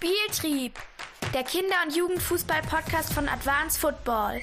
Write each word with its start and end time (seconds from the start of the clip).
Spieltrieb, 0.00 0.74
der 1.34 1.42
Kinder- 1.42 1.74
und 1.84 1.96
Jugendfußball-Podcast 1.96 3.12
von 3.12 3.28
Advanced 3.28 3.80
Football. 3.80 4.40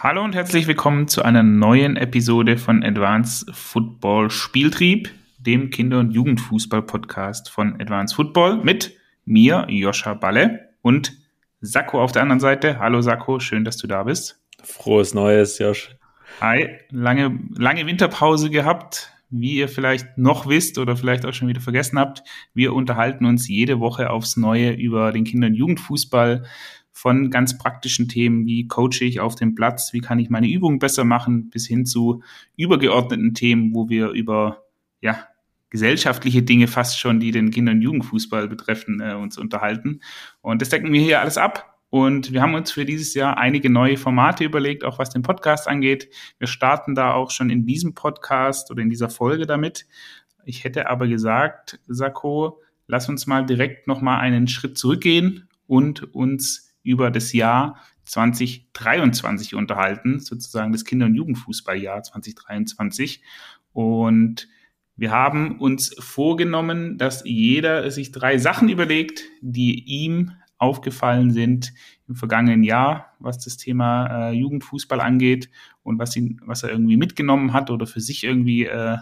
Hallo 0.00 0.24
und 0.24 0.34
herzlich 0.34 0.66
willkommen 0.66 1.08
zu 1.08 1.22
einer 1.22 1.42
neuen 1.42 1.98
Episode 1.98 2.56
von 2.56 2.82
Advanced 2.82 3.54
Football 3.54 4.30
Spieltrieb, 4.30 5.10
dem 5.36 5.68
Kinder- 5.68 5.98
und 5.98 6.12
Jugendfußball-Podcast 6.12 7.50
von 7.50 7.78
Advanced 7.78 8.16
Football 8.16 8.64
mit 8.64 8.96
mir, 9.26 9.66
Joscha 9.68 10.14
Balle 10.14 10.70
und 10.80 11.12
Sakko 11.60 12.00
auf 12.00 12.12
der 12.12 12.22
anderen 12.22 12.40
Seite. 12.40 12.78
Hallo 12.78 13.02
Sakko, 13.02 13.40
schön, 13.40 13.64
dass 13.64 13.76
du 13.76 13.86
da 13.86 14.04
bist. 14.04 14.42
Frohes 14.64 15.12
Neues, 15.12 15.58
Josh. 15.58 15.94
Hi, 16.40 16.78
lange, 16.88 17.38
lange 17.58 17.86
Winterpause 17.86 18.48
gehabt. 18.48 19.12
Wie 19.28 19.56
ihr 19.56 19.68
vielleicht 19.68 20.18
noch 20.18 20.48
wisst 20.48 20.78
oder 20.78 20.96
vielleicht 20.96 21.26
auch 21.26 21.34
schon 21.34 21.48
wieder 21.48 21.60
vergessen 21.60 21.98
habt, 21.98 22.22
wir 22.54 22.72
unterhalten 22.72 23.24
uns 23.24 23.48
jede 23.48 23.80
Woche 23.80 24.10
aufs 24.10 24.36
Neue 24.36 24.72
über 24.72 25.12
den 25.12 25.24
Kinder- 25.24 25.48
und 25.48 25.54
Jugendfußball 25.54 26.44
von 26.92 27.30
ganz 27.30 27.58
praktischen 27.58 28.08
Themen 28.08 28.46
wie 28.46 28.68
coache 28.68 29.02
ich 29.02 29.20
auf 29.20 29.34
dem 29.34 29.54
Platz, 29.54 29.92
wie 29.92 30.00
kann 30.00 30.18
ich 30.18 30.30
meine 30.30 30.48
Übungen 30.48 30.78
besser 30.78 31.04
machen, 31.04 31.50
bis 31.50 31.66
hin 31.66 31.84
zu 31.84 32.22
übergeordneten 32.56 33.34
Themen, 33.34 33.74
wo 33.74 33.90
wir 33.90 34.10
über 34.10 34.62
ja, 35.02 35.26
gesellschaftliche 35.68 36.42
Dinge 36.42 36.68
fast 36.68 36.98
schon, 36.98 37.20
die 37.20 37.32
den 37.32 37.50
Kinder- 37.50 37.72
und 37.72 37.82
Jugendfußball 37.82 38.48
betreffen, 38.48 39.00
äh, 39.00 39.12
uns 39.12 39.36
unterhalten. 39.36 40.00
Und 40.40 40.62
das 40.62 40.70
decken 40.70 40.90
wir 40.90 41.00
hier 41.02 41.20
alles 41.20 41.36
ab. 41.36 41.75
Und 41.90 42.32
wir 42.32 42.42
haben 42.42 42.54
uns 42.54 42.72
für 42.72 42.84
dieses 42.84 43.14
Jahr 43.14 43.38
einige 43.38 43.70
neue 43.70 43.96
Formate 43.96 44.44
überlegt, 44.44 44.84
auch 44.84 44.98
was 44.98 45.10
den 45.10 45.22
Podcast 45.22 45.68
angeht. 45.68 46.08
Wir 46.38 46.48
starten 46.48 46.94
da 46.94 47.12
auch 47.12 47.30
schon 47.30 47.48
in 47.50 47.64
diesem 47.64 47.94
Podcast 47.94 48.70
oder 48.70 48.82
in 48.82 48.90
dieser 48.90 49.08
Folge 49.08 49.46
damit. 49.46 49.86
Ich 50.44 50.64
hätte 50.64 50.90
aber 50.90 51.06
gesagt, 51.08 51.80
Sakko, 51.86 52.60
lass 52.86 53.08
uns 53.08 53.26
mal 53.26 53.46
direkt 53.46 53.86
nochmal 53.86 54.20
einen 54.20 54.48
Schritt 54.48 54.78
zurückgehen 54.78 55.48
und 55.66 56.14
uns 56.14 56.74
über 56.82 57.10
das 57.10 57.32
Jahr 57.32 57.80
2023 58.04 59.54
unterhalten, 59.54 60.20
sozusagen 60.20 60.72
das 60.72 60.84
Kinder- 60.84 61.06
und 61.06 61.14
Jugendfußballjahr 61.14 62.02
2023. 62.02 63.22
Und 63.72 64.48
wir 64.96 65.10
haben 65.10 65.58
uns 65.58 65.94
vorgenommen, 65.98 66.96
dass 66.96 67.22
jeder 67.24 67.90
sich 67.90 68.12
drei 68.12 68.38
Sachen 68.38 68.68
überlegt, 68.68 69.24
die 69.40 69.84
ihm 69.84 70.32
aufgefallen 70.58 71.30
sind 71.32 71.72
im 72.08 72.16
vergangenen 72.16 72.62
Jahr, 72.62 73.12
was 73.18 73.38
das 73.38 73.56
Thema 73.56 74.30
äh, 74.30 74.32
Jugendfußball 74.32 75.00
angeht 75.00 75.50
und 75.82 75.98
was 75.98 76.16
ihn, 76.16 76.40
was 76.44 76.62
er 76.62 76.70
irgendwie 76.70 76.96
mitgenommen 76.96 77.52
hat 77.52 77.70
oder 77.70 77.86
für 77.86 78.00
sich 78.00 78.24
irgendwie 78.24 78.64
äh, 78.64 78.98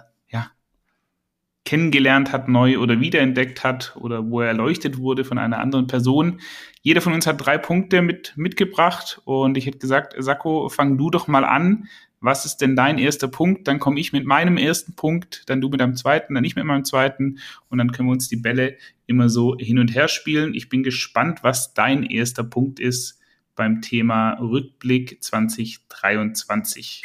kennengelernt 1.65 2.33
hat, 2.33 2.49
neu 2.49 2.79
oder 2.79 3.01
wiederentdeckt 3.01 3.65
hat 3.65 3.97
oder 3.97 4.31
wo 4.31 4.41
er 4.41 4.49
erleuchtet 4.49 4.99
wurde 4.99 5.25
von 5.25 5.39
einer 5.39 5.61
anderen 5.61 5.87
Person. 5.87 6.41
Jeder 6.83 7.01
von 7.01 7.15
uns 7.15 7.27
hat 7.27 7.45
drei 7.45 7.57
Punkte 7.57 8.03
mit 8.03 8.35
mitgebracht 8.37 9.21
und 9.25 9.57
ich 9.57 9.67
hätte 9.67 9.79
gesagt, 9.79 10.15
Sakko, 10.19 10.69
fang 10.69 10.99
du 10.99 11.11
doch 11.11 11.27
mal 11.27 11.45
an 11.45 11.89
was 12.25 12.47
ist 12.47 12.63
denn 12.63 12.75
dein 12.75 12.97
erster 12.97 13.29
Punkt? 13.29 13.69
Dann 13.69 13.79
komme 13.79 14.01
ich 14.01 14.15
mit 14.15 14.25
meinem 14.25 14.57
ersten 14.57 14.97
Punkt, 14.97 15.43
dann 15.47 15.61
du 15.61 15.69
mit 15.69 15.79
deinem 15.79 15.95
zweiten, 15.95 16.35
dann 16.35 16.45
ich 16.45 16.57
mit 16.57 16.65
meinem 16.65 16.87
zweiten 16.87 17.39
und 17.69 17.77
dann 17.77 17.93
können 17.93 18.09
wir 18.09 18.13
uns 18.13 18.31
die 18.31 18.37
Bälle 18.37 18.79
immer 19.07 19.29
so 19.29 19.59
hin 19.59 19.79
und 19.79 19.95
her 19.95 20.09
spielen. 20.09 20.55
Ich 20.55 20.71
bin 20.71 20.83
gespannt, 20.83 21.41
was 21.43 21.75
dein 21.75 22.03
erster 22.03 22.43
Punkt 22.43 22.81
ist 22.81 23.21
beim 23.57 23.83
Thema 23.83 24.39
Rückblick 24.41 25.23
2023. 25.23 27.03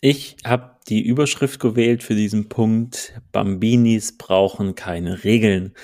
Ich 0.00 0.36
habe 0.44 0.76
die 0.88 1.04
Überschrift 1.04 1.58
gewählt 1.60 2.02
für 2.02 2.14
diesen 2.14 2.48
Punkt. 2.48 3.20
Bambinis 3.32 4.16
brauchen 4.16 4.74
keine 4.74 5.24
Regeln. 5.24 5.74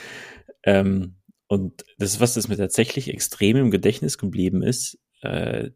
Ähm, 0.65 1.17
und 1.49 1.85
das 1.99 2.15
ist 2.15 2.21
was, 2.21 2.35
das 2.35 2.49
mir 2.49 2.57
tatsächlich 2.57 3.13
extrem 3.13 3.57
im 3.57 3.71
Gedächtnis 3.71 4.19
geblieben 4.19 4.63
ist. 4.63 4.99
Äh, 5.23 5.71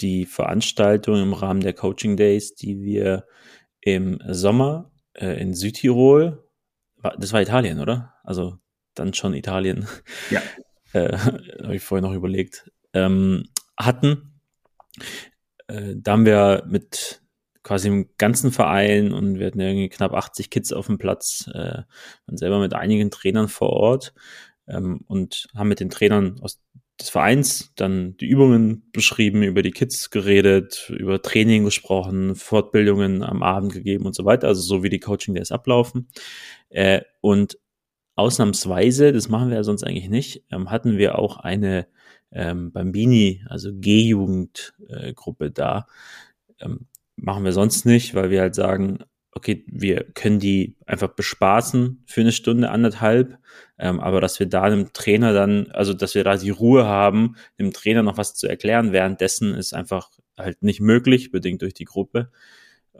die 0.00 0.26
Veranstaltung 0.26 1.20
im 1.20 1.34
Rahmen 1.34 1.60
der 1.60 1.74
Coaching 1.74 2.16
Days, 2.16 2.54
die 2.54 2.80
wir 2.80 3.26
im 3.80 4.20
Sommer 4.28 4.90
äh, 5.14 5.40
in 5.40 5.54
Südtirol, 5.54 6.42
das 7.18 7.32
war 7.32 7.42
Italien, 7.42 7.80
oder? 7.80 8.14
Also 8.22 8.58
dann 8.94 9.14
schon 9.14 9.34
Italien. 9.34 9.86
Ja. 10.30 10.42
äh, 10.92 11.16
Habe 11.62 11.76
ich 11.76 11.82
vorher 11.82 12.06
noch 12.06 12.14
überlegt. 12.14 12.70
Ähm, 12.92 13.48
hatten. 13.76 14.40
Äh, 15.66 15.94
da 15.96 16.12
haben 16.12 16.26
wir 16.26 16.64
mit 16.68 17.21
quasi 17.62 17.88
im 17.88 18.08
ganzen 18.18 18.52
Verein 18.52 19.12
und 19.12 19.38
wir 19.38 19.46
hatten 19.46 19.60
irgendwie 19.60 19.88
knapp 19.88 20.14
80 20.14 20.50
Kids 20.50 20.72
auf 20.72 20.86
dem 20.86 20.98
Platz, 20.98 21.48
äh, 21.54 21.82
waren 22.26 22.36
selber 22.36 22.60
mit 22.60 22.74
einigen 22.74 23.10
Trainern 23.10 23.48
vor 23.48 23.70
Ort 23.70 24.14
ähm, 24.66 25.02
und 25.06 25.48
haben 25.54 25.68
mit 25.68 25.80
den 25.80 25.90
Trainern 25.90 26.40
aus 26.40 26.60
des 27.00 27.10
Vereins 27.10 27.72
dann 27.74 28.16
die 28.18 28.26
Übungen 28.26 28.90
beschrieben, 28.92 29.42
über 29.42 29.62
die 29.62 29.70
Kids 29.70 30.10
geredet, 30.10 30.92
über 30.96 31.20
Training 31.20 31.64
gesprochen, 31.64 32.36
Fortbildungen 32.36 33.22
am 33.22 33.42
Abend 33.42 33.72
gegeben 33.72 34.06
und 34.06 34.14
so 34.14 34.24
weiter, 34.24 34.48
also 34.48 34.62
so 34.62 34.82
wie 34.82 34.88
die 34.88 35.00
Coaching 35.00 35.34
Days 35.34 35.52
ablaufen. 35.52 36.08
Äh, 36.68 37.02
und 37.20 37.58
ausnahmsweise, 38.14 39.12
das 39.12 39.28
machen 39.28 39.48
wir 39.48 39.56
ja 39.56 39.64
sonst 39.64 39.84
eigentlich 39.84 40.08
nicht, 40.08 40.44
ähm, 40.50 40.70
hatten 40.70 40.98
wir 40.98 41.18
auch 41.18 41.38
eine 41.38 41.86
ähm, 42.30 42.72
Bambini, 42.72 43.44
also 43.48 43.70
G-Jugendgruppe 43.74 45.46
äh, 45.46 45.50
da. 45.50 45.86
Ähm, 46.60 46.86
machen 47.16 47.44
wir 47.44 47.52
sonst 47.52 47.86
nicht, 47.86 48.14
weil 48.14 48.30
wir 48.30 48.40
halt 48.40 48.54
sagen, 48.54 49.00
okay, 49.34 49.64
wir 49.66 50.04
können 50.14 50.38
die 50.38 50.76
einfach 50.86 51.08
bespaßen 51.08 52.04
für 52.06 52.20
eine 52.20 52.32
Stunde, 52.32 52.70
anderthalb, 52.70 53.38
ähm, 53.78 53.98
aber 53.98 54.20
dass 54.20 54.38
wir 54.38 54.46
da 54.46 54.62
einem 54.62 54.92
Trainer 54.92 55.32
dann, 55.32 55.70
also 55.70 55.94
dass 55.94 56.14
wir 56.14 56.24
da 56.24 56.36
die 56.36 56.50
Ruhe 56.50 56.84
haben, 56.84 57.36
dem 57.58 57.72
Trainer 57.72 58.02
noch 58.02 58.18
was 58.18 58.34
zu 58.34 58.46
erklären, 58.46 58.92
währenddessen 58.92 59.54
ist 59.54 59.72
einfach 59.72 60.10
halt 60.36 60.62
nicht 60.62 60.80
möglich, 60.80 61.30
bedingt 61.30 61.62
durch 61.62 61.74
die 61.74 61.84
Gruppe. 61.84 62.30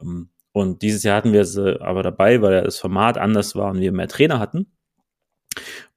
Ähm, 0.00 0.30
und 0.52 0.82
dieses 0.82 1.02
Jahr 1.02 1.16
hatten 1.16 1.32
wir 1.32 1.44
sie 1.44 1.80
aber 1.80 2.02
dabei, 2.02 2.42
weil 2.42 2.62
das 2.62 2.78
Format 2.78 3.18
anders 3.18 3.54
war 3.54 3.70
und 3.70 3.80
wir 3.80 3.92
mehr 3.92 4.08
Trainer 4.08 4.38
hatten. 4.38 4.66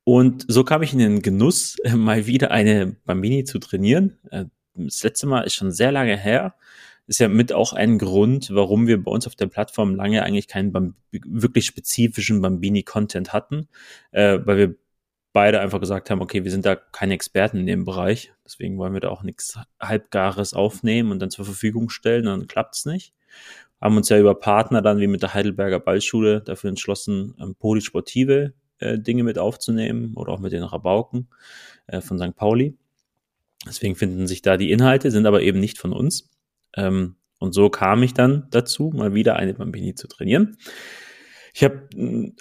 Und 0.03 0.45
so 0.47 0.63
kam 0.63 0.81
ich 0.81 0.93
in 0.93 0.99
den 0.99 1.21
Genuss, 1.21 1.77
mal 1.95 2.25
wieder 2.25 2.51
eine 2.51 2.95
Bambini 3.05 3.45
zu 3.45 3.59
trainieren. 3.59 4.17
Äh, 4.31 4.45
das 4.75 5.03
letzte 5.03 5.27
Mal 5.27 5.41
ist 5.41 5.55
schon 5.55 5.71
sehr 5.71 5.93
lange 5.93 6.17
her 6.17 6.55
ist 7.07 7.19
ja 7.19 7.27
mit 7.27 7.53
auch 7.53 7.73
ein 7.73 7.97
Grund, 7.99 8.49
warum 8.53 8.88
wir 8.88 9.03
bei 9.03 9.11
uns 9.11 9.27
auf 9.27 9.35
der 9.35 9.47
Plattform 9.47 9.95
lange 9.95 10.23
eigentlich 10.23 10.47
keinen 10.47 10.71
Bamb 10.71 10.95
wirklich 11.11 11.66
spezifischen 11.66 12.41
Bambini-Content 12.41 13.31
hatten, 13.31 13.67
äh, 14.11 14.39
weil 14.43 14.57
wir 14.57 14.75
beide 15.33 15.59
einfach 15.59 15.79
gesagt 15.79 16.09
haben, 16.09 16.21
okay, 16.21 16.43
wir 16.43 16.51
sind 16.51 16.66
da 16.66 16.75
keine 16.75 17.13
Experten 17.13 17.57
in 17.57 17.66
dem 17.67 17.85
Bereich, 17.85 18.33
deswegen 18.45 18.77
wollen 18.77 18.93
wir 18.93 19.01
da 19.01 19.09
auch 19.09 19.21
nichts 19.21 19.59
Halbgares 19.81 20.53
aufnehmen 20.53 21.11
und 21.11 21.19
dann 21.19 21.29
zur 21.29 21.45
Verfügung 21.45 21.89
stellen, 21.89 22.25
dann 22.25 22.47
klappt's 22.47 22.85
nicht. 22.85 23.13
Haben 23.81 23.97
uns 23.97 24.09
ja 24.09 24.17
über 24.17 24.33
Partner 24.33 24.81
dann 24.81 24.99
wie 24.99 25.07
mit 25.07 25.22
der 25.22 25.33
Heidelberger 25.33 25.79
Ballschule 25.79 26.41
dafür 26.41 26.69
entschlossen, 26.69 27.35
ähm, 27.39 27.55
polysportive 27.55 28.53
äh, 28.79 28.97
Dinge 28.97 29.23
mit 29.23 29.37
aufzunehmen 29.37 30.13
oder 30.16 30.31
auch 30.31 30.39
mit 30.39 30.53
den 30.53 30.63
Rabauken 30.63 31.27
äh, 31.87 32.01
von 32.01 32.17
St. 32.17 32.35
Pauli. 32.35 32.77
Deswegen 33.67 33.95
finden 33.95 34.27
sich 34.27 34.41
da 34.41 34.57
die 34.57 34.72
Inhalte, 34.72 35.11
sind 35.11 35.25
aber 35.25 35.41
eben 35.41 35.59
nicht 35.59 35.77
von 35.77 35.91
uns. 35.91 36.29
Ähm, 36.75 37.15
und 37.39 37.53
so 37.53 37.69
kam 37.69 38.03
ich 38.03 38.13
dann 38.13 38.47
dazu, 38.51 38.91
mal 38.93 39.13
wieder 39.13 39.35
eine 39.35 39.53
Bambini 39.53 39.95
zu 39.95 40.07
trainieren. 40.07 40.57
Ich 41.53 41.63
habe, 41.63 41.87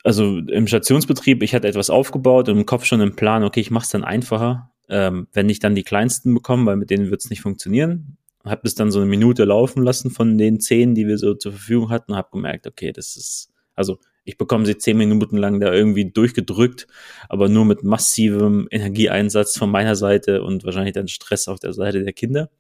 also 0.03 0.39
im 0.39 0.67
Stationsbetrieb, 0.67 1.43
ich 1.43 1.55
hatte 1.55 1.69
etwas 1.69 1.91
aufgebaut 1.91 2.49
und 2.49 2.59
im 2.59 2.67
Kopf 2.67 2.85
schon 2.85 3.01
einen 3.01 3.17
Plan, 3.17 3.45
okay, 3.45 3.61
ich 3.61 3.71
mache 3.71 3.85
es 3.85 3.91
dann 3.91 4.03
einfacher, 4.05 4.73
ähm, 4.89 5.29
wenn 5.33 5.49
ich 5.49 5.61
dann 5.61 5.75
die 5.75 5.85
kleinsten 5.85 6.35
bekomme, 6.35 6.67
weil 6.67 6.77
mit 6.77 6.91
denen 6.91 7.11
wird 7.11 7.23
es 7.23 7.31
nicht 7.31 7.41
funktionieren. 7.41 8.17
Habe 8.45 8.63
das 8.65 8.75
dann 8.75 8.91
so 8.91 9.01
eine 9.01 9.09
Minute 9.09 9.45
laufen 9.45 9.83
lassen 9.83 10.11
von 10.11 10.37
den 10.37 10.61
zehn, 10.61 10.95
die 10.95 11.07
wir 11.07 11.17
so 11.17 11.35
zur 11.35 11.53
Verfügung 11.53 11.91
hatten 11.91 12.13
und 12.13 12.19
habe 12.19 12.29
gemerkt, 12.33 12.67
okay, 12.67 12.93
das 12.93 13.17
ist, 13.17 13.51
also 13.75 13.99
ich 14.25 14.37
bekomme 14.37 14.67
sie 14.67 14.79
zehn 14.79 14.97
Minuten 14.97 15.37
lang 15.37 15.61
da 15.61 15.73
irgendwie 15.73 16.11
durchgedrückt, 16.11 16.87
aber 17.29 17.49
nur 17.49 17.65
mit 17.65 17.85
massivem 17.85 18.67
Energieeinsatz 18.71 19.57
von 19.57 19.71
meiner 19.71 19.97
Seite 19.97 20.43
und 20.43 20.65
wahrscheinlich 20.65 20.95
dann 20.95 21.09
Stress 21.09 21.47
auf 21.47 21.61
der 21.61 21.73
Seite 21.73 22.03
der 22.03 22.13
Kinder 22.13 22.51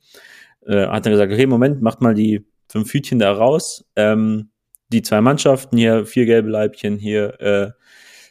äh, 0.66 0.86
hat 0.86 1.06
dann 1.06 1.12
gesagt, 1.12 1.32
okay, 1.32 1.46
Moment, 1.46 1.82
macht 1.82 2.00
mal 2.00 2.14
die 2.14 2.46
fünf 2.68 2.92
Hütchen 2.92 3.18
da 3.18 3.32
raus. 3.32 3.84
Ähm, 3.96 4.50
die 4.88 5.02
zwei 5.02 5.20
Mannschaften 5.20 5.76
hier, 5.76 6.06
vier 6.06 6.26
gelbe 6.26 6.50
Leibchen, 6.50 6.98
hier 6.98 7.40
äh, 7.40 7.70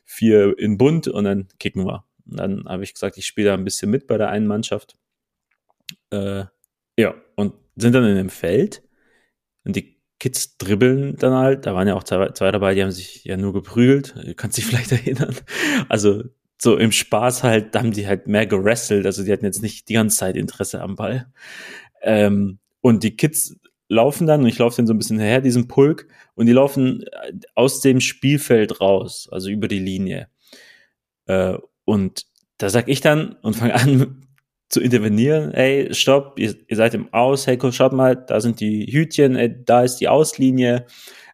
vier 0.05 0.57
in 0.57 0.77
bunt 0.77 1.07
und 1.07 1.23
dann 1.23 1.47
kicken 1.59 1.85
wir. 1.85 2.05
Und 2.25 2.39
dann 2.39 2.65
habe 2.65 2.83
ich 2.83 2.93
gesagt, 2.93 3.17
ich 3.17 3.25
spiele 3.25 3.49
da 3.49 3.53
ein 3.53 3.63
bisschen 3.63 3.89
mit 3.91 4.07
bei 4.07 4.17
der 4.17 4.29
einen 4.29 4.47
Mannschaft. 4.47 4.95
Äh, 6.11 6.45
ja, 6.97 7.15
und 7.35 7.53
sind 7.75 7.93
dann 7.93 8.05
in 8.05 8.15
dem 8.15 8.29
Feld 8.29 8.83
und 9.65 9.75
die 9.75 10.01
Kids 10.19 10.57
dribbeln 10.57 11.17
dann 11.17 11.33
halt. 11.33 11.65
Da 11.65 11.75
waren 11.75 11.87
ja 11.87 11.95
auch 11.95 12.03
zwei, 12.03 12.29
zwei 12.29 12.51
dabei, 12.51 12.75
die 12.75 12.83
haben 12.83 12.91
sich 12.91 13.23
ja 13.25 13.35
nur 13.35 13.53
geprügelt. 13.53 14.15
Du 14.25 14.33
kannst 14.35 14.57
dich 14.57 14.65
vielleicht 14.65 14.91
erinnern. 14.91 15.35
Also 15.89 16.23
so 16.61 16.77
im 16.77 16.93
Spaß 16.93 17.43
halt, 17.43 17.75
da 17.75 17.79
haben 17.79 17.91
die 17.91 18.07
halt 18.07 18.27
mehr 18.27 18.45
gerestelt. 18.45 19.05
Also 19.05 19.23
die 19.23 19.33
hatten 19.33 19.43
jetzt 19.43 19.61
nicht 19.61 19.89
die 19.89 19.93
ganze 19.95 20.17
Zeit 20.17 20.37
Interesse 20.37 20.81
am 20.81 20.95
Ball. 20.95 21.27
Ähm, 22.03 22.59
und 22.81 23.03
die 23.03 23.15
Kids 23.15 23.55
laufen 23.89 24.27
dann, 24.27 24.41
und 24.41 24.47
ich 24.47 24.57
laufe 24.57 24.77
dann 24.77 24.87
so 24.87 24.93
ein 24.93 24.97
bisschen 24.97 25.19
her, 25.19 25.41
diesem 25.41 25.67
Pulk, 25.67 26.07
und 26.35 26.45
die 26.45 26.51
laufen 26.51 27.03
äh, 27.03 27.33
aus 27.55 27.81
dem 27.81 28.01
Spielfeld 28.01 28.81
raus, 28.81 29.27
also 29.31 29.49
über 29.49 29.67
die 29.67 29.79
Linie. 29.79 30.27
Äh, 31.25 31.57
und 31.85 32.25
da 32.57 32.69
sag 32.69 32.87
ich 32.87 33.01
dann 33.01 33.37
und 33.41 33.55
fange 33.55 33.75
an 33.75 34.27
zu 34.69 34.81
intervenieren, 34.81 35.53
ey, 35.53 35.93
stopp, 35.93 36.39
ihr, 36.39 36.55
ihr 36.67 36.75
seid 36.75 36.93
im 36.93 37.13
Aus, 37.13 37.45
hey, 37.45 37.59
schaut 37.71 37.93
mal, 37.93 38.15
da 38.15 38.41
sind 38.41 38.59
die 38.59 38.91
Hütchen, 38.91 39.35
ey, 39.35 39.63
da 39.63 39.83
ist 39.83 39.97
die 39.97 40.07
Auslinie, 40.07 40.85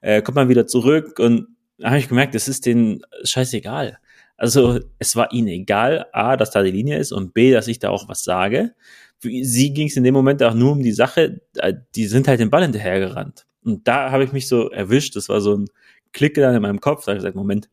äh, 0.01 0.21
kommt 0.21 0.35
mal 0.35 0.49
wieder 0.49 0.67
zurück 0.67 1.19
und 1.19 1.47
da 1.77 1.89
habe 1.89 1.99
ich 1.99 2.09
gemerkt, 2.09 2.35
das 2.35 2.49
ist 2.49 2.65
denen 2.65 3.01
scheißegal. 3.23 3.99
Also 4.35 4.79
es 4.99 5.15
war 5.15 5.31
ihnen 5.31 5.47
egal, 5.47 6.07
A, 6.11 6.37
dass 6.37 6.51
da 6.51 6.61
die 6.63 6.71
Linie 6.71 6.97
ist 6.97 7.11
und 7.11 7.33
B, 7.33 7.51
dass 7.51 7.67
ich 7.67 7.79
da 7.79 7.89
auch 7.89 8.09
was 8.09 8.23
sage. 8.23 8.73
Für 9.19 9.29
sie 9.43 9.73
ging 9.73 9.87
es 9.87 9.97
in 9.97 10.03
dem 10.03 10.13
Moment 10.13 10.41
auch 10.43 10.53
nur 10.53 10.71
um 10.71 10.81
die 10.81 10.91
Sache, 10.91 11.41
äh, 11.55 11.73
die 11.95 12.05
sind 12.07 12.27
halt 12.27 12.39
den 12.39 12.49
Ball 12.49 12.63
hinterhergerannt. 12.63 13.45
Und 13.63 13.87
da 13.87 14.11
habe 14.11 14.23
ich 14.23 14.31
mich 14.31 14.47
so 14.47 14.69
erwischt, 14.69 15.15
das 15.15 15.29
war 15.29 15.41
so 15.41 15.55
ein 15.55 15.65
Klick 16.13 16.35
dann 16.35 16.55
in 16.55 16.61
meinem 16.61 16.79
Kopf, 16.79 17.05
da 17.05 17.11
habe 17.11 17.17
ich 17.17 17.23
gesagt, 17.23 17.35
Moment, 17.35 17.69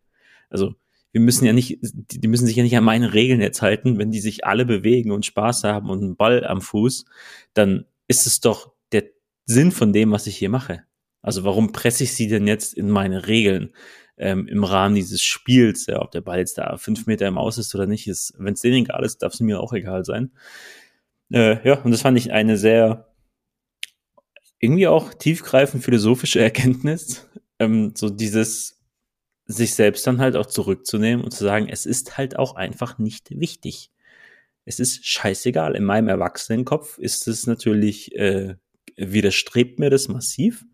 also 0.50 0.74
wir 1.12 1.20
müssen 1.20 1.46
ja 1.46 1.52
nicht, 1.52 1.78
die 1.80 2.28
müssen 2.28 2.46
sich 2.46 2.56
ja 2.56 2.62
nicht 2.62 2.76
an 2.76 2.84
meine 2.84 3.14
Regeln 3.14 3.40
jetzt 3.40 3.62
halten, 3.62 3.98
wenn 3.98 4.10
die 4.10 4.20
sich 4.20 4.44
alle 4.44 4.66
bewegen 4.66 5.12
und 5.12 5.24
Spaß 5.24 5.64
haben 5.64 5.88
und 5.88 6.02
einen 6.02 6.16
Ball 6.16 6.44
am 6.44 6.60
Fuß, 6.60 7.06
dann 7.54 7.86
ist 8.08 8.26
es 8.26 8.40
doch 8.40 8.72
der 8.92 9.04
Sinn 9.46 9.72
von 9.72 9.92
dem, 9.92 10.10
was 10.10 10.26
ich 10.26 10.36
hier 10.36 10.50
mache. 10.50 10.82
Also 11.22 11.44
warum 11.44 11.72
presse 11.72 12.04
ich 12.04 12.12
sie 12.12 12.28
denn 12.28 12.46
jetzt 12.46 12.74
in 12.74 12.90
meine 12.90 13.26
Regeln 13.26 13.70
ähm, 14.18 14.46
im 14.46 14.64
Rahmen 14.64 14.94
dieses 14.94 15.22
Spiels, 15.22 15.86
ja, 15.86 16.00
ob 16.02 16.10
der 16.10 16.20
Ball 16.20 16.38
jetzt 16.38 16.58
da 16.58 16.76
fünf 16.76 17.06
Meter 17.06 17.26
im 17.26 17.38
Aus 17.38 17.58
ist 17.58 17.74
oder 17.74 17.86
nicht, 17.86 18.06
ist, 18.06 18.34
wenn 18.38 18.54
es 18.54 18.60
denen 18.60 18.84
egal 18.84 19.04
ist, 19.04 19.22
darf 19.22 19.34
es 19.34 19.40
mir 19.40 19.60
auch 19.60 19.72
egal 19.72 20.04
sein. 20.04 20.32
Äh, 21.32 21.66
ja, 21.66 21.80
und 21.82 21.90
das 21.90 22.02
fand 22.02 22.18
ich 22.18 22.32
eine 22.32 22.56
sehr 22.56 23.12
irgendwie 24.58 24.86
auch 24.86 25.14
tiefgreifend 25.14 25.84
philosophische 25.84 26.40
Erkenntnis. 26.42 27.28
Ähm, 27.58 27.92
so 27.94 28.10
dieses 28.10 28.76
sich 29.46 29.74
selbst 29.74 30.06
dann 30.06 30.20
halt 30.20 30.36
auch 30.36 30.46
zurückzunehmen 30.46 31.24
und 31.24 31.30
zu 31.30 31.44
sagen, 31.44 31.68
es 31.68 31.86
ist 31.86 32.18
halt 32.18 32.36
auch 32.36 32.56
einfach 32.56 32.98
nicht 32.98 33.30
wichtig. 33.38 33.92
Es 34.64 34.80
ist 34.80 35.06
scheißegal. 35.06 35.76
In 35.76 35.84
meinem 35.84 36.08
Erwachsenenkopf 36.08 36.98
ist 36.98 37.28
es 37.28 37.46
natürlich, 37.46 38.16
äh, 38.16 38.56
widerstrebt 38.96 39.78
mir 39.78 39.90
das 39.90 40.08
massiv. 40.08 40.64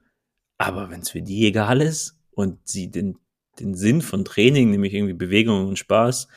Aber 0.59 0.91
wenn 0.91 1.01
es 1.01 1.11
für 1.11 1.23
die 1.23 1.47
egal 1.47 1.83
ist 1.83 2.19
und 2.31 2.67
sie 2.67 2.91
den, 2.91 3.19
den 3.59 3.75
Sinn 3.75 4.01
von 4.01 4.25
Training, 4.25 4.71
nämlich 4.71 4.95
irgendwie 4.95 5.13
Bewegung 5.13 5.69
und 5.69 5.79
Spaß, 5.79 6.29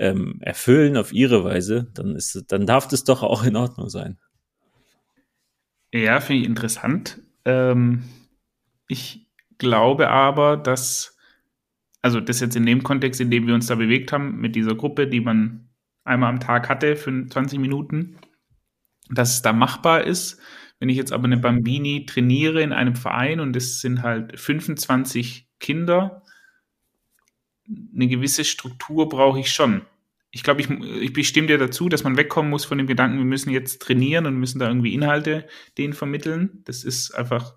ähm, 0.00 0.38
erfüllen 0.40 0.96
auf 0.96 1.12
ihre 1.12 1.44
Weise, 1.44 1.90
dann 1.94 2.16
ist, 2.16 2.44
dann 2.48 2.66
darf 2.66 2.88
das 2.88 3.04
doch 3.04 3.22
auch 3.22 3.44
in 3.44 3.54
Ordnung 3.54 3.90
sein. 3.90 4.18
Ja, 5.92 6.20
finde 6.20 6.42
ich 6.42 6.48
interessant. 6.48 7.20
Ähm, 7.44 8.04
ich 8.88 9.28
glaube 9.58 10.08
aber, 10.08 10.56
dass 10.56 11.18
also 12.02 12.20
das 12.20 12.40
jetzt 12.40 12.56
in 12.56 12.64
dem 12.64 12.82
Kontext, 12.82 13.20
in 13.20 13.30
dem 13.30 13.46
wir 13.46 13.54
uns 13.54 13.66
da 13.66 13.74
bewegt 13.74 14.12
haben, 14.12 14.40
mit 14.40 14.56
dieser 14.56 14.74
Gruppe, 14.74 15.06
die 15.06 15.20
man 15.20 15.68
einmal 16.04 16.30
am 16.30 16.40
Tag 16.40 16.68
hatte 16.68 16.96
für 16.96 17.26
20 17.26 17.58
Minuten, 17.58 18.16
dass 19.10 19.34
es 19.34 19.42
da 19.42 19.52
machbar 19.52 20.04
ist. 20.04 20.40
Wenn 20.78 20.88
ich 20.88 20.96
jetzt 20.96 21.12
aber 21.12 21.24
eine 21.24 21.36
Bambini 21.36 22.06
trainiere 22.06 22.62
in 22.62 22.72
einem 22.72 22.96
Verein 22.96 23.38
und 23.38 23.54
es 23.54 23.82
sind 23.82 24.02
halt 24.02 24.40
25 24.40 25.46
Kinder, 25.60 26.22
eine 27.94 28.08
gewisse 28.08 28.44
Struktur 28.44 29.08
brauche 29.08 29.40
ich 29.40 29.52
schon. 29.52 29.82
Ich 30.30 30.42
glaube, 30.42 30.60
ich, 30.60 30.70
ich 30.70 31.12
bestimme 31.12 31.48
dir 31.48 31.58
dazu, 31.58 31.88
dass 31.88 32.04
man 32.04 32.16
wegkommen 32.16 32.50
muss 32.50 32.64
von 32.64 32.78
dem 32.78 32.86
Gedanken, 32.86 33.18
wir 33.18 33.24
müssen 33.24 33.50
jetzt 33.50 33.82
trainieren 33.82 34.26
und 34.26 34.38
müssen 34.38 34.58
da 34.60 34.68
irgendwie 34.68 34.94
Inhalte 34.94 35.48
denen 35.76 35.92
vermitteln. 35.92 36.62
Das 36.64 36.84
ist 36.84 37.12
einfach 37.12 37.54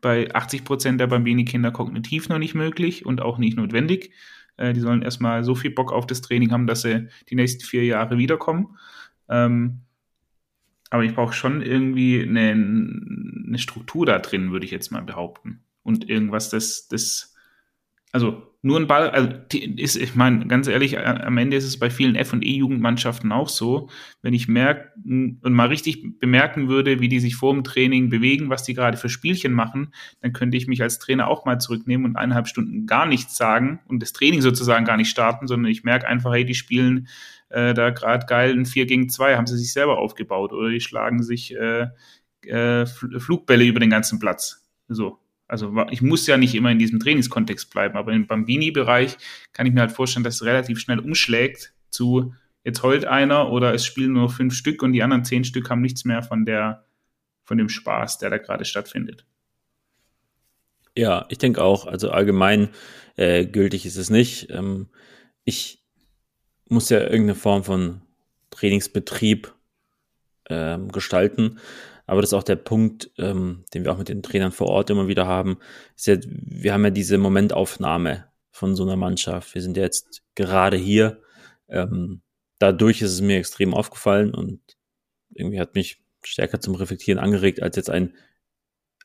bei 0.00 0.34
80 0.34 0.64
Prozent 0.64 1.00
der 1.00 1.06
Bambini-Kinder 1.06 1.70
kognitiv 1.70 2.28
noch 2.28 2.38
nicht 2.38 2.54
möglich 2.54 3.06
und 3.06 3.20
auch 3.20 3.38
nicht 3.38 3.56
notwendig. 3.56 4.12
Äh, 4.56 4.72
die 4.72 4.80
sollen 4.80 5.02
erstmal 5.02 5.44
so 5.44 5.54
viel 5.54 5.70
Bock 5.70 5.92
auf 5.92 6.06
das 6.06 6.20
Training 6.20 6.52
haben, 6.52 6.66
dass 6.66 6.82
sie 6.82 7.08
die 7.28 7.34
nächsten 7.34 7.64
vier 7.64 7.84
Jahre 7.84 8.18
wiederkommen. 8.18 8.76
Ähm, 9.28 9.82
aber 10.90 11.04
ich 11.04 11.14
brauche 11.14 11.32
schon 11.32 11.62
irgendwie 11.62 12.22
eine, 12.22 12.50
eine, 12.50 13.58
Struktur 13.58 14.06
da 14.06 14.18
drin, 14.18 14.50
würde 14.50 14.66
ich 14.66 14.72
jetzt 14.72 14.90
mal 14.90 15.02
behaupten. 15.02 15.62
Und 15.82 16.08
irgendwas, 16.08 16.50
das, 16.50 16.88
das, 16.88 17.34
also 18.12 18.49
nur 18.62 18.78
ein 18.78 18.86
Ball, 18.86 19.08
also 19.10 19.30
ist, 19.52 19.96
ich 19.96 20.14
meine, 20.14 20.46
ganz 20.46 20.68
ehrlich, 20.68 20.98
am 20.98 21.38
Ende 21.38 21.56
ist 21.56 21.64
es 21.64 21.78
bei 21.78 21.88
vielen 21.88 22.14
F- 22.14 22.34
und 22.34 22.44
E-Jugendmannschaften 22.44 23.32
auch 23.32 23.48
so, 23.48 23.88
wenn 24.20 24.34
ich 24.34 24.48
merke 24.48 24.92
und 25.04 25.40
mal 25.42 25.68
richtig 25.68 26.18
bemerken 26.18 26.68
würde, 26.68 27.00
wie 27.00 27.08
die 27.08 27.20
sich 27.20 27.36
vor 27.36 27.54
dem 27.54 27.64
Training 27.64 28.10
bewegen, 28.10 28.50
was 28.50 28.62
die 28.62 28.74
gerade 28.74 28.98
für 28.98 29.08
Spielchen 29.08 29.54
machen, 29.54 29.94
dann 30.20 30.34
könnte 30.34 30.58
ich 30.58 30.66
mich 30.66 30.82
als 30.82 30.98
Trainer 30.98 31.28
auch 31.28 31.46
mal 31.46 31.58
zurücknehmen 31.58 32.04
und 32.04 32.16
eineinhalb 32.16 32.48
Stunden 32.48 32.86
gar 32.86 33.06
nichts 33.06 33.36
sagen 33.36 33.80
und 33.88 34.02
das 34.02 34.12
Training 34.12 34.42
sozusagen 34.42 34.84
gar 34.84 34.98
nicht 34.98 35.10
starten, 35.10 35.46
sondern 35.46 35.70
ich 35.72 35.82
merke 35.82 36.06
einfach, 36.06 36.32
hey, 36.34 36.44
die 36.44 36.54
spielen 36.54 37.08
äh, 37.48 37.72
da 37.72 37.88
gerade 37.90 38.26
geil 38.26 38.52
ein 38.52 38.66
4 38.66 38.84
gegen 38.84 39.08
2, 39.08 39.36
haben 39.36 39.46
sie 39.46 39.56
sich 39.56 39.72
selber 39.72 39.98
aufgebaut 39.98 40.52
oder 40.52 40.68
die 40.68 40.80
schlagen 40.80 41.22
sich 41.22 41.54
äh, 41.54 41.86
äh, 42.42 42.84
Flugbälle 42.86 43.64
über 43.64 43.80
den 43.80 43.90
ganzen 43.90 44.18
Platz. 44.18 44.68
So, 44.88 45.18
also 45.50 45.74
ich 45.90 46.00
muss 46.00 46.26
ja 46.26 46.36
nicht 46.36 46.54
immer 46.54 46.70
in 46.70 46.78
diesem 46.78 47.00
Trainingskontext 47.00 47.70
bleiben, 47.70 47.96
aber 47.96 48.12
im 48.12 48.26
Bambini-Bereich 48.26 49.16
kann 49.52 49.66
ich 49.66 49.72
mir 49.72 49.80
halt 49.80 49.92
vorstellen, 49.92 50.22
dass 50.22 50.36
es 50.36 50.44
relativ 50.44 50.78
schnell 50.78 51.00
umschlägt 51.00 51.74
zu 51.90 52.34
jetzt 52.62 52.82
heult 52.82 53.04
einer 53.04 53.50
oder 53.50 53.74
es 53.74 53.84
spielen 53.84 54.12
nur 54.12 54.30
fünf 54.30 54.54
Stück 54.54 54.82
und 54.82 54.92
die 54.92 55.02
anderen 55.02 55.24
zehn 55.24 55.44
Stück 55.44 55.68
haben 55.68 55.80
nichts 55.80 56.04
mehr 56.04 56.22
von 56.22 56.44
der 56.44 56.84
von 57.42 57.58
dem 57.58 57.68
Spaß, 57.68 58.18
der 58.18 58.30
da 58.30 58.38
gerade 58.38 58.64
stattfindet. 58.64 59.26
Ja, 60.96 61.26
ich 61.30 61.38
denke 61.38 61.64
auch. 61.64 61.86
Also 61.86 62.10
allgemein 62.10 62.68
äh, 63.16 63.44
gültig 63.44 63.86
ist 63.86 63.96
es 63.96 64.08
nicht. 64.08 64.50
Ähm, 64.50 64.88
ich 65.44 65.82
muss 66.68 66.90
ja 66.90 67.00
irgendeine 67.00 67.34
Form 67.34 67.64
von 67.64 68.02
Trainingsbetrieb 68.50 69.52
ähm, 70.48 70.92
gestalten. 70.92 71.58
Aber 72.10 72.22
das 72.22 72.30
ist 72.30 72.34
auch 72.34 72.42
der 72.42 72.56
Punkt, 72.56 73.12
ähm, 73.18 73.64
den 73.72 73.84
wir 73.84 73.92
auch 73.92 73.98
mit 73.98 74.08
den 74.08 74.24
Trainern 74.24 74.50
vor 74.50 74.66
Ort 74.66 74.90
immer 74.90 75.06
wieder 75.06 75.28
haben. 75.28 75.58
Ist 75.94 76.08
ja, 76.08 76.16
wir 76.26 76.72
haben 76.72 76.82
ja 76.82 76.90
diese 76.90 77.18
Momentaufnahme 77.18 78.24
von 78.50 78.74
so 78.74 78.82
einer 78.82 78.96
Mannschaft. 78.96 79.54
Wir 79.54 79.62
sind 79.62 79.76
ja 79.76 79.84
jetzt 79.84 80.24
gerade 80.34 80.76
hier. 80.76 81.22
Ähm, 81.68 82.22
dadurch 82.58 83.00
ist 83.00 83.12
es 83.12 83.20
mir 83.20 83.36
extrem 83.36 83.74
aufgefallen 83.74 84.34
und 84.34 84.60
irgendwie 85.32 85.60
hat 85.60 85.76
mich 85.76 86.02
stärker 86.24 86.60
zum 86.60 86.74
Reflektieren 86.74 87.20
angeregt 87.20 87.62
als 87.62 87.76
jetzt 87.76 87.90
ein, 87.90 88.16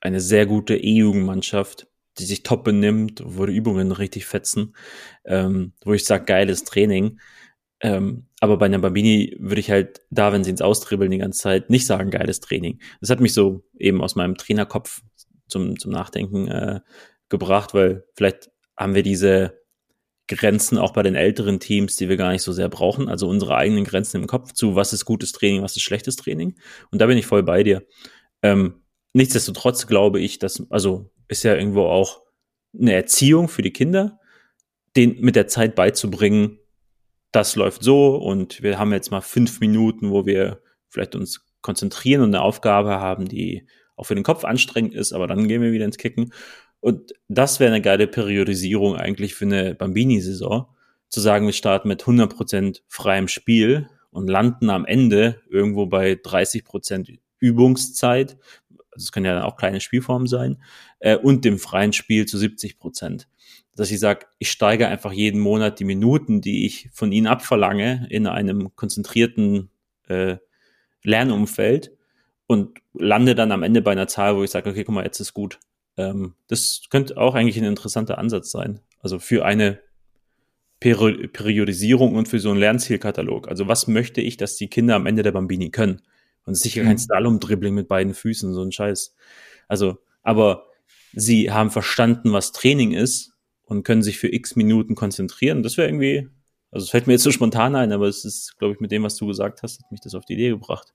eine 0.02 0.20
sehr 0.20 0.48
gute 0.48 0.76
E-Jugendmannschaft, 0.76 1.86
die 2.18 2.26
sich 2.26 2.42
top 2.42 2.64
benimmt, 2.64 3.22
wo 3.24 3.46
die 3.46 3.56
Übungen 3.56 3.92
richtig 3.92 4.26
fetzen, 4.26 4.76
ähm, 5.26 5.74
wo 5.84 5.94
ich 5.94 6.06
sage, 6.06 6.26
geiles 6.26 6.64
Training. 6.64 7.20
Ähm, 7.86 8.26
aber 8.40 8.58
bei 8.58 8.66
einer 8.66 8.80
Bambini 8.80 9.36
würde 9.40 9.60
ich 9.60 9.70
halt 9.70 10.02
da, 10.10 10.34
wenn 10.34 10.44
sie 10.44 10.50
ins 10.50 10.64
Austribbeln 10.64 11.12
die 11.12 11.20
ganze 11.20 11.40
Zeit, 11.40 11.70
nicht 11.70 11.86
sagen, 11.86 12.10
geiles 12.10 12.40
Training. 12.40 12.80
Das 13.00 13.12
hat 13.12 13.20
mich 13.20 13.32
so 13.32 13.64
eben 13.78 14.02
aus 14.02 14.16
meinem 14.16 14.38
Trainerkopf 14.38 15.04
zum, 15.48 15.78
zum 15.78 15.92
Nachdenken 15.92 16.48
äh, 16.48 16.80
gebracht, 17.30 17.76
weil 17.76 18.04
vielleicht 18.16 18.50
haben 18.76 18.96
wir 18.96 19.04
diese 19.04 19.62
Grenzen 20.28 20.80
auch 20.80 20.94
bei 20.94 21.04
den 21.04 21.14
älteren 21.14 21.60
Teams, 21.60 21.96
die 21.96 22.10
wir 22.10 22.18
gar 22.18 22.32
nicht 22.32 22.42
so 22.42 22.54
sehr 22.54 22.70
brauchen. 22.70 23.08
Also 23.08 23.30
unsere 23.30 23.56
eigenen 23.56 23.84
Grenzen 23.84 24.20
im 24.20 24.26
Kopf 24.28 24.54
zu, 24.54 24.76
was 24.76 24.92
ist 24.92 25.06
gutes 25.06 25.32
Training, 25.32 25.62
was 25.62 25.76
ist 25.76 25.84
schlechtes 25.84 26.16
Training. 26.16 26.56
Und 26.90 27.02
da 27.02 27.06
bin 27.06 27.20
ich 27.20 27.28
voll 27.28 27.44
bei 27.44 27.62
dir. 27.62 27.84
Ähm, 28.42 28.82
nichtsdestotrotz 29.14 29.86
glaube 29.86 30.20
ich, 30.20 30.40
dass, 30.40 30.66
also 30.72 31.12
ist 31.28 31.44
ja 31.44 31.54
irgendwo 31.54 31.84
auch 31.84 32.24
eine 32.74 32.94
Erziehung 32.94 33.48
für 33.48 33.62
die 33.62 33.74
Kinder, 33.74 34.20
den 34.96 35.22
mit 35.22 35.36
der 35.36 35.46
Zeit 35.46 35.76
beizubringen, 35.76 36.58
das 37.36 37.56
läuft 37.56 37.84
so 37.84 38.16
und 38.16 38.64
wir 38.64 38.80
haben 38.80 38.94
jetzt 38.94 39.12
mal 39.12 39.22
fünf 39.22 39.60
Minuten, 39.60 40.12
wo 40.12 40.26
wir 40.26 40.62
vielleicht 40.88 41.16
uns 41.16 41.46
konzentrieren 41.62 42.22
und 42.22 42.34
eine 42.34 42.42
Aufgabe 42.42 43.00
haben, 43.02 43.28
die 43.28 43.68
auch 43.98 44.06
für 44.06 44.16
den 44.16 44.24
Kopf 44.24 44.46
anstrengend 44.46 44.94
ist, 44.94 45.14
aber 45.14 45.28
dann 45.28 45.48
gehen 45.48 45.62
wir 45.62 45.72
wieder 45.72 45.86
ins 45.86 45.98
Kicken. 45.98 46.32
Und 46.80 47.14
das 47.28 47.60
wäre 47.60 47.74
eine 47.74 47.82
geile 47.82 48.08
Periodisierung 48.08 48.96
eigentlich 48.96 49.36
für 49.36 49.46
eine 49.46 49.76
Bambini-Saison, 49.76 50.68
zu 51.10 51.20
sagen, 51.20 51.46
wir 51.46 51.54
starten 51.54 51.88
mit 51.88 52.04
100% 52.04 52.82
freiem 52.88 53.28
Spiel 53.28 53.90
und 54.12 54.28
landen 54.28 54.70
am 54.70 54.86
Ende 54.86 55.42
irgendwo 55.50 55.88
bei 55.88 56.14
30% 56.14 57.20
Übungszeit. 57.40 58.38
Das 58.94 59.12
können 59.12 59.26
ja 59.26 59.44
auch 59.44 59.58
kleine 59.58 59.82
Spielformen 59.82 60.28
sein. 60.28 60.62
Äh, 61.00 61.18
und 61.18 61.44
dem 61.44 61.60
freien 61.60 61.94
Spiel 61.94 62.26
zu 62.26 62.38
70 62.38 62.80
Prozent 62.80 63.28
dass 63.76 63.92
ich 63.92 64.00
sage, 64.00 64.26
ich 64.40 64.50
steige 64.50 64.88
einfach 64.88 65.12
jeden 65.12 65.40
Monat 65.40 65.80
die 65.80 65.84
Minuten, 65.84 66.42
die 66.42 66.66
ich 66.66 66.90
von 66.94 67.12
ihnen 67.12 67.28
abverlange, 67.28 68.08
in 68.10 68.26
einem 68.28 68.76
konzentrierten 68.76 69.70
äh, 70.08 70.38
Lernumfeld 71.04 71.92
und 72.48 72.80
lande 72.94 73.36
dann 73.36 73.52
am 73.52 73.64
Ende 73.64 73.82
bei 73.82 73.92
einer 73.92 74.08
Zahl, 74.08 74.38
wo 74.38 74.44
ich 74.44 74.52
sage, 74.52 74.70
okay, 74.70 74.84
guck 74.84 74.96
mal, 74.96 75.04
jetzt 75.04 75.20
ist 75.20 75.34
gut. 75.34 75.60
Ähm, 75.98 76.36
das 76.48 76.84
könnte 76.90 77.18
auch 77.18 77.36
eigentlich 77.36 77.58
ein 77.58 77.66
interessanter 77.66 78.18
Ansatz 78.18 78.52
sein. 78.52 78.80
Also 79.00 79.20
für 79.20 79.46
eine 79.46 79.80
Peri 80.80 81.28
Periodisierung 81.28 82.16
und 82.16 82.28
für 82.28 82.40
so 82.40 82.52
einen 82.52 82.60
Lernzielkatalog. 82.60 83.48
Also 83.48 83.68
was 83.68 83.88
möchte 83.88 84.22
ich, 84.22 84.38
dass 84.38 84.56
die 84.56 84.68
Kinder 84.68 84.96
am 84.96 85.06
Ende 85.06 85.24
der 85.24 85.32
Bambini 85.32 85.70
können? 85.70 86.02
Und 86.46 86.56
sicher 86.56 86.84
kein 86.84 86.94
mhm. 86.94 87.00
Slalom-Dribbling 87.00 87.74
mit 87.74 87.88
beiden 87.88 88.14
Füßen, 88.14 88.54
so 88.54 88.62
ein 88.62 88.72
Scheiß. 88.72 89.16
Also, 89.68 89.98
aber 90.22 90.68
sie 91.14 91.52
haben 91.52 91.72
verstanden, 91.72 92.34
was 92.34 92.52
Training 92.52 92.92
ist 92.92 93.35
und 93.66 93.84
können 93.84 94.04
sich 94.04 94.18
für 94.18 94.32
x 94.32 94.56
Minuten 94.56 94.96
konzentrieren. 94.96 95.64
Das 95.64 95.78
wäre 95.78 95.88
irgendwie 95.88 96.30
Also 96.72 96.86
es 96.86 96.90
fällt 96.90 97.08
mir 97.08 97.14
jetzt 97.14 97.24
so 97.24 97.32
spontan 97.32 97.76
ein, 97.76 97.92
aber 97.92 98.08
es 98.08 98.26
ist, 98.26 98.58
glaube 98.58 98.74
ich, 98.74 98.80
mit 98.80 98.92
dem, 98.92 99.04
was 99.04 99.16
du 99.16 99.28
gesagt 99.28 99.64
hast, 99.64 99.84
hat 99.84 99.92
mich 99.92 100.02
das 100.02 100.16
auf 100.16 100.26
die 100.26 100.34
Idee 100.34 100.50
gebracht. 100.50 100.94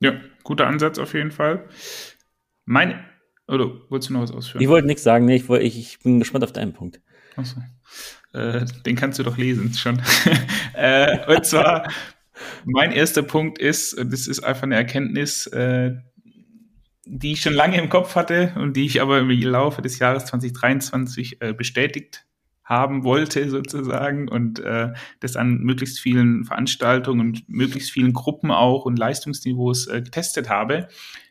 Ja, 0.00 0.18
guter 0.44 0.66
Ansatz 0.66 0.98
auf 0.98 1.12
jeden 1.14 1.30
Fall. 1.30 1.68
Mein, 2.64 3.04
oder 3.46 3.66
wolltest 3.90 4.10
du 4.10 4.14
noch 4.14 4.22
was 4.22 4.30
ausführen? 4.30 4.62
Ich 4.62 4.68
wollte 4.68 4.86
nichts 4.86 5.02
sagen, 5.02 5.26
nee, 5.26 5.36
ich, 5.36 5.48
wollt, 5.48 5.62
ich, 5.62 5.78
ich 5.78 5.98
bin 5.98 6.18
gespannt 6.18 6.44
auf 6.44 6.52
deinen 6.52 6.72
Punkt. 6.72 7.00
Achso. 7.36 7.60
Äh, 8.32 8.64
den 8.86 8.96
kannst 8.96 9.18
du 9.18 9.22
doch 9.22 9.36
lesen 9.36 9.74
schon. 9.74 10.00
äh, 10.74 11.34
und 11.34 11.44
zwar, 11.44 11.90
mein 12.64 12.92
erster 12.92 13.22
Punkt 13.22 13.58
ist, 13.58 13.96
das 13.98 14.26
ist 14.26 14.40
einfach 14.40 14.62
eine 14.62 14.76
Erkenntnis, 14.76 15.46
äh, 15.48 15.96
die 17.04 17.32
ich 17.32 17.42
schon 17.42 17.54
lange 17.54 17.78
im 17.78 17.88
Kopf 17.88 18.14
hatte 18.14 18.54
und 18.56 18.76
die 18.76 18.86
ich 18.86 19.00
aber 19.00 19.20
im 19.20 19.30
Laufe 19.30 19.82
des 19.82 19.98
Jahres 19.98 20.26
2023 20.26 21.40
äh, 21.40 21.52
bestätigt 21.52 22.26
haben 22.70 23.02
wollte 23.02 23.50
sozusagen 23.50 24.28
und 24.28 24.60
äh, 24.60 24.92
das 25.18 25.34
an 25.34 25.58
möglichst 25.58 25.98
vielen 25.98 26.44
Veranstaltungen 26.44 27.20
und 27.20 27.48
möglichst 27.48 27.90
vielen 27.90 28.12
Gruppen 28.12 28.52
auch 28.52 28.84
und 28.84 28.96
Leistungsniveaus 28.96 29.88
äh, 29.88 30.02
getestet 30.02 30.48
habe. 30.48 30.86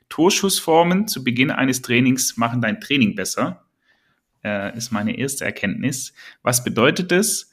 Torschussformen 0.10 1.08
zu 1.08 1.24
Beginn 1.24 1.50
eines 1.50 1.82
Trainings 1.82 2.36
machen 2.36 2.62
dein 2.62 2.82
Training 2.82 3.16
besser, 3.16 3.64
äh, 4.44 4.76
ist 4.76 4.92
meine 4.92 5.18
erste 5.18 5.46
Erkenntnis. 5.46 6.14
Was 6.42 6.66
bedeutet 6.66 7.12
das? 7.12 7.52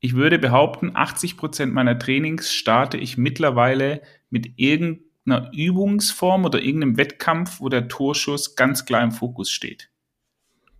Ich 0.00 0.14
würde 0.14 0.40
behaupten, 0.40 0.92
80 0.94 1.36
Prozent 1.36 1.72
meiner 1.72 1.98
Trainings 1.98 2.52
starte 2.52 2.96
ich 2.96 3.18
mittlerweile 3.18 4.02
mit 4.30 4.58
irgendeiner 5.28 5.52
Übungsform 5.52 6.44
oder 6.44 6.62
irgendeinem 6.62 6.96
Wettkampf, 6.96 7.60
wo 7.60 7.68
der 7.68 7.88
Torschuss 7.88 8.56
ganz 8.56 8.84
klar 8.84 9.02
im 9.02 9.12
Fokus 9.12 9.50
steht. 9.50 9.90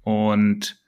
Und 0.02 0.80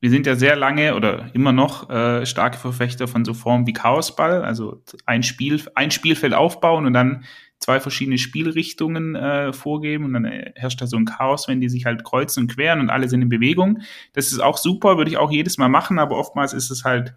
wir 0.00 0.10
sind 0.10 0.26
ja 0.26 0.36
sehr 0.36 0.56
lange 0.56 0.94
oder 0.94 1.30
immer 1.34 1.52
noch 1.52 1.90
äh, 1.90 2.24
starke 2.24 2.58
Verfechter 2.58 3.08
von 3.08 3.24
so 3.24 3.34
Formen 3.34 3.66
wie 3.66 3.72
Chaosball, 3.72 4.44
also 4.44 4.82
ein 5.06 5.22
Spiel, 5.22 5.60
ein 5.74 5.90
Spielfeld 5.90 6.34
aufbauen 6.34 6.86
und 6.86 6.92
dann 6.92 7.24
zwei 7.58 7.80
verschiedene 7.80 8.18
Spielrichtungen 8.18 9.16
äh, 9.16 9.52
vorgeben 9.52 10.04
und 10.04 10.12
dann 10.12 10.24
herrscht 10.54 10.80
da 10.80 10.86
so 10.86 10.96
ein 10.96 11.04
Chaos, 11.04 11.48
wenn 11.48 11.60
die 11.60 11.68
sich 11.68 11.84
halt 11.84 12.04
kreuzen 12.04 12.44
und 12.44 12.54
queren 12.54 12.80
und 12.80 12.90
alle 12.90 13.08
sind 13.08 13.22
in 13.22 13.28
Bewegung. 13.28 13.80
Das 14.12 14.30
ist 14.30 14.38
auch 14.38 14.56
super, 14.56 14.96
würde 14.96 15.10
ich 15.10 15.16
auch 15.16 15.32
jedes 15.32 15.58
Mal 15.58 15.68
machen, 15.68 15.98
aber 15.98 16.16
oftmals 16.16 16.52
ist 16.52 16.70
es 16.70 16.84
halt 16.84 17.14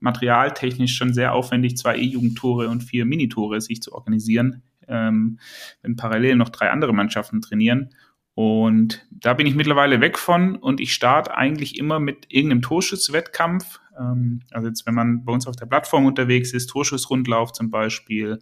materialtechnisch 0.00 0.96
schon 0.96 1.12
sehr 1.12 1.34
aufwendig, 1.34 1.76
zwei 1.76 1.96
E-Jugendtore 1.96 2.68
und 2.68 2.82
vier 2.82 3.04
Minitore 3.04 3.60
sich 3.60 3.82
zu 3.82 3.92
organisieren, 3.92 4.62
ähm, 4.92 5.38
wenn 5.82 5.96
parallel 5.96 6.36
noch 6.36 6.50
drei 6.50 6.70
andere 6.70 6.92
Mannschaften 6.92 7.40
trainieren. 7.40 7.90
Und 8.34 9.06
da 9.10 9.34
bin 9.34 9.46
ich 9.46 9.54
mittlerweile 9.54 10.00
weg 10.00 10.18
von 10.18 10.56
und 10.56 10.80
ich 10.80 10.94
starte 10.94 11.34
eigentlich 11.36 11.78
immer 11.78 12.00
mit 12.00 12.26
irgendeinem 12.28 12.62
Torschusswettkampf. 12.62 13.80
Ähm, 13.98 14.40
also 14.50 14.68
jetzt, 14.68 14.86
wenn 14.86 14.94
man 14.94 15.24
bei 15.24 15.32
uns 15.32 15.46
auf 15.46 15.56
der 15.56 15.66
Plattform 15.66 16.06
unterwegs 16.06 16.52
ist, 16.52 16.68
Torschussrundlauf 16.68 17.52
zum 17.52 17.70
Beispiel 17.70 18.38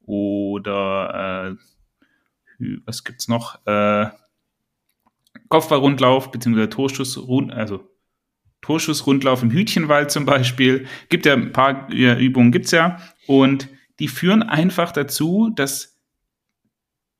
oder 0.00 1.56
äh, 2.58 2.76
was 2.86 3.04
gibt's 3.04 3.28
noch? 3.28 3.66
Äh, 3.66 4.06
Kopfballrundlauf 5.48 6.30
beziehungsweise 6.30 6.70
Torschussrund, 6.70 7.52
also 7.52 7.88
Torschussrundlauf 8.62 9.42
im 9.42 9.50
Hütchenwald 9.50 10.10
zum 10.10 10.24
Beispiel. 10.24 10.86
Gibt 11.08 11.26
ja 11.26 11.34
ein 11.34 11.52
paar 11.52 11.88
Übungen, 11.90 12.52
gibt's 12.52 12.70
ja. 12.70 12.98
Und 13.26 13.68
die 13.98 14.08
führen 14.08 14.42
einfach 14.42 14.92
dazu, 14.92 15.50
dass 15.54 15.96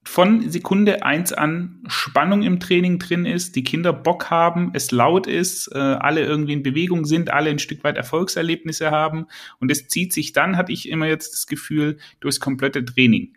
von 0.07 0.49
Sekunde 0.49 1.03
eins 1.03 1.33
an 1.33 1.83
Spannung 1.89 2.45
im 2.45 2.61
Training 2.61 3.01
drin 3.01 3.27
ist, 3.27 3.57
die 3.57 3.65
Kinder 3.65 3.93
Bock 3.93 4.31
haben, 4.31 4.71
es 4.73 4.93
laut 4.93 5.27
ist, 5.27 5.69
äh, 5.75 5.79
alle 5.79 6.25
irgendwie 6.25 6.53
in 6.53 6.63
Bewegung 6.63 7.05
sind, 7.05 7.33
alle 7.33 7.51
ein 7.51 7.59
Stück 7.59 7.83
weit 7.83 7.97
Erfolgserlebnisse 7.97 8.93
haben 8.93 9.27
und 9.59 9.71
es 9.71 9.89
zieht 9.89 10.13
sich 10.13 10.33
dann, 10.33 10.57
hatte 10.57 10.73
ich 10.73 10.89
immer 10.89 11.07
jetzt 11.07 11.33
das 11.33 11.49
Gefühl, 11.49 11.99
durchs 12.21 12.39
komplette 12.39 12.85
Training. 12.85 13.37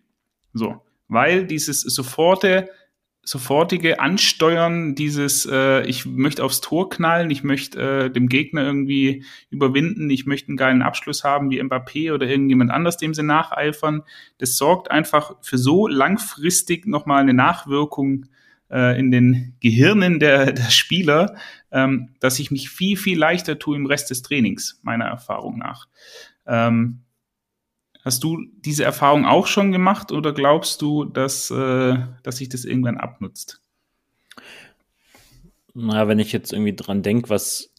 So, 0.54 0.86
weil 1.08 1.48
dieses 1.48 1.82
soforte 1.82 2.70
sofortige 3.24 4.00
Ansteuern, 4.00 4.96
dieses, 4.96 5.46
äh, 5.46 5.84
ich 5.84 6.06
möchte 6.06 6.44
aufs 6.44 6.62
Tor 6.62 6.90
knallen, 6.90 7.30
ich 7.30 7.44
möchte 7.44 8.06
äh, 8.06 8.10
dem 8.10 8.28
Gegner 8.28 8.64
irgendwie 8.64 9.24
überwinden, 9.50 10.10
ich 10.10 10.26
möchte 10.26 10.48
einen 10.50 10.58
geilen 10.58 10.82
Abschluss 10.82 11.24
haben 11.24 11.50
wie 11.50 11.62
Mbappé 11.62 12.14
oder 12.14 12.28
irgendjemand 12.28 12.72
anders, 12.72 12.98
dem 12.98 13.14
sie 13.14 13.24
nacheifern, 13.24 14.04
das 14.38 14.58
sorgt 14.58 14.90
einfach 14.90 15.36
für 15.42 15.58
so 15.58 15.88
langfristig 15.88 16.88
nochmal 16.88 17.22
eine 17.22 17.34
Nachwirkung 17.34 18.26
äh, 18.72 19.00
in 19.00 19.12
den 19.12 19.56
Gehirnen 19.60 20.20
der, 20.20 20.52
der 20.52 20.70
Spieler, 20.72 21.36
ähm, 21.72 22.10
dass 22.20 22.40
ich 22.40 22.52
mich 22.52 22.70
viel, 22.70 22.98
viel 22.98 23.18
leichter 23.18 23.60
tue 23.60 23.76
im 23.76 23.86
Rest 23.86 24.10
des 24.10 24.22
Trainings, 24.22 24.80
meiner 24.84 25.06
Erfahrung 25.06 25.58
nach. 25.58 25.88
Ähm, 26.48 27.02
Hast 28.04 28.24
du 28.24 28.46
diese 28.66 28.86
Erfahrung 28.86 29.26
auch 29.26 29.48
schon 29.48 29.72
gemacht 29.72 30.12
oder 30.12 30.34
glaubst 30.34 30.82
du, 30.82 31.04
dass, 31.04 31.52
äh, 31.52 31.98
dass 32.24 32.38
sich 32.38 32.48
das 32.48 32.64
irgendwann 32.64 32.98
abnutzt? 32.98 33.62
Na, 35.74 36.08
wenn 36.08 36.20
ich 36.20 36.32
jetzt 36.32 36.54
irgendwie 36.54 36.76
dran 36.76 37.04
denke, 37.04 37.30
was, 37.30 37.74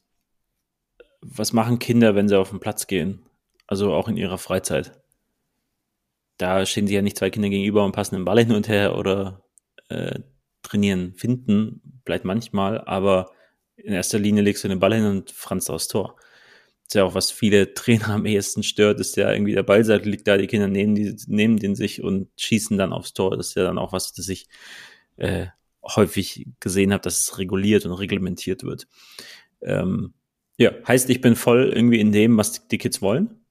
was 1.23 1.53
machen 1.53 1.79
Kinder, 1.79 2.15
wenn 2.15 2.29
sie 2.29 2.39
auf 2.39 2.51
den 2.51 2.61
Platz 2.61 2.87
gehen? 2.87 3.23
Also 3.67 3.95
auch 3.95 4.09
in 4.09 4.17
ihrer 4.17 4.39
Freizeit. 4.39 4.93
Da 6.37 6.65
stehen 6.67 6.87
sie 6.87 6.95
ja 6.95 7.03
nicht 7.03 7.19
zwei 7.19 7.31
Kinder 7.31 7.49
gegenüber 7.49 7.85
und 7.85 7.93
passen 7.93 8.17
den 8.17 8.25
Ball 8.25 8.39
hin 8.39 8.53
und 8.53 8.69
her 8.69 8.97
oder 8.97 9.43
äh, 9.89 10.21
trainieren, 10.63 11.15
finden, 11.15 12.01
bleibt 12.05 12.25
manchmal, 12.25 12.81
aber 12.83 13.31
in 13.77 13.93
erster 13.93 14.19
Linie 14.19 14.43
legst 14.43 14.65
du 14.65 14.69
den 14.69 14.81
Ball 14.81 14.95
hin 14.95 15.07
und 15.07 15.31
franzt 15.31 15.71
aufs 15.71 15.89
Tor 15.89 16.17
ist 16.91 16.95
ja 16.97 17.05
auch, 17.05 17.15
was 17.15 17.31
viele 17.31 17.73
Trainer 17.75 18.09
am 18.09 18.27
ehesten 18.27 18.65
stört, 18.65 18.99
ist 18.99 19.17
ja 19.17 19.33
irgendwie 19.33 19.55
der 19.55 19.63
Ballseite 19.63 20.09
liegt 20.09 20.27
da, 20.27 20.37
die 20.37 20.49
Kinder 20.49 20.67
nehmen, 20.67 20.97
die, 20.97 21.17
nehmen 21.29 21.57
den 21.57 21.77
sich 21.77 22.03
und 22.03 22.29
schießen 22.37 22.77
dann 22.77 22.93
aufs 22.93 23.13
Tor. 23.13 23.37
Das 23.37 23.51
ist 23.51 23.55
ja 23.55 23.63
dann 23.63 23.79
auch 23.79 23.93
was, 23.93 24.13
das 24.13 24.29
ich 24.29 24.49
äh, 25.17 25.47
häufig 25.85 26.49
gesehen 26.59 26.93
habe, 26.93 27.03
dass 27.03 27.21
es 27.21 27.39
reguliert 27.39 27.87
und 27.87 27.93
reglementiert 27.93 28.65
wird. 28.65 28.89
Ähm, 29.63 30.15
ja, 30.59 30.73
heißt, 30.87 31.09
ich 31.11 31.21
bin 31.21 31.37
voll 31.37 31.73
irgendwie 31.73 32.01
in 32.01 32.11
dem, 32.11 32.37
was 32.37 32.67
die 32.67 32.79
Kids 32.79 33.01
wollen. 33.01 33.47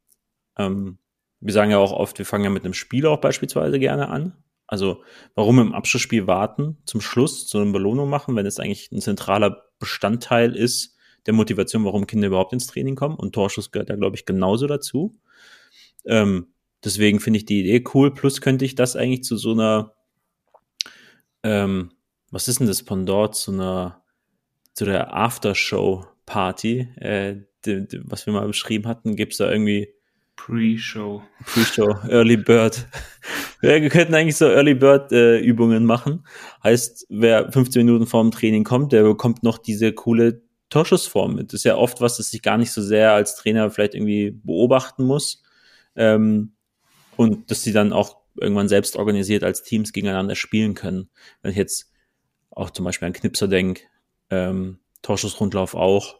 Ähm, 0.57 0.97
wir 1.39 1.53
sagen 1.53 1.71
ja 1.71 1.77
auch 1.77 1.93
oft, 1.93 2.17
wir 2.19 2.25
fangen 2.25 2.43
ja 2.43 2.49
mit 2.49 2.65
einem 2.65 2.73
Spiel 2.73 3.05
auch 3.05 3.21
beispielsweise 3.21 3.79
gerne 3.79 4.09
an. 4.09 4.43
Also 4.67 5.01
warum 5.33 5.59
im 5.59 5.73
Abschlussspiel 5.73 6.27
warten, 6.27 6.77
zum 6.85 6.99
Schluss 6.99 7.49
so 7.49 7.57
eine 7.59 7.71
Belohnung 7.71 8.09
machen, 8.09 8.35
wenn 8.35 8.45
es 8.45 8.59
eigentlich 8.59 8.91
ein 8.91 8.99
zentraler 8.99 9.63
Bestandteil 9.79 10.55
ist, 10.57 10.98
der 11.25 11.33
Motivation, 11.33 11.85
warum 11.85 12.07
Kinder 12.07 12.27
überhaupt 12.27 12.53
ins 12.53 12.67
Training 12.67 12.95
kommen. 12.95 13.15
Und 13.15 13.33
Torschuss 13.33 13.71
gehört 13.71 13.89
da, 13.89 13.95
glaube 13.95 14.15
ich, 14.15 14.25
genauso 14.25 14.67
dazu. 14.67 15.19
Ähm, 16.05 16.47
deswegen 16.83 17.19
finde 17.19 17.37
ich 17.37 17.45
die 17.45 17.61
Idee 17.61 17.83
cool. 17.93 18.13
Plus 18.13 18.41
könnte 18.41 18.65
ich 18.65 18.75
das 18.75 18.95
eigentlich 18.95 19.23
zu 19.23 19.37
so 19.37 19.51
einer, 19.51 19.93
ähm, 21.43 21.91
was 22.31 22.47
ist 22.47 22.59
denn 22.59 22.67
das 22.67 22.83
Pendant 22.83 23.35
zu 23.35 23.51
einer, 23.51 24.03
zu 24.73 24.85
der 24.85 25.15
Aftershow-Party, 25.15 26.87
äh, 26.97 27.35
die, 27.65 27.87
die, 27.87 28.01
was 28.05 28.25
wir 28.25 28.33
mal 28.33 28.47
beschrieben 28.47 28.87
hatten, 28.87 29.15
gibt 29.15 29.33
es 29.33 29.39
da 29.39 29.51
irgendwie 29.51 29.93
Pre-Show. 30.39 31.21
Pre-Show, 31.45 31.97
Early 32.09 32.37
Bird. 32.37 32.87
wir 33.61 33.89
könnten 33.89 34.15
eigentlich 34.15 34.37
so 34.37 34.45
Early 34.45 34.73
Bird 34.73 35.11
äh, 35.11 35.39
Übungen 35.39 35.85
machen. 35.85 36.25
Heißt, 36.63 37.07
wer 37.09 37.51
15 37.51 37.85
Minuten 37.85 38.07
vorm 38.07 38.31
Training 38.31 38.63
kommt, 38.63 38.93
der 38.93 39.03
bekommt 39.03 39.43
noch 39.43 39.57
diese 39.57 39.91
coole 39.91 40.41
Torschussform. 40.69 41.37
Das 41.47 41.53
ist 41.53 41.63
ja 41.65 41.75
oft 41.75 42.01
was, 42.01 42.17
das 42.17 42.33
ich 42.33 42.41
gar 42.41 42.57
nicht 42.57 42.71
so 42.71 42.81
sehr 42.81 43.13
als 43.13 43.35
Trainer 43.35 43.69
vielleicht 43.71 43.95
irgendwie 43.95 44.31
beobachten 44.31 45.03
muss. 45.03 45.43
Ähm, 45.95 46.53
und 47.15 47.51
dass 47.51 47.63
sie 47.63 47.73
dann 47.73 47.91
auch 47.91 48.17
irgendwann 48.39 48.69
selbst 48.69 48.95
organisiert 48.95 49.43
als 49.43 49.63
Teams 49.63 49.91
gegeneinander 49.91 50.35
spielen 50.35 50.73
können. 50.75 51.09
Wenn 51.41 51.51
ich 51.51 51.57
jetzt 51.57 51.91
auch 52.51 52.69
zum 52.69 52.85
Beispiel 52.85 53.07
an 53.07 53.13
Knipser 53.13 53.47
denke, 53.47 53.83
ähm, 54.29 54.79
Torschussrundlauf 55.01 55.75
auch. 55.75 56.19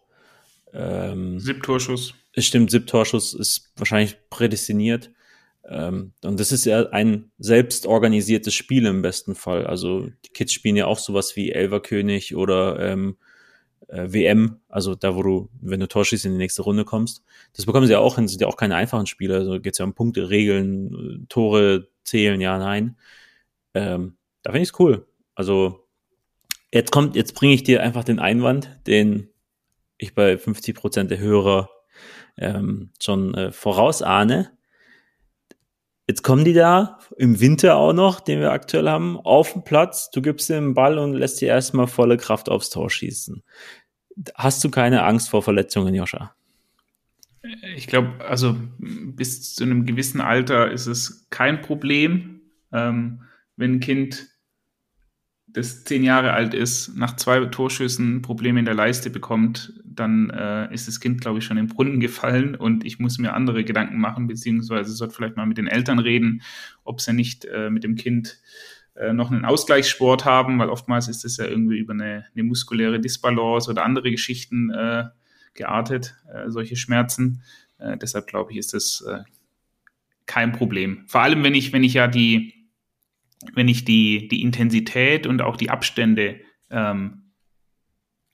Ähm, 0.73 1.39
Siebtorschuss. 1.39 2.13
Stimmt, 2.37 2.71
Siebtorschuss 2.71 3.33
ist 3.33 3.71
wahrscheinlich 3.75 4.17
prädestiniert. 4.29 5.11
Ähm, 5.67 6.13
und 6.23 6.39
das 6.39 6.51
ist 6.51 6.65
ja 6.65 6.89
ein 6.89 7.31
selbst 7.37 7.85
organisiertes 7.85 8.53
Spiel 8.53 8.85
im 8.85 9.01
besten 9.01 9.35
Fall. 9.35 9.67
Also 9.67 10.09
die 10.25 10.29
Kids 10.33 10.53
spielen 10.53 10.75
ja 10.75 10.87
auch 10.87 10.99
sowas 10.99 11.35
wie 11.35 11.51
Elverkönig 11.51 12.35
oder 12.35 12.79
ähm, 12.79 13.17
äh, 13.89 14.11
WM, 14.13 14.59
also 14.69 14.95
da, 14.95 15.15
wo 15.15 15.23
du, 15.23 15.49
wenn 15.61 15.79
du 15.79 15.87
Tor 15.87 16.05
schießt, 16.05 16.25
in 16.25 16.33
die 16.33 16.37
nächste 16.37 16.61
Runde 16.61 16.85
kommst. 16.85 17.23
Das 17.53 17.65
bekommen 17.65 17.87
sie 17.87 17.93
ja 17.93 17.99
auch 17.99 18.15
hin, 18.15 18.27
sind 18.27 18.41
ja 18.41 18.47
auch 18.47 18.57
keine 18.57 18.75
einfachen 18.75 19.07
Spiele. 19.07 19.35
Also 19.35 19.59
geht 19.59 19.73
es 19.73 19.79
ja 19.79 19.85
um 19.85 19.93
Punkte, 19.93 20.29
Regeln, 20.29 21.25
Tore 21.29 21.89
zählen, 22.03 22.39
ja, 22.39 22.57
nein. 22.57 22.97
Ähm, 23.73 24.17
da 24.43 24.51
finde 24.51 24.63
ich 24.63 24.69
es 24.69 24.79
cool. 24.79 25.07
Also 25.35 25.87
jetzt 26.71 26.91
kommt, 26.91 27.15
jetzt 27.15 27.35
bringe 27.35 27.53
ich 27.53 27.63
dir 27.63 27.83
einfach 27.83 28.03
den 28.03 28.19
Einwand, 28.19 28.79
den 28.87 29.29
ich 29.97 30.15
bei 30.15 30.37
50 30.37 30.75
Prozent 30.75 31.11
der 31.11 31.19
Hörer 31.19 31.69
ähm, 32.37 32.91
schon 33.01 33.33
äh, 33.35 33.51
vorausahne. 33.51 34.51
Jetzt 36.09 36.23
kommen 36.23 36.43
die 36.43 36.53
da 36.53 36.97
im 37.17 37.39
Winter 37.39 37.75
auch 37.75 37.93
noch, 37.93 38.19
den 38.19 38.39
wir 38.39 38.51
aktuell 38.51 38.89
haben, 38.89 39.19
auf 39.19 39.53
den 39.53 39.63
Platz. 39.63 40.09
Du 40.09 40.23
gibst 40.23 40.49
den 40.49 40.73
Ball 40.73 40.97
und 40.97 41.13
lässt 41.13 41.39
dir 41.39 41.49
erstmal 41.49 41.85
volle 41.85 42.17
Kraft 42.17 42.49
aufs 42.49 42.71
Tor 42.71 42.89
schießen. 42.89 43.43
Hast 44.33 44.63
du 44.63 44.71
keine 44.71 45.03
Angst 45.03 45.29
vor 45.29 45.43
Verletzungen, 45.43 45.93
Joscha? 45.93 46.33
Ich 47.75 47.85
glaube, 47.85 48.25
also 48.27 48.57
bis 48.79 49.53
zu 49.53 49.63
einem 49.63 49.85
gewissen 49.85 50.19
Alter 50.19 50.71
ist 50.71 50.87
es 50.87 51.27
kein 51.29 51.61
Problem, 51.61 52.41
ähm, 52.73 53.21
wenn 53.55 53.73
ein 53.73 53.79
Kind, 53.79 54.29
das 55.45 55.83
zehn 55.83 56.03
Jahre 56.03 56.33
alt 56.33 56.55
ist, 56.55 56.97
nach 56.97 57.17
zwei 57.17 57.45
Torschüssen 57.45 58.23
Probleme 58.23 58.57
in 58.57 58.65
der 58.65 58.73
Leiste 58.73 59.11
bekommt, 59.11 59.79
dann 59.99 60.29
äh, 60.29 60.73
ist 60.73 60.87
das 60.87 60.99
Kind, 60.99 61.21
glaube 61.21 61.39
ich, 61.39 61.45
schon 61.45 61.57
im 61.57 61.67
Brunnen 61.67 61.99
gefallen 61.99 62.55
und 62.55 62.85
ich 62.85 62.99
muss 62.99 63.17
mir 63.17 63.33
andere 63.33 63.63
Gedanken 63.63 63.99
machen, 63.99 64.27
beziehungsweise 64.27 64.91
sollte 64.91 65.13
vielleicht 65.13 65.37
mal 65.37 65.45
mit 65.45 65.57
den 65.57 65.67
Eltern 65.67 65.99
reden, 65.99 66.41
ob 66.83 67.01
sie 67.01 67.13
nicht 67.13 67.45
äh, 67.45 67.69
mit 67.69 67.83
dem 67.83 67.95
Kind 67.95 68.41
äh, 68.95 69.13
noch 69.13 69.31
einen 69.31 69.45
Ausgleichssport 69.45 70.25
haben, 70.25 70.59
weil 70.59 70.69
oftmals 70.69 71.07
ist 71.07 71.25
es 71.25 71.37
ja 71.37 71.45
irgendwie 71.45 71.77
über 71.77 71.93
eine, 71.93 72.25
eine 72.33 72.43
muskuläre 72.43 72.99
Disbalance 72.99 73.69
oder 73.69 73.83
andere 73.83 74.11
Geschichten 74.11 74.69
äh, 74.71 75.05
geartet, 75.53 76.15
äh, 76.33 76.49
solche 76.49 76.75
Schmerzen. 76.75 77.43
Äh, 77.77 77.97
deshalb 77.97 78.27
glaube 78.27 78.51
ich, 78.51 78.57
ist 78.57 78.73
das 78.73 79.03
kein 80.25 80.51
Problem. 80.51 81.05
Vor 81.07 81.21
allem, 81.21 81.43
wenn 81.43 81.55
ich, 81.55 81.73
wenn 81.73 81.83
ich 81.83 81.95
ja 81.95 82.07
die, 82.07 82.53
wenn 83.53 83.67
ich 83.67 83.83
die, 83.83 84.27
die 84.27 84.43
Intensität 84.43 85.25
und 85.25 85.41
auch 85.41 85.57
die 85.57 85.71
Abstände 85.71 86.39
ähm, 86.69 87.31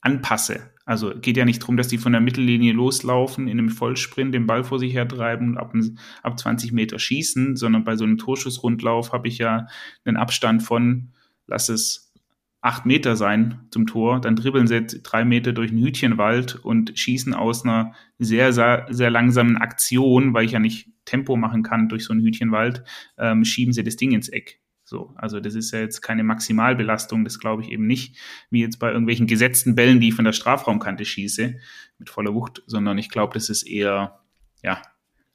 anpasse. 0.02 0.75
Also 0.86 1.14
geht 1.20 1.36
ja 1.36 1.46
nicht 1.46 1.62
darum, 1.62 1.78
dass 1.78 1.88
die 1.88 1.98
von 1.98 2.12
der 2.12 2.22
Mittellinie 2.22 2.72
loslaufen, 2.74 3.48
in 3.48 3.58
einem 3.58 3.70
Vollsprint 3.70 4.34
den 4.34 4.46
Ball 4.46 4.64
vor 4.64 4.78
sich 4.78 4.94
hertreiben 4.94 5.50
und 5.50 5.58
ab, 5.58 5.74
ab 6.22 6.40
20 6.40 6.72
Meter 6.72 7.00
schießen, 7.00 7.56
sondern 7.56 7.84
bei 7.84 7.96
so 7.96 8.04
einem 8.04 8.20
Torschussrundlauf 8.20 9.12
habe 9.12 9.28
ich 9.28 9.40
ja 9.40 9.68
einen 10.06 10.18
Abstand 10.18 10.62
von, 10.62 11.10
lass 11.48 11.70
es 11.70 12.14
acht 12.62 12.86
Meter 12.86 13.16
sein 13.16 13.68
zum 13.72 13.88
Tor, 13.88 14.22
dann 14.22 14.36
dribbeln 14.36 14.68
sie 14.68 14.86
drei 15.04 15.26
Meter 15.26 15.54
durch 15.54 15.72
einen 15.72 15.84
Hütchenwald 15.84 16.56
und 16.56 16.98
schießen 16.98 17.34
aus 17.34 17.64
einer 17.64 17.94
sehr, 18.20 18.54
sehr, 18.54 18.88
sehr 18.90 19.10
langsamen 19.10 19.58
Aktion, 19.58 20.34
weil 20.34 20.46
ich 20.46 20.52
ja 20.52 20.60
nicht 20.60 20.90
Tempo 21.06 21.36
machen 21.36 21.64
kann 21.64 21.90
durch 21.90 22.06
so 22.06 22.14
einen 22.14 22.24
Hütchenwald, 22.24 22.84
ähm, 23.18 23.46
schieben 23.46 23.74
sie 23.74 23.84
das 23.84 23.98
Ding 23.98 24.12
ins 24.12 24.30
Eck. 24.30 24.60
So, 24.86 25.14
also 25.16 25.40
das 25.40 25.56
ist 25.56 25.72
ja 25.72 25.80
jetzt 25.80 26.02
keine 26.02 26.24
Maximalbelastung, 26.24 27.24
das 27.24 27.40
glaube 27.40 27.64
ich 27.64 27.72
eben 27.72 27.88
nicht, 27.88 28.18
wie 28.52 28.62
jetzt 28.62 28.78
bei 28.78 28.92
irgendwelchen 28.92 29.26
gesetzten 29.26 29.74
Bällen, 29.74 30.00
die 30.00 30.10
ich 30.10 30.14
von 30.14 30.26
der 30.26 30.32
Strafraumkante 30.32 31.06
schieße, 31.06 31.56
mit 31.98 32.10
voller 32.10 32.36
Wucht, 32.36 32.62
sondern 32.68 33.00
ich 33.00 33.10
glaube, 33.10 33.34
das 33.34 33.50
ist 33.50 33.64
eher, 33.64 34.20
ja, 34.64 34.82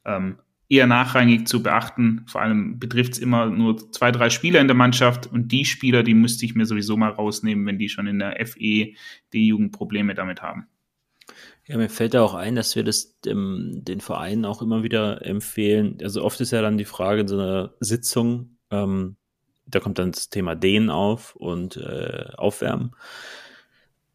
ähm, 0.04 0.38
eher 0.68 0.86
nachrangig 0.86 1.48
zu 1.48 1.64
beachten. 1.64 2.24
Vor 2.28 2.40
allem 2.40 2.78
betrifft 2.78 3.14
es 3.14 3.18
immer 3.18 3.46
nur 3.46 3.90
zwei, 3.90 4.12
drei 4.12 4.30
Spieler 4.30 4.60
in 4.60 4.68
der 4.68 4.76
Mannschaft 4.76 5.26
und 5.26 5.50
die 5.50 5.64
Spieler, 5.64 6.04
die 6.04 6.14
müsste 6.14 6.46
ich 6.46 6.54
mir 6.54 6.64
sowieso 6.64 6.96
mal 6.96 7.10
rausnehmen, 7.10 7.66
wenn 7.66 7.78
die 7.78 7.88
schon 7.88 8.06
in 8.06 8.20
der 8.20 8.36
FE 8.46 8.94
die 9.32 9.46
Jugend 9.46 9.72
Probleme 9.72 10.14
damit 10.14 10.42
haben. 10.42 10.68
Ja, 11.66 11.76
mir 11.76 11.88
fällt 11.88 12.14
da 12.14 12.22
auch 12.22 12.34
ein, 12.34 12.54
dass 12.54 12.76
wir 12.76 12.84
das 12.84 13.20
dem, 13.20 13.82
den 13.82 14.00
Vereinen 14.00 14.44
auch 14.44 14.62
immer 14.62 14.84
wieder 14.84 15.26
empfehlen. 15.26 15.98
Also 16.02 16.22
oft 16.22 16.40
ist 16.40 16.52
ja 16.52 16.62
dann 16.62 16.78
die 16.78 16.84
Frage 16.84 17.22
in 17.22 17.28
so 17.28 17.38
einer 17.38 17.74
Sitzung, 17.80 18.56
ähm, 18.70 19.16
da 19.70 19.80
kommt 19.80 19.98
dann 19.98 20.12
das 20.12 20.30
Thema 20.30 20.54
Dehnen 20.54 20.90
auf 20.90 21.34
und 21.36 21.76
äh, 21.76 22.26
Aufwärmen. 22.36 22.94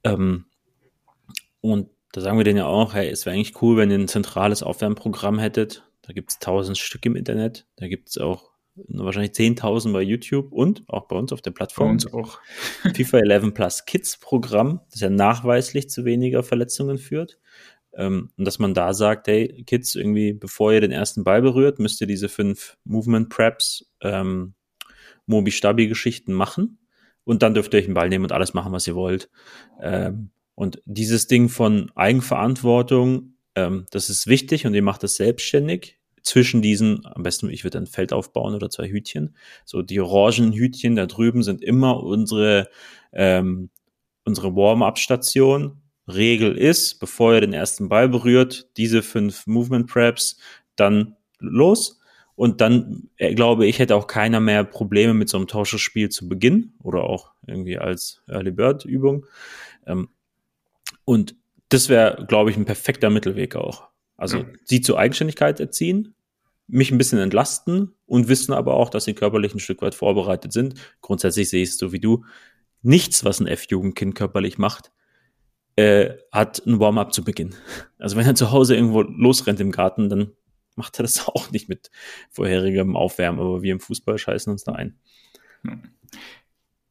Ähm, 0.03 0.45
und 1.61 1.89
da 2.11 2.21
sagen 2.21 2.37
wir 2.37 2.45
denen 2.45 2.59
ja 2.59 2.65
auch, 2.65 2.93
hey, 2.93 3.09
es 3.09 3.25
wäre 3.25 3.35
eigentlich 3.35 3.61
cool, 3.61 3.77
wenn 3.77 3.91
ihr 3.91 3.97
ein 3.97 4.07
zentrales 4.07 4.63
Aufwärmprogramm 4.63 5.39
hättet, 5.39 5.83
da 6.01 6.13
gibt 6.13 6.31
es 6.31 6.39
tausend 6.39 6.77
Stück 6.77 7.05
im 7.05 7.15
Internet. 7.15 7.65
Da 7.75 7.87
gibt 7.87 8.09
es 8.09 8.17
auch 8.17 8.51
wahrscheinlich 8.75 9.31
10.000 9.31 9.93
bei 9.93 10.01
YouTube 10.01 10.51
und 10.51 10.83
auch 10.87 11.07
bei 11.07 11.15
uns 11.15 11.33
auf 11.33 11.41
der 11.41 11.51
Plattform. 11.51 11.87
Bei 11.87 11.93
uns 11.93 12.13
auch. 12.13 12.39
FIFA 12.95 13.19
11 13.19 13.53
Plus 13.53 13.85
Kids 13.85 14.17
Programm, 14.17 14.81
das 14.91 14.99
ja 15.01 15.09
nachweislich 15.09 15.89
zu 15.89 16.05
weniger 16.05 16.43
Verletzungen 16.43 16.97
führt. 16.97 17.39
Ähm, 17.93 18.31
und 18.37 18.45
dass 18.45 18.59
man 18.59 18.73
da 18.73 18.93
sagt, 18.93 19.27
hey, 19.27 19.63
Kids, 19.65 19.95
irgendwie, 19.95 20.33
bevor 20.33 20.73
ihr 20.73 20.81
den 20.81 20.91
ersten 20.91 21.23
Ball 21.23 21.41
berührt, 21.41 21.79
müsst 21.79 22.01
ihr 22.01 22.07
diese 22.07 22.29
fünf 22.29 22.77
Movement 22.83 23.29
Preps, 23.29 23.89
ähm, 24.01 24.53
Mobi-Stabi-Geschichten 25.27 26.33
machen. 26.33 26.79
Und 27.23 27.41
dann 27.41 27.53
dürft 27.53 27.73
ihr 27.73 27.79
euch 27.79 27.85
einen 27.85 27.95
Ball 27.95 28.09
nehmen 28.09 28.25
und 28.25 28.31
alles 28.31 28.53
machen, 28.53 28.71
was 28.71 28.87
ihr 28.87 28.95
wollt. 28.95 29.29
Ähm, 29.81 30.29
und 30.53 30.81
dieses 30.85 31.27
Ding 31.27 31.49
von 31.49 31.91
Eigenverantwortung 31.95 33.35
ähm, 33.55 33.85
das 33.89 34.09
ist 34.09 34.27
wichtig 34.27 34.65
und 34.65 34.73
ihr 34.73 34.83
macht 34.83 35.03
das 35.03 35.15
selbstständig. 35.15 35.97
Zwischen 36.21 36.61
diesen, 36.63 37.05
am 37.05 37.21
besten, 37.21 37.49
ich 37.51 37.63
würde 37.63 37.77
ein 37.77 37.85
Feld 37.85 38.11
aufbauen 38.11 38.55
oder 38.55 38.69
zwei 38.69 38.89
Hütchen. 38.89 39.35
So 39.63 39.83
die 39.83 39.99
orangen 39.99 40.53
Hütchen 40.53 40.95
da 40.95 41.05
drüben 41.05 41.43
sind 41.43 41.63
immer 41.63 42.01
unsere, 42.03 42.67
ähm, 43.13 43.69
unsere 44.25 44.55
Warm-up-Station. 44.55 45.81
Regel 46.07 46.57
ist, 46.57 46.99
bevor 46.99 47.33
ihr 47.33 47.41
den 47.41 47.53
ersten 47.53 47.89
Ball 47.89 48.09
berührt, 48.09 48.69
diese 48.77 49.01
fünf 49.03 49.47
Movement 49.47 49.87
Preps, 49.87 50.37
dann 50.75 51.15
los. 51.39 51.99
Und 52.35 52.59
dann 52.61 53.09
äh, 53.17 53.33
glaube 53.33 53.65
ich, 53.65 53.79
hätte 53.79 53.95
auch 53.95 54.07
keiner 54.07 54.39
mehr 54.39 54.63
Probleme 54.63 55.13
mit 55.13 55.29
so 55.29 55.37
einem 55.37 55.47
Tauschspiel 55.47 56.09
zu 56.09 56.27
Beginn 56.27 56.73
oder 56.83 57.03
auch 57.03 57.31
irgendwie 57.47 57.77
als 57.77 58.21
Early 58.27 58.51
Bird 58.51 58.85
Übung. 58.85 59.25
Ähm, 59.85 60.09
und 61.05 61.35
das 61.69 61.89
wäre, 61.89 62.25
glaube 62.27 62.51
ich, 62.51 62.57
ein 62.57 62.65
perfekter 62.65 63.09
Mittelweg 63.09 63.55
auch. 63.55 63.87
Also 64.17 64.39
ja. 64.39 64.45
sie 64.63 64.81
zur 64.81 64.99
Eigenständigkeit 64.99 65.59
erziehen, 65.59 66.13
mich 66.67 66.91
ein 66.91 66.97
bisschen 66.97 67.19
entlasten 67.19 67.93
und 68.05 68.27
wissen 68.27 68.53
aber 68.53 68.75
auch, 68.75 68.89
dass 68.89 69.05
sie 69.05 69.13
körperlich 69.13 69.53
ein 69.53 69.59
Stück 69.59 69.81
weit 69.81 69.95
vorbereitet 69.95 70.51
sind. 70.51 70.75
Grundsätzlich 71.01 71.49
sehe 71.49 71.63
ich 71.63 71.69
es 71.69 71.77
so 71.77 71.91
wie 71.91 71.99
du. 71.99 72.25
Nichts, 72.81 73.23
was 73.23 73.39
ein 73.39 73.47
F-Jugendkind 73.47 74.15
körperlich 74.15 74.57
macht, 74.57 74.91
äh, 75.75 76.13
hat 76.31 76.65
ein 76.65 76.79
Warm-up 76.79 77.13
zu 77.13 77.23
Beginn. 77.23 77.55
Also 77.99 78.15
wenn 78.15 78.25
er 78.25 78.35
zu 78.35 78.51
Hause 78.51 78.75
irgendwo 78.75 79.01
losrennt 79.01 79.59
im 79.59 79.71
Garten, 79.71 80.09
dann 80.09 80.31
macht 80.75 80.99
er 80.99 81.03
das 81.03 81.27
auch 81.27 81.51
nicht 81.51 81.69
mit 81.69 81.91
vorherigem 82.29 82.95
Aufwärmen, 82.95 83.39
aber 83.39 83.61
wir 83.61 83.71
im 83.71 83.79
Fußball 83.79 84.17
scheißen 84.17 84.51
uns 84.51 84.63
da 84.63 84.73
ein. 84.73 84.99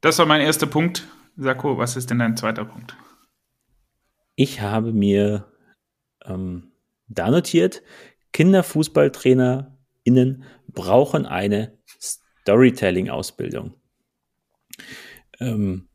Das 0.00 0.18
war 0.18 0.26
mein 0.26 0.40
erster 0.40 0.66
Punkt. 0.66 1.06
Sako, 1.36 1.78
was 1.78 1.96
ist 1.96 2.10
denn 2.10 2.18
dein 2.18 2.36
zweiter 2.36 2.64
Punkt? 2.64 2.96
Ich 4.36 4.60
habe 4.60 4.92
mir 4.92 5.46
ähm, 6.24 6.72
da 7.08 7.30
notiert, 7.30 7.82
KinderfußballtrainerInnen 8.32 10.44
brauchen 10.68 11.26
eine 11.26 11.76
Storytelling-Ausbildung. 12.00 13.74
Ähm, 15.40 15.88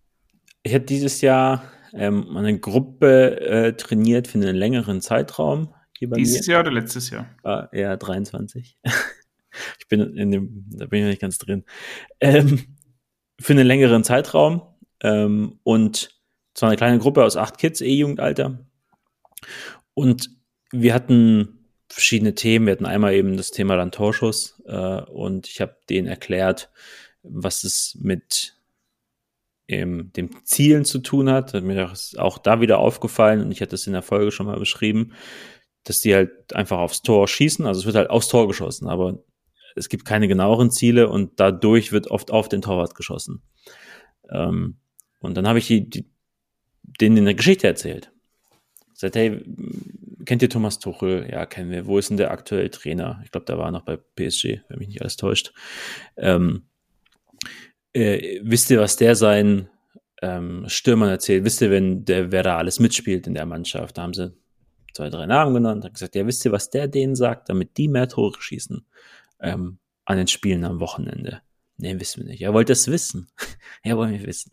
ich 0.64 0.74
habe 0.74 0.86
dieses 0.86 1.22
Jahr 1.22 1.64
ähm, 1.94 2.36
eine 2.36 2.60
Gruppe 2.60 3.40
äh, 3.42 3.74
trainiert 3.74 4.28
für 4.28 4.38
einen 4.38 4.56
längeren 4.56 5.02
Zeitraum. 5.02 5.74
Dieses 6.00 6.48
mir. 6.48 6.54
Jahr 6.54 6.62
oder 6.62 6.72
letztes 6.72 7.10
Jahr? 7.10 7.30
Ah, 7.44 7.68
ja, 7.72 7.96
23. 7.96 8.78
ich 9.80 9.88
bin 9.88 10.16
in 10.16 10.32
dem, 10.32 10.66
da 10.70 10.86
bin 10.86 11.00
ich 11.00 11.04
noch 11.04 11.10
nicht 11.10 11.22
ganz 11.22 11.38
drin. 11.38 11.66
Ähm, 12.20 12.78
für 13.40 13.54
einen 13.54 13.68
längeren 13.68 14.04
Zeitraum 14.04 14.62
ähm, 15.02 15.60
und 15.64 16.20
es 16.54 16.62
war 16.62 16.70
eine 16.70 16.78
kleine 16.78 17.00
Gruppe 17.00 17.24
aus 17.24 17.38
acht 17.38 17.58
Kids, 17.58 17.82
E-Jugendalter. 17.82 18.60
Und 19.94 20.30
wir 20.72 20.94
hatten 20.94 21.60
verschiedene 21.90 22.36
Themen. 22.36 22.66
Wir 22.66 22.74
hatten 22.74 22.86
einmal 22.86 23.14
eben 23.14 23.38
das 23.38 23.52
Thema 23.52 23.76
dann 23.76 23.92
Torschuss 23.92 24.62
äh, 24.66 25.02
und 25.02 25.48
ich 25.48 25.62
habe 25.62 25.78
denen 25.90 26.08
erklärt, 26.08 26.70
was 27.24 27.64
es 27.64 27.98
mit 28.00 28.56
ähm, 29.68 30.12
dem 30.14 30.46
Zielen 30.46 30.86
zu 30.86 31.00
tun 31.00 31.30
hat. 31.30 31.54
hat. 31.54 31.64
Mir 31.64 31.92
ist 31.92 32.20
auch 32.20 32.38
da 32.38 32.62
wieder 32.62 32.80
aufgefallen 32.80 33.42
und 33.42 33.52
ich 33.52 33.62
hatte 33.62 33.76
es 33.76 33.88
in 33.88 33.94
der 33.94 34.02
Folge 34.02 34.32
schon 34.32 34.46
mal 34.46 34.60
beschrieben, 34.60 35.14
dass 35.90 36.02
die 36.02 36.14
halt 36.14 36.54
einfach 36.56 36.78
aufs 36.78 37.02
Tor 37.02 37.28
schießen. 37.28 37.66
Also 37.66 37.80
es 37.80 37.86
wird 37.88 37.96
halt 37.96 38.12
aufs 38.12 38.28
Tor 38.28 38.48
geschossen, 38.48 38.88
aber 38.88 39.24
es 39.76 39.90
gibt 39.90 40.06
keine 40.06 40.28
genaueren 40.28 40.70
Ziele 40.70 41.10
und 41.10 41.40
dadurch 41.40 41.92
wird 41.92 42.12
oft 42.12 42.30
auf 42.30 42.48
den 42.48 42.62
Torwart 42.62 42.94
geschossen. 42.94 43.42
Ähm, 44.30 44.78
und 45.20 45.36
dann 45.36 45.48
habe 45.48 45.58
ich 45.58 45.66
die, 45.66 45.90
die 45.90 46.06
denen 46.84 47.18
eine 47.18 47.34
Geschichte 47.34 47.66
erzählt. 47.66 48.12
Sagt, 48.94 49.16
hey, 49.16 49.44
kennt 50.26 50.44
ihr 50.44 50.50
Thomas 50.50 50.78
Tuchel? 50.78 51.28
Ja, 51.32 51.48
kennen 51.48 51.72
wir. 51.72 51.88
Wo 51.88 51.98
ist 51.98 52.12
denn 52.12 52.18
der 52.18 52.32
aktuelle 52.32 52.70
Trainer? 52.70 53.22
Ich 53.24 53.32
glaube, 53.32 53.46
der 53.46 53.58
war 53.58 53.72
noch 53.72 53.84
bei 53.84 53.98
PSG, 53.98 54.62
wenn 54.68 54.78
mich 54.78 54.90
nicht 54.90 55.02
alles 55.02 55.18
täuscht. 55.18 55.54
Ähm, 56.18 56.68
äh, 57.94 58.42
wisst 58.44 58.70
ihr, 58.70 58.80
was 58.80 58.96
der 58.96 59.16
seinen 59.16 59.70
ähm, 60.22 60.66
Stürmern 60.68 61.10
erzählt? 61.10 61.46
Wisst 61.46 61.62
ihr, 61.62 61.72
wenn 61.72 62.06
der, 62.06 62.32
wer 62.32 62.44
da 62.44 62.58
alles 62.58 62.80
mitspielt 62.80 63.26
in 63.26 63.34
der 63.34 63.48
Mannschaft? 63.48 63.98
Da 63.98 64.04
haben 64.04 64.14
sie 64.14 64.38
zwei, 64.94 65.10
drei 65.10 65.26
Namen 65.26 65.54
genannt, 65.54 65.84
hat 65.86 65.94
gesagt, 65.94 66.16
ja, 66.16 66.26
wisst 66.26 66.46
ihr, 66.46 66.52
was 66.52 66.70
der 66.70 66.88
denen 66.88 67.16
sagt, 67.16 67.50
damit 67.50 67.78
die 67.78 67.88
mehr 67.88 68.08
Tore 68.08 68.42
schießen 68.42 68.86
ähm, 69.42 69.80
an 70.06 70.18
den 70.18 70.28
Spielen 70.28 70.64
am 70.64 70.80
Wochenende? 70.80 71.42
Nee, 71.78 72.00
wissen 72.00 72.24
wir 72.24 72.30
nicht. 72.30 72.42
Er 72.42 72.54
wollte 72.54 72.74
es 72.74 72.88
wissen. 72.88 73.30
er 73.84 73.98
wollte 73.98 74.20
wir 74.20 74.28
wissen 74.28 74.52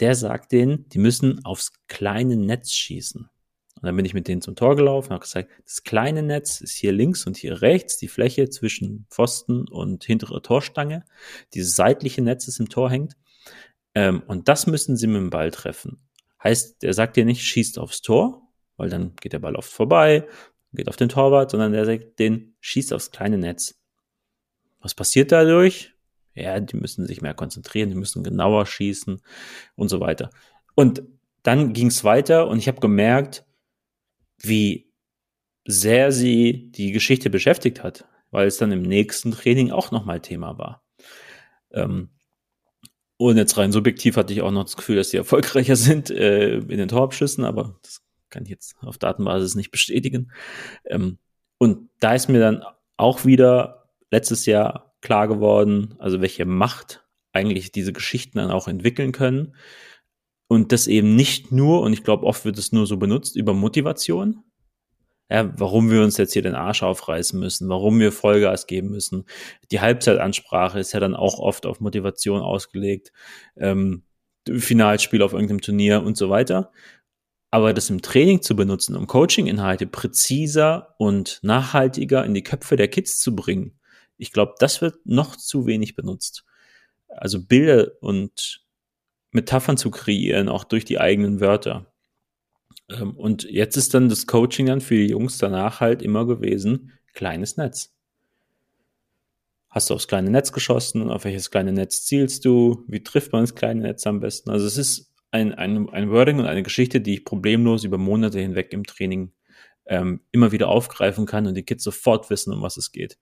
der 0.00 0.14
sagt 0.14 0.52
denen, 0.52 0.88
die 0.90 0.98
müssen 0.98 1.44
aufs 1.44 1.72
kleine 1.88 2.36
Netz 2.36 2.72
schießen. 2.72 3.22
Und 3.22 3.86
dann 3.86 3.96
bin 3.96 4.04
ich 4.04 4.14
mit 4.14 4.28
denen 4.28 4.42
zum 4.42 4.54
Tor 4.54 4.76
gelaufen 4.76 5.08
und 5.08 5.14
habe 5.14 5.24
gesagt, 5.24 5.50
das 5.64 5.82
kleine 5.82 6.22
Netz 6.22 6.60
ist 6.60 6.74
hier 6.74 6.92
links 6.92 7.26
und 7.26 7.36
hier 7.36 7.62
rechts, 7.62 7.96
die 7.96 8.08
Fläche 8.08 8.48
zwischen 8.48 9.06
Pfosten 9.10 9.66
und 9.66 10.04
hintere 10.04 10.40
Torstange. 10.42 11.04
Dieses 11.54 11.74
seitliche 11.74 12.22
Netz, 12.22 12.46
das 12.46 12.60
im 12.60 12.68
Tor 12.68 12.90
hängt. 12.90 13.16
Ähm, 13.94 14.22
und 14.26 14.48
das 14.48 14.66
müssen 14.66 14.96
sie 14.96 15.06
mit 15.06 15.16
dem 15.16 15.30
Ball 15.30 15.50
treffen. 15.50 15.98
Heißt, 16.42 16.82
der 16.82 16.92
sagt 16.92 17.16
dir 17.16 17.24
nicht, 17.24 17.42
schießt 17.42 17.78
aufs 17.78 18.02
Tor, 18.02 18.51
weil 18.82 18.90
dann 18.90 19.14
geht 19.20 19.32
der 19.32 19.38
Ball 19.38 19.56
oft 19.56 19.72
vorbei 19.72 20.26
geht 20.72 20.88
auf 20.88 20.96
den 20.96 21.08
Torwart, 21.08 21.50
sondern 21.50 21.72
der 21.72 21.98
den 21.98 22.54
schießt 22.60 22.92
aufs 22.92 23.10
kleine 23.10 23.38
Netz. 23.38 23.78
Was 24.80 24.94
passiert 24.94 25.32
dadurch? 25.32 25.94
Ja, 26.34 26.58
die 26.58 26.76
müssen 26.76 27.06
sich 27.06 27.20
mehr 27.20 27.34
konzentrieren, 27.34 27.90
die 27.90 27.94
müssen 27.94 28.24
genauer 28.24 28.66
schießen 28.66 29.20
und 29.76 29.88
so 29.88 30.00
weiter. 30.00 30.30
Und 30.74 31.02
dann 31.42 31.72
ging 31.72 31.88
es 31.88 32.04
weiter 32.04 32.48
und 32.48 32.58
ich 32.58 32.68
habe 32.68 32.80
gemerkt, 32.80 33.44
wie 34.38 34.90
sehr 35.64 36.10
sie 36.10 36.70
die 36.72 36.92
Geschichte 36.92 37.28
beschäftigt 37.28 37.82
hat, 37.82 38.06
weil 38.30 38.46
es 38.46 38.56
dann 38.56 38.72
im 38.72 38.82
nächsten 38.82 39.32
Training 39.32 39.70
auch 39.70 39.90
nochmal 39.90 40.20
Thema 40.20 40.58
war. 40.58 40.82
Ähm, 41.70 42.08
und 43.18 43.36
jetzt 43.36 43.56
rein 43.56 43.72
subjektiv 43.72 44.16
hatte 44.16 44.32
ich 44.32 44.40
auch 44.40 44.50
noch 44.50 44.64
das 44.64 44.76
Gefühl, 44.76 44.96
dass 44.96 45.10
sie 45.10 45.18
erfolgreicher 45.18 45.76
sind 45.76 46.10
äh, 46.10 46.56
in 46.56 46.78
den 46.78 46.88
Torabschüssen, 46.88 47.44
aber 47.44 47.78
das 47.82 48.02
kann 48.32 48.44
ich 48.44 48.50
jetzt 48.50 48.76
auf 48.80 48.98
Datenbasis 48.98 49.54
nicht 49.54 49.70
bestätigen. 49.70 50.32
Ähm, 50.86 51.18
und 51.58 51.90
da 52.00 52.14
ist 52.14 52.28
mir 52.28 52.40
dann 52.40 52.64
auch 52.96 53.24
wieder 53.24 53.88
letztes 54.10 54.46
Jahr 54.46 54.96
klar 55.00 55.28
geworden, 55.28 55.94
also 55.98 56.20
welche 56.20 56.44
Macht 56.44 57.04
eigentlich 57.32 57.72
diese 57.72 57.92
Geschichten 57.92 58.38
dann 58.38 58.50
auch 58.50 58.68
entwickeln 58.68 59.12
können. 59.12 59.54
Und 60.48 60.72
das 60.72 60.86
eben 60.86 61.14
nicht 61.16 61.50
nur, 61.50 61.80
und 61.80 61.92
ich 61.92 62.04
glaube, 62.04 62.26
oft 62.26 62.44
wird 62.44 62.58
es 62.58 62.72
nur 62.72 62.86
so 62.86 62.96
benutzt, 62.98 63.36
über 63.36 63.54
Motivation, 63.54 64.44
ja, 65.30 65.50
warum 65.58 65.90
wir 65.90 66.02
uns 66.02 66.18
jetzt 66.18 66.34
hier 66.34 66.42
den 66.42 66.54
Arsch 66.54 66.82
aufreißen 66.82 67.40
müssen, 67.40 67.68
warum 67.70 67.98
wir 67.98 68.12
Vollgas 68.12 68.66
geben 68.66 68.90
müssen. 68.90 69.24
Die 69.70 69.80
Halbzeitansprache 69.80 70.78
ist 70.78 70.92
ja 70.92 71.00
dann 71.00 71.16
auch 71.16 71.38
oft 71.38 71.64
auf 71.64 71.80
Motivation 71.80 72.42
ausgelegt, 72.42 73.12
ähm, 73.56 74.02
Finalspiel 74.46 75.22
auf 75.22 75.32
irgendeinem 75.32 75.62
Turnier 75.62 76.02
und 76.02 76.18
so 76.18 76.28
weiter. 76.28 76.70
Aber 77.52 77.74
das 77.74 77.90
im 77.90 78.00
Training 78.00 78.40
zu 78.40 78.56
benutzen, 78.56 78.96
um 78.96 79.06
Coaching-Inhalte 79.06 79.86
präziser 79.86 80.94
und 80.96 81.38
nachhaltiger 81.42 82.24
in 82.24 82.32
die 82.32 82.42
Köpfe 82.42 82.76
der 82.76 82.88
Kids 82.88 83.20
zu 83.20 83.36
bringen, 83.36 83.78
ich 84.16 84.32
glaube, 84.32 84.54
das 84.58 84.80
wird 84.80 85.04
noch 85.04 85.36
zu 85.36 85.66
wenig 85.66 85.94
benutzt. 85.94 86.46
Also 87.08 87.44
Bilder 87.44 87.90
und 88.00 88.64
Metaphern 89.32 89.76
zu 89.76 89.90
kreieren, 89.90 90.48
auch 90.48 90.64
durch 90.64 90.86
die 90.86 90.98
eigenen 90.98 91.40
Wörter. 91.40 91.92
Ähm, 92.88 93.14
und 93.16 93.44
jetzt 93.44 93.76
ist 93.76 93.92
dann 93.92 94.08
das 94.08 94.26
Coaching 94.26 94.64
dann 94.64 94.80
für 94.80 94.94
die 94.94 95.08
Jungs 95.08 95.36
danach 95.36 95.80
halt 95.80 96.00
immer 96.00 96.26
gewesen, 96.26 96.92
kleines 97.12 97.58
Netz. 97.58 97.94
Hast 99.68 99.90
du 99.90 99.94
aufs 99.94 100.08
kleine 100.08 100.30
Netz 100.30 100.52
geschossen? 100.52 101.10
Auf 101.10 101.24
welches 101.24 101.50
kleine 101.50 101.72
Netz 101.72 102.06
zielst 102.06 102.46
du? 102.46 102.84
Wie 102.88 103.02
trifft 103.02 103.32
man 103.32 103.42
das 103.42 103.54
kleine 103.54 103.82
Netz 103.82 104.06
am 104.06 104.20
besten? 104.20 104.50
Also 104.50 104.66
es 104.66 104.78
ist 104.78 105.11
ein, 105.32 105.54
ein, 105.54 105.88
ein 105.88 106.10
Wording 106.10 106.38
und 106.38 106.46
eine 106.46 106.62
Geschichte, 106.62 107.00
die 107.00 107.14
ich 107.14 107.24
problemlos 107.24 107.84
über 107.84 107.98
Monate 107.98 108.38
hinweg 108.38 108.72
im 108.72 108.84
Training 108.84 109.32
ähm, 109.86 110.20
immer 110.30 110.52
wieder 110.52 110.68
aufgreifen 110.68 111.26
kann 111.26 111.46
und 111.46 111.54
die 111.54 111.64
Kids 111.64 111.82
sofort 111.82 112.30
wissen, 112.30 112.52
um 112.52 112.62
was 112.62 112.76
es 112.76 112.92
geht. 112.92 113.18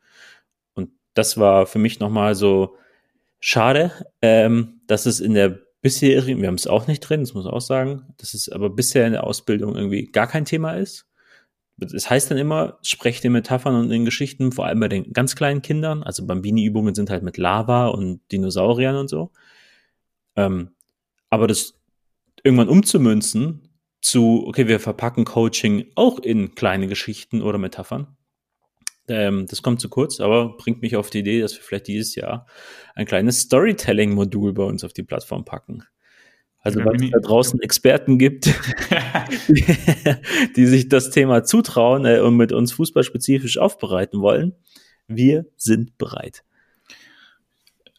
Und 0.74 0.90
das 1.14 1.38
war 1.38 1.66
für 1.66 1.78
mich 1.78 2.00
nochmal 2.00 2.34
so 2.34 2.76
schade, 3.38 3.92
ähm, 4.20 4.80
dass 4.86 5.06
es 5.06 5.20
in 5.20 5.34
der 5.34 5.60
bisherigen, 5.82 6.40
wir 6.42 6.48
haben 6.48 6.56
es 6.56 6.66
auch 6.66 6.86
nicht 6.86 7.00
drin, 7.00 7.20
das 7.20 7.32
muss 7.32 7.46
ich 7.46 7.52
auch 7.52 7.60
sagen, 7.60 8.12
dass 8.18 8.34
es 8.34 8.50
aber 8.50 8.68
bisher 8.68 9.06
in 9.06 9.12
der 9.12 9.24
Ausbildung 9.24 9.76
irgendwie 9.76 10.06
gar 10.06 10.26
kein 10.26 10.44
Thema 10.44 10.72
ist. 10.74 11.06
Es 11.80 12.10
heißt 12.10 12.30
dann 12.30 12.36
immer, 12.36 12.78
sprecht 12.82 13.24
in 13.24 13.32
Metaphern 13.32 13.74
und 13.74 13.90
in 13.90 14.04
Geschichten, 14.04 14.52
vor 14.52 14.66
allem 14.66 14.80
bei 14.80 14.88
den 14.88 15.14
ganz 15.14 15.34
kleinen 15.34 15.62
Kindern. 15.62 16.02
Also 16.02 16.26
Bambini-Übungen 16.26 16.94
sind 16.94 17.08
halt 17.08 17.22
mit 17.22 17.38
Lava 17.38 17.86
und 17.86 18.20
Dinosauriern 18.30 18.96
und 18.96 19.08
so. 19.08 19.30
Ähm, 20.36 20.72
aber 21.30 21.46
das 21.46 21.79
irgendwann 22.44 22.68
umzumünzen 22.68 23.68
zu, 24.00 24.44
okay, 24.46 24.66
wir 24.66 24.80
verpacken 24.80 25.24
Coaching 25.24 25.86
auch 25.94 26.18
in 26.18 26.54
kleine 26.54 26.86
Geschichten 26.86 27.42
oder 27.42 27.58
Metaphern, 27.58 28.16
ähm, 29.10 29.46
das 29.48 29.62
kommt 29.62 29.80
zu 29.80 29.88
kurz, 29.88 30.20
aber 30.20 30.56
bringt 30.56 30.82
mich 30.82 30.96
auf 30.96 31.10
die 31.10 31.18
Idee, 31.18 31.40
dass 31.40 31.54
wir 31.54 31.62
vielleicht 31.62 31.88
dieses 31.88 32.14
Jahr 32.14 32.46
ein 32.94 33.06
kleines 33.06 33.40
Storytelling-Modul 33.40 34.52
bei 34.54 34.62
uns 34.62 34.84
auf 34.84 34.92
die 34.92 35.02
Plattform 35.02 35.44
packen. 35.44 35.82
Also, 36.62 36.84
weil 36.84 37.02
es 37.02 37.10
da 37.10 37.18
draußen 37.18 37.60
Experten 37.60 38.18
gibt, 38.18 38.46
die, 39.48 39.64
die, 40.56 40.66
sich 40.66 40.88
das 40.88 41.10
Thema 41.10 41.42
zutrauen 41.42 42.04
äh, 42.04 42.20
und 42.20 42.36
mit 42.36 42.52
uns 42.52 42.72
fußballspezifisch 42.72 43.58
aufbereiten 43.58 44.20
wollen. 44.20 44.54
Wir 45.08 45.46
sind 45.56 45.96
bereit. 45.96 46.44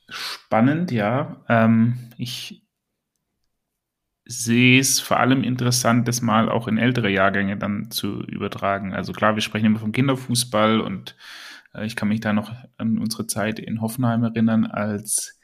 Spannend, 0.07 0.91
ja. 0.91 1.43
Ähm, 1.49 2.11
ich 2.17 2.60
sehe 4.31 4.79
es 4.79 4.99
vor 4.99 5.19
allem 5.19 5.43
interessant, 5.43 6.07
das 6.07 6.21
mal 6.21 6.49
auch 6.49 6.67
in 6.67 6.77
ältere 6.77 7.09
Jahrgänge 7.09 7.57
dann 7.57 7.91
zu 7.91 8.21
übertragen. 8.23 8.93
Also 8.93 9.13
klar, 9.13 9.35
wir 9.35 9.41
sprechen 9.41 9.65
immer 9.65 9.79
vom 9.79 9.91
Kinderfußball 9.91 10.79
und 10.79 11.15
äh, 11.73 11.85
ich 11.85 11.95
kann 11.95 12.07
mich 12.07 12.21
da 12.21 12.33
noch 12.33 12.51
an 12.77 12.97
unsere 12.97 13.27
Zeit 13.27 13.59
in 13.59 13.81
Hoffenheim 13.81 14.23
erinnern, 14.23 14.65
als 14.65 15.39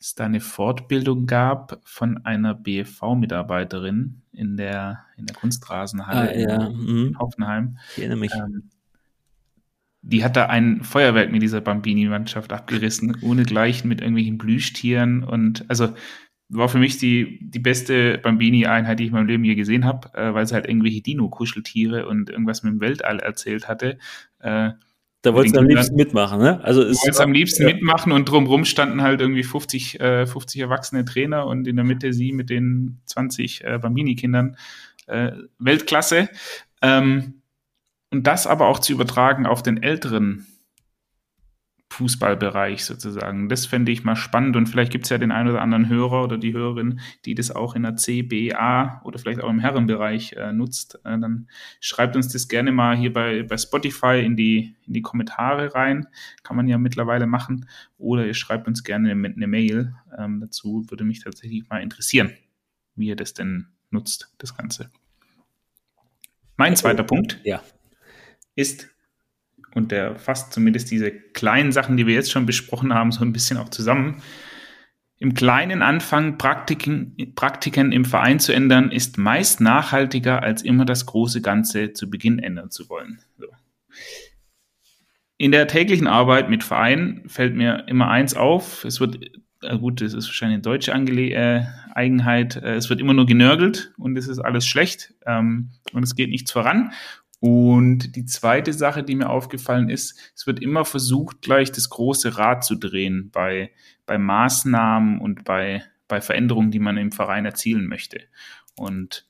es 0.00 0.14
da 0.14 0.24
eine 0.24 0.40
Fortbildung 0.40 1.26
gab 1.26 1.80
von 1.84 2.24
einer 2.24 2.54
BFV-Mitarbeiterin 2.54 4.22
in 4.32 4.56
der, 4.56 5.04
in 5.16 5.26
der 5.26 5.36
Kunstrasenhalle 5.36 6.30
ah, 6.30 6.36
ja. 6.36 6.66
in, 6.66 6.76
mhm. 6.76 7.18
Hoffenheim. 7.18 7.78
Ich 7.92 7.98
erinnere 7.98 8.18
mich. 8.18 8.34
Ähm, 8.34 8.70
die 10.04 10.24
hat 10.24 10.36
da 10.36 10.46
ein 10.46 10.82
Feuerwerk 10.82 11.30
mit 11.30 11.42
dieser 11.42 11.60
Bambini-Mannschaft 11.60 12.52
abgerissen, 12.52 13.16
ohne 13.22 13.44
Gleichen 13.44 13.86
mit 13.86 14.00
irgendwelchen 14.00 14.38
Plüschtieren 14.38 15.22
und 15.22 15.64
also 15.68 15.94
war 16.52 16.68
für 16.68 16.78
mich 16.78 16.98
die, 16.98 17.38
die 17.40 17.58
beste 17.58 18.18
Bambini-Einheit, 18.18 18.98
die 18.98 19.04
ich 19.04 19.08
in 19.08 19.14
meinem 19.14 19.26
Leben 19.26 19.44
je 19.44 19.54
gesehen 19.54 19.84
habe, 19.84 20.12
äh, 20.14 20.34
weil 20.34 20.46
sie 20.46 20.54
halt 20.54 20.66
irgendwelche 20.68 21.00
Dino-Kuscheltiere 21.00 22.06
und 22.06 22.30
irgendwas 22.30 22.62
mit 22.62 22.72
dem 22.72 22.80
Weltall 22.80 23.20
erzählt 23.20 23.68
hatte. 23.68 23.98
Äh, 24.40 24.70
da 25.22 25.34
wolltest 25.34 25.54
du 25.54 25.60
am 25.60 25.66
liebsten 25.66 25.96
mitmachen, 25.96 26.40
ne? 26.40 26.62
Also 26.64 26.82
ist 26.82 27.02
wolltest 27.02 27.20
am 27.20 27.32
liebsten 27.32 27.62
ja. 27.62 27.74
mitmachen 27.74 28.12
und 28.12 28.28
drumherum 28.28 28.64
standen 28.64 29.02
halt 29.02 29.20
irgendwie 29.20 29.44
50, 29.44 30.00
äh, 30.00 30.26
50 30.26 30.60
erwachsene 30.60 31.04
Trainer 31.04 31.46
und 31.46 31.66
in 31.68 31.76
der 31.76 31.84
Mitte 31.84 32.12
sie 32.12 32.32
mit 32.32 32.50
den 32.50 33.00
20 33.06 33.64
äh, 33.64 33.78
Bambini-Kindern. 33.78 34.56
Äh, 35.06 35.32
Weltklasse. 35.58 36.28
Ähm, 36.82 37.42
und 38.10 38.26
das 38.26 38.46
aber 38.46 38.66
auch 38.66 38.78
zu 38.78 38.92
übertragen 38.92 39.46
auf 39.46 39.62
den 39.62 39.82
älteren 39.82 40.46
Fußballbereich 41.92 42.84
sozusagen. 42.84 43.48
Das 43.48 43.66
fände 43.66 43.92
ich 43.92 44.04
mal 44.04 44.16
spannend 44.16 44.56
und 44.56 44.66
vielleicht 44.66 44.90
gibt 44.90 45.04
es 45.04 45.10
ja 45.10 45.18
den 45.18 45.30
einen 45.30 45.50
oder 45.50 45.60
anderen 45.60 45.88
Hörer 45.88 46.24
oder 46.24 46.38
die 46.38 46.52
Hörerin, 46.52 47.00
die 47.24 47.34
das 47.34 47.50
auch 47.50 47.74
in 47.76 47.82
der 47.82 47.96
CBA 47.96 49.02
oder 49.04 49.18
vielleicht 49.18 49.40
auch 49.40 49.50
im 49.50 49.60
Herrenbereich 49.60 50.32
äh, 50.32 50.52
nutzt. 50.52 50.96
Äh, 51.04 51.18
dann 51.18 51.48
schreibt 51.80 52.16
uns 52.16 52.28
das 52.28 52.48
gerne 52.48 52.72
mal 52.72 52.96
hier 52.96 53.12
bei, 53.12 53.42
bei 53.42 53.56
Spotify 53.56 54.22
in 54.24 54.36
die, 54.36 54.74
in 54.86 54.94
die 54.94 55.02
Kommentare 55.02 55.74
rein. 55.74 56.08
Kann 56.42 56.56
man 56.56 56.66
ja 56.66 56.78
mittlerweile 56.78 57.26
machen. 57.26 57.68
Oder 57.98 58.26
ihr 58.26 58.34
schreibt 58.34 58.66
uns 58.66 58.82
gerne 58.82 59.10
eine, 59.10 59.28
eine 59.28 59.46
Mail 59.46 59.94
ähm, 60.18 60.40
dazu. 60.40 60.86
Würde 60.88 61.04
mich 61.04 61.22
tatsächlich 61.22 61.68
mal 61.68 61.82
interessieren, 61.82 62.32
wie 62.96 63.08
ihr 63.08 63.16
das 63.16 63.34
denn 63.34 63.68
nutzt, 63.90 64.32
das 64.38 64.56
Ganze. 64.56 64.90
Mein 66.56 66.76
zweiter 66.76 67.02
Punkt 67.02 67.40
ja. 67.44 67.62
ist 68.54 68.91
und 69.74 69.90
der 69.90 70.16
fasst 70.16 70.52
zumindest 70.52 70.90
diese 70.90 71.10
kleinen 71.10 71.72
Sachen, 71.72 71.96
die 71.96 72.06
wir 72.06 72.14
jetzt 72.14 72.30
schon 72.30 72.46
besprochen 72.46 72.92
haben, 72.94 73.12
so 73.12 73.24
ein 73.24 73.32
bisschen 73.32 73.56
auch 73.56 73.68
zusammen. 73.68 74.22
Im 75.18 75.34
kleinen 75.34 75.82
Anfang 75.82 76.36
Praktiken, 76.36 77.16
Praktiken 77.36 77.92
im 77.92 78.04
Verein 78.04 78.40
zu 78.40 78.52
ändern, 78.52 78.90
ist 78.90 79.18
meist 79.18 79.60
nachhaltiger, 79.60 80.42
als 80.42 80.62
immer 80.62 80.84
das 80.84 81.06
große 81.06 81.40
Ganze 81.40 81.92
zu 81.92 82.10
Beginn 82.10 82.40
ändern 82.40 82.70
zu 82.70 82.88
wollen. 82.88 83.20
So. 83.38 83.46
In 85.38 85.52
der 85.52 85.68
täglichen 85.68 86.08
Arbeit 86.08 86.50
mit 86.50 86.64
Vereinen 86.64 87.28
fällt 87.28 87.54
mir 87.54 87.84
immer 87.86 88.08
eins 88.10 88.34
auf. 88.34 88.84
Es 88.84 89.00
wird, 89.00 89.18
gut, 89.80 90.00
das 90.00 90.12
ist 90.12 90.26
wahrscheinlich 90.26 90.56
eine 90.56 90.62
deutsche 90.62 90.94
Angele 90.94 91.30
äh, 91.30 91.64
Eigenheit, 91.94 92.56
äh, 92.56 92.74
es 92.74 92.90
wird 92.90 93.00
immer 93.00 93.14
nur 93.14 93.26
genörgelt 93.26 93.92
und 93.98 94.16
es 94.16 94.28
ist 94.28 94.38
alles 94.38 94.66
schlecht 94.66 95.14
ähm, 95.26 95.70
und 95.92 96.02
es 96.02 96.16
geht 96.16 96.30
nichts 96.30 96.52
voran. 96.52 96.92
Und 97.42 98.14
die 98.14 98.24
zweite 98.24 98.72
Sache, 98.72 99.02
die 99.02 99.16
mir 99.16 99.28
aufgefallen 99.28 99.90
ist, 99.90 100.16
es 100.36 100.46
wird 100.46 100.62
immer 100.62 100.84
versucht, 100.84 101.42
gleich 101.42 101.72
das 101.72 101.90
große 101.90 102.38
Rad 102.38 102.62
zu 102.62 102.76
drehen 102.76 103.30
bei, 103.32 103.72
bei 104.06 104.16
Maßnahmen 104.16 105.18
und 105.18 105.42
bei, 105.42 105.82
bei 106.06 106.20
Veränderungen, 106.20 106.70
die 106.70 106.78
man 106.78 106.96
im 106.98 107.10
Verein 107.10 107.44
erzielen 107.44 107.88
möchte. 107.88 108.20
Und 108.76 109.26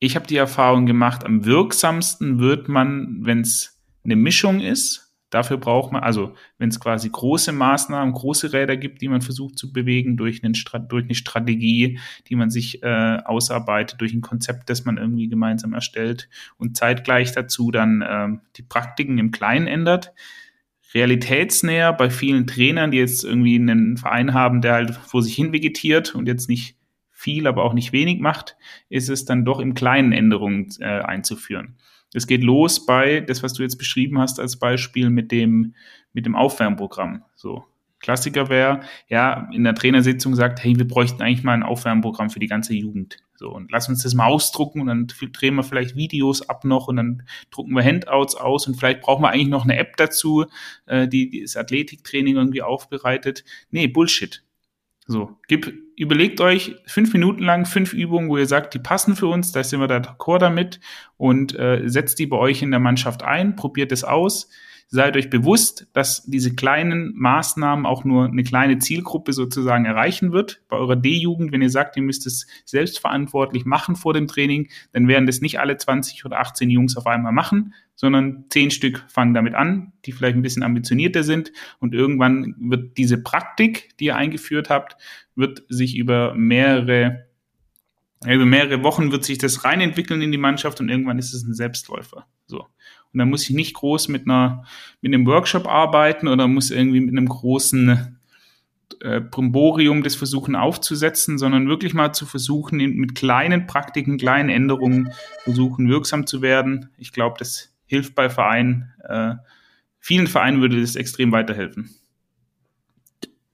ich 0.00 0.16
habe 0.16 0.26
die 0.26 0.38
Erfahrung 0.38 0.86
gemacht, 0.86 1.24
am 1.24 1.44
wirksamsten 1.44 2.40
wird 2.40 2.68
man, 2.68 3.18
wenn 3.20 3.42
es 3.42 3.80
eine 4.02 4.16
Mischung 4.16 4.58
ist 4.58 5.11
Dafür 5.32 5.56
braucht 5.56 5.92
man, 5.92 6.02
also 6.02 6.34
wenn 6.58 6.68
es 6.68 6.78
quasi 6.78 7.08
große 7.08 7.52
Maßnahmen, 7.52 8.12
große 8.12 8.52
Räder 8.52 8.76
gibt, 8.76 9.00
die 9.00 9.08
man 9.08 9.22
versucht 9.22 9.58
zu 9.58 9.72
bewegen 9.72 10.18
durch, 10.18 10.44
einen, 10.44 10.52
durch 10.88 11.04
eine 11.04 11.14
Strategie, 11.14 11.98
die 12.28 12.36
man 12.36 12.50
sich 12.50 12.82
äh, 12.82 13.16
ausarbeitet, 13.24 13.98
durch 14.02 14.12
ein 14.12 14.20
Konzept, 14.20 14.68
das 14.68 14.84
man 14.84 14.98
irgendwie 14.98 15.28
gemeinsam 15.28 15.72
erstellt 15.72 16.28
und 16.58 16.76
zeitgleich 16.76 17.32
dazu 17.32 17.70
dann 17.70 18.02
äh, 18.02 18.28
die 18.56 18.62
Praktiken 18.62 19.16
im 19.16 19.30
Kleinen 19.30 19.68
ändert. 19.68 20.12
Realitätsnäher 20.92 21.94
bei 21.94 22.10
vielen 22.10 22.46
Trainern, 22.46 22.90
die 22.90 22.98
jetzt 22.98 23.24
irgendwie 23.24 23.56
einen 23.56 23.96
Verein 23.96 24.34
haben, 24.34 24.60
der 24.60 24.74
halt 24.74 24.94
vor 24.94 25.22
sich 25.22 25.34
hin 25.34 25.54
vegetiert 25.54 26.14
und 26.14 26.28
jetzt 26.28 26.50
nicht 26.50 26.76
viel, 27.10 27.46
aber 27.46 27.64
auch 27.64 27.72
nicht 27.72 27.94
wenig 27.94 28.20
macht, 28.20 28.58
ist 28.90 29.08
es 29.08 29.24
dann 29.24 29.46
doch 29.46 29.60
im 29.60 29.72
Kleinen 29.72 30.12
Änderungen 30.12 30.68
äh, 30.80 31.00
einzuführen. 31.00 31.78
Es 32.14 32.26
geht 32.26 32.42
los 32.42 32.84
bei 32.84 33.20
das, 33.20 33.42
was 33.42 33.54
du 33.54 33.62
jetzt 33.62 33.76
beschrieben 33.76 34.18
hast 34.18 34.38
als 34.38 34.58
Beispiel 34.58 35.10
mit 35.10 35.32
dem, 35.32 35.74
mit 36.12 36.26
dem 36.26 36.36
Aufwärmprogramm. 36.36 37.22
So. 37.34 37.64
Klassiker 38.02 38.48
wäre, 38.48 38.80
ja, 39.08 39.48
in 39.52 39.62
der 39.62 39.76
Trainersitzung 39.76 40.34
sagt, 40.34 40.62
hey, 40.62 40.76
wir 40.76 40.86
bräuchten 40.86 41.22
eigentlich 41.22 41.44
mal 41.44 41.54
ein 41.54 41.62
Aufwärmprogramm 41.62 42.30
für 42.30 42.40
die 42.40 42.48
ganze 42.48 42.74
Jugend. 42.74 43.18
So, 43.36 43.50
und 43.54 43.70
lass 43.70 43.88
uns 43.88 44.02
das 44.02 44.14
mal 44.14 44.26
ausdrucken 44.26 44.80
und 44.80 44.88
dann 44.88 45.06
drehen 45.06 45.54
wir 45.54 45.62
vielleicht 45.62 45.94
Videos 45.94 46.48
ab 46.48 46.64
noch 46.64 46.88
und 46.88 46.96
dann 46.96 47.22
drucken 47.52 47.72
wir 47.72 47.84
Handouts 47.84 48.34
aus 48.34 48.66
und 48.66 48.74
vielleicht 48.74 49.02
brauchen 49.02 49.22
wir 49.22 49.30
eigentlich 49.30 49.48
noch 49.48 49.62
eine 49.62 49.78
App 49.78 49.96
dazu, 49.96 50.46
äh, 50.86 51.06
die, 51.06 51.30
die 51.30 51.42
das 51.42 51.56
Athletiktraining 51.56 52.34
irgendwie 52.34 52.62
aufbereitet. 52.62 53.44
Nee, 53.70 53.86
Bullshit. 53.86 54.44
So, 55.06 55.38
gib, 55.46 55.72
überlegt 55.96 56.40
euch 56.40 56.76
fünf 56.86 57.12
Minuten 57.12 57.42
lang 57.42 57.66
fünf 57.66 57.92
Übungen, 57.92 58.28
wo 58.28 58.38
ihr 58.38 58.46
sagt, 58.46 58.74
die 58.74 58.78
passen 58.78 59.16
für 59.16 59.26
uns, 59.26 59.52
da 59.52 59.62
sind 59.62 59.80
wir 59.80 59.88
da 59.88 59.98
d'accord 59.98 60.38
damit 60.38 60.80
und 61.16 61.58
äh, 61.58 61.82
setzt 61.86 62.18
die 62.18 62.26
bei 62.26 62.36
euch 62.36 62.62
in 62.62 62.70
der 62.70 62.80
Mannschaft 62.80 63.22
ein, 63.22 63.56
probiert 63.56 63.92
es 63.92 64.04
aus 64.04 64.48
seid 64.92 65.16
euch 65.16 65.30
bewusst, 65.30 65.86
dass 65.94 66.22
diese 66.26 66.54
kleinen 66.54 67.14
Maßnahmen 67.16 67.86
auch 67.86 68.04
nur 68.04 68.26
eine 68.26 68.44
kleine 68.44 68.78
Zielgruppe 68.78 69.32
sozusagen 69.32 69.86
erreichen 69.86 70.32
wird. 70.32 70.60
Bei 70.68 70.76
eurer 70.76 70.96
D-Jugend, 70.96 71.50
wenn 71.50 71.62
ihr 71.62 71.70
sagt, 71.70 71.96
ihr 71.96 72.02
müsst 72.02 72.26
es 72.26 72.46
selbstverantwortlich 72.66 73.64
machen 73.64 73.96
vor 73.96 74.12
dem 74.12 74.28
Training, 74.28 74.68
dann 74.92 75.08
werden 75.08 75.24
das 75.24 75.40
nicht 75.40 75.58
alle 75.58 75.78
20 75.78 76.26
oder 76.26 76.40
18 76.40 76.68
Jungs 76.68 76.98
auf 76.98 77.06
einmal 77.06 77.32
machen, 77.32 77.72
sondern 77.94 78.44
10 78.50 78.70
Stück 78.70 79.02
fangen 79.08 79.32
damit 79.32 79.54
an, 79.54 79.94
die 80.04 80.12
vielleicht 80.12 80.36
ein 80.36 80.42
bisschen 80.42 80.62
ambitionierter 80.62 81.22
sind. 81.22 81.52
Und 81.78 81.94
irgendwann 81.94 82.54
wird 82.58 82.98
diese 82.98 83.16
Praktik, 83.16 83.96
die 83.96 84.06
ihr 84.06 84.16
eingeführt 84.16 84.68
habt, 84.68 84.98
wird 85.34 85.64
sich 85.70 85.96
über 85.96 86.34
mehrere 86.34 87.32
über 88.24 88.46
mehrere 88.46 88.84
Wochen 88.84 89.10
wird 89.10 89.24
sich 89.24 89.38
das 89.38 89.64
reinentwickeln 89.64 90.22
in 90.22 90.30
die 90.30 90.38
Mannschaft 90.38 90.80
und 90.80 90.88
irgendwann 90.88 91.18
ist 91.18 91.34
es 91.34 91.42
ein 91.42 91.54
Selbstläufer. 91.54 92.26
So. 92.46 92.66
Und 93.12 93.18
dann 93.18 93.30
muss 93.30 93.48
ich 93.48 93.54
nicht 93.54 93.74
groß 93.74 94.08
mit 94.08 94.26
einer, 94.26 94.64
mit 95.00 95.12
einem 95.12 95.26
Workshop 95.26 95.66
arbeiten 95.66 96.28
oder 96.28 96.48
muss 96.48 96.70
irgendwie 96.70 97.00
mit 97.00 97.10
einem 97.10 97.28
großen 97.28 98.18
äh, 99.00 99.20
Primborium 99.20 100.02
das 100.02 100.14
versuchen 100.14 100.56
aufzusetzen, 100.56 101.38
sondern 101.38 101.68
wirklich 101.68 101.94
mal 101.94 102.12
zu 102.12 102.24
versuchen, 102.24 102.78
mit 102.78 103.14
kleinen 103.14 103.66
Praktiken, 103.66 104.16
kleinen 104.18 104.48
Änderungen 104.48 105.12
versuchen, 105.44 105.88
wirksam 105.88 106.26
zu 106.26 106.40
werden. 106.40 106.90
Ich 106.98 107.12
glaube, 107.12 107.36
das 107.38 107.74
hilft 107.86 108.14
bei 108.14 108.30
Vereinen. 108.30 108.92
Äh, 109.06 109.34
vielen 109.98 110.26
Vereinen 110.26 110.60
würde 110.60 110.80
das 110.80 110.96
extrem 110.96 111.32
weiterhelfen. 111.32 111.90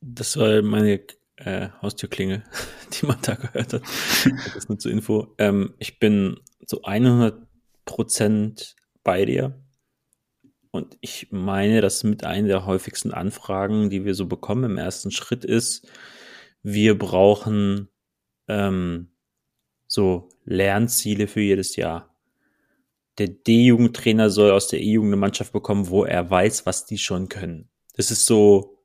Das 0.00 0.36
war 0.36 0.62
meine 0.62 1.00
äh, 1.36 1.68
Haustürklingel, 1.82 2.42
die 2.92 3.06
man 3.06 3.18
da 3.22 3.34
gehört 3.34 3.72
hat. 3.72 3.82
Das 4.24 4.56
ist 4.56 4.68
nur 4.68 4.78
zur 4.78 4.92
Info. 4.92 5.34
Ähm, 5.38 5.74
ich 5.78 5.98
bin 5.98 6.36
zu 6.66 6.84
100 6.84 7.40
Prozent 7.84 8.76
bei 9.08 9.24
dir. 9.24 9.54
Und 10.70 10.98
ich 11.00 11.28
meine, 11.30 11.80
dass 11.80 12.04
mit 12.04 12.24
einer 12.24 12.46
der 12.46 12.66
häufigsten 12.66 13.10
Anfragen, 13.10 13.88
die 13.88 14.04
wir 14.04 14.14
so 14.14 14.26
bekommen 14.26 14.64
im 14.64 14.76
ersten 14.76 15.10
Schritt 15.10 15.46
ist, 15.46 15.90
wir 16.62 16.98
brauchen 16.98 17.88
ähm, 18.48 19.08
so 19.86 20.28
Lernziele 20.44 21.26
für 21.26 21.40
jedes 21.40 21.76
Jahr. 21.76 22.14
Der 23.16 23.28
D-Jugendtrainer 23.28 24.28
soll 24.28 24.50
aus 24.50 24.68
der 24.68 24.82
E-Jugend 24.82 25.08
eine 25.14 25.20
Mannschaft 25.20 25.54
bekommen, 25.54 25.88
wo 25.88 26.04
er 26.04 26.30
weiß, 26.30 26.66
was 26.66 26.84
die 26.84 26.98
schon 26.98 27.30
können. 27.30 27.70
Das 27.96 28.10
ist 28.10 28.26
so 28.26 28.78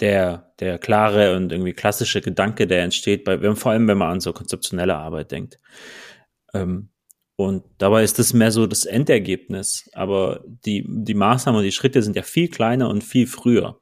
der, 0.00 0.54
der 0.60 0.78
klare 0.78 1.36
und 1.36 1.52
irgendwie 1.52 1.74
klassische 1.74 2.22
Gedanke, 2.22 2.66
der 2.66 2.84
entsteht, 2.84 3.24
bei, 3.24 3.54
vor 3.54 3.72
allem 3.72 3.86
wenn 3.86 3.98
man 3.98 4.12
an 4.12 4.20
so 4.20 4.32
konzeptionelle 4.32 4.96
Arbeit 4.96 5.30
denkt. 5.30 5.58
Ähm, 6.54 6.88
und 7.36 7.64
dabei 7.78 8.04
ist 8.04 8.18
das 8.18 8.34
mehr 8.34 8.52
so 8.52 8.66
das 8.66 8.84
Endergebnis. 8.84 9.90
Aber 9.94 10.44
die, 10.46 10.84
die 10.86 11.14
Maßnahmen 11.14 11.58
und 11.58 11.64
die 11.64 11.72
Schritte 11.72 12.02
sind 12.02 12.16
ja 12.16 12.22
viel 12.22 12.48
kleiner 12.48 12.88
und 12.88 13.02
viel 13.02 13.26
früher. 13.26 13.80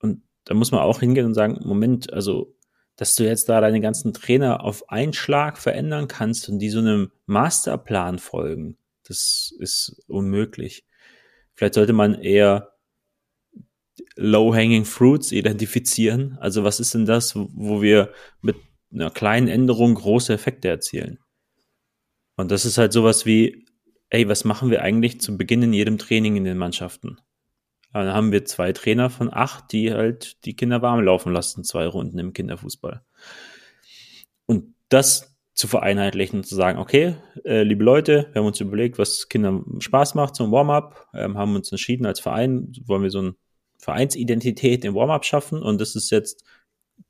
Und 0.00 0.22
da 0.44 0.54
muss 0.54 0.70
man 0.70 0.80
auch 0.80 1.00
hingehen 1.00 1.26
und 1.26 1.34
sagen, 1.34 1.60
Moment, 1.64 2.12
also, 2.12 2.56
dass 2.96 3.14
du 3.14 3.24
jetzt 3.24 3.48
da 3.48 3.60
deine 3.60 3.80
ganzen 3.80 4.12
Trainer 4.12 4.62
auf 4.64 4.90
einen 4.90 5.12
Schlag 5.12 5.58
verändern 5.58 6.06
kannst 6.06 6.48
und 6.48 6.58
die 6.58 6.70
so 6.70 6.78
einem 6.80 7.10
Masterplan 7.26 8.18
folgen, 8.18 8.76
das 9.04 9.52
ist 9.58 10.02
unmöglich. 10.06 10.84
Vielleicht 11.54 11.74
sollte 11.74 11.92
man 11.92 12.14
eher 12.14 12.74
low-hanging 14.16 14.84
fruits 14.84 15.32
identifizieren. 15.32 16.38
Also 16.40 16.64
was 16.64 16.80
ist 16.80 16.94
denn 16.94 17.06
das, 17.06 17.34
wo 17.34 17.82
wir 17.82 18.12
mit 18.40 18.56
einer 18.92 19.10
kleinen 19.10 19.48
Änderung 19.48 19.94
große 19.94 20.32
Effekte 20.32 20.68
erzielen? 20.68 21.18
Und 22.40 22.50
das 22.50 22.64
ist 22.64 22.78
halt 22.78 22.92
sowas 22.92 23.26
wie, 23.26 23.66
ey, 24.08 24.28
was 24.28 24.44
machen 24.44 24.70
wir 24.70 24.82
eigentlich 24.82 25.20
zu 25.20 25.36
Beginn 25.36 25.62
in 25.62 25.72
jedem 25.72 25.98
Training 25.98 26.36
in 26.36 26.44
den 26.44 26.58
Mannschaften? 26.58 27.18
Dann 27.92 28.12
haben 28.12 28.32
wir 28.32 28.44
zwei 28.44 28.72
Trainer 28.72 29.10
von 29.10 29.32
acht, 29.32 29.72
die 29.72 29.92
halt 29.92 30.44
die 30.44 30.54
Kinder 30.54 30.80
warm 30.80 31.02
laufen 31.02 31.32
lassen, 31.32 31.64
zwei 31.64 31.86
Runden 31.86 32.18
im 32.18 32.32
Kinderfußball. 32.32 33.02
Und 34.46 34.74
das 34.88 35.36
zu 35.54 35.68
vereinheitlichen, 35.68 36.44
zu 36.44 36.54
sagen, 36.54 36.78
okay, 36.78 37.16
äh, 37.44 37.62
liebe 37.62 37.84
Leute, 37.84 38.28
wir 38.32 38.40
haben 38.40 38.46
uns 38.46 38.60
überlegt, 38.60 38.98
was 38.98 39.28
Kindern 39.28 39.80
Spaß 39.80 40.14
macht 40.14 40.36
zum 40.36 40.50
Warm-up, 40.52 41.08
ähm, 41.12 41.36
haben 41.36 41.54
uns 41.54 41.70
entschieden 41.70 42.06
als 42.06 42.20
Verein, 42.20 42.72
wollen 42.86 43.02
wir 43.02 43.10
so 43.10 43.18
eine 43.18 43.34
Vereinsidentität 43.78 44.84
im 44.84 44.94
Warm-up 44.94 45.24
schaffen 45.24 45.60
und 45.60 45.80
das 45.80 45.96
ist 45.96 46.10
jetzt 46.10 46.44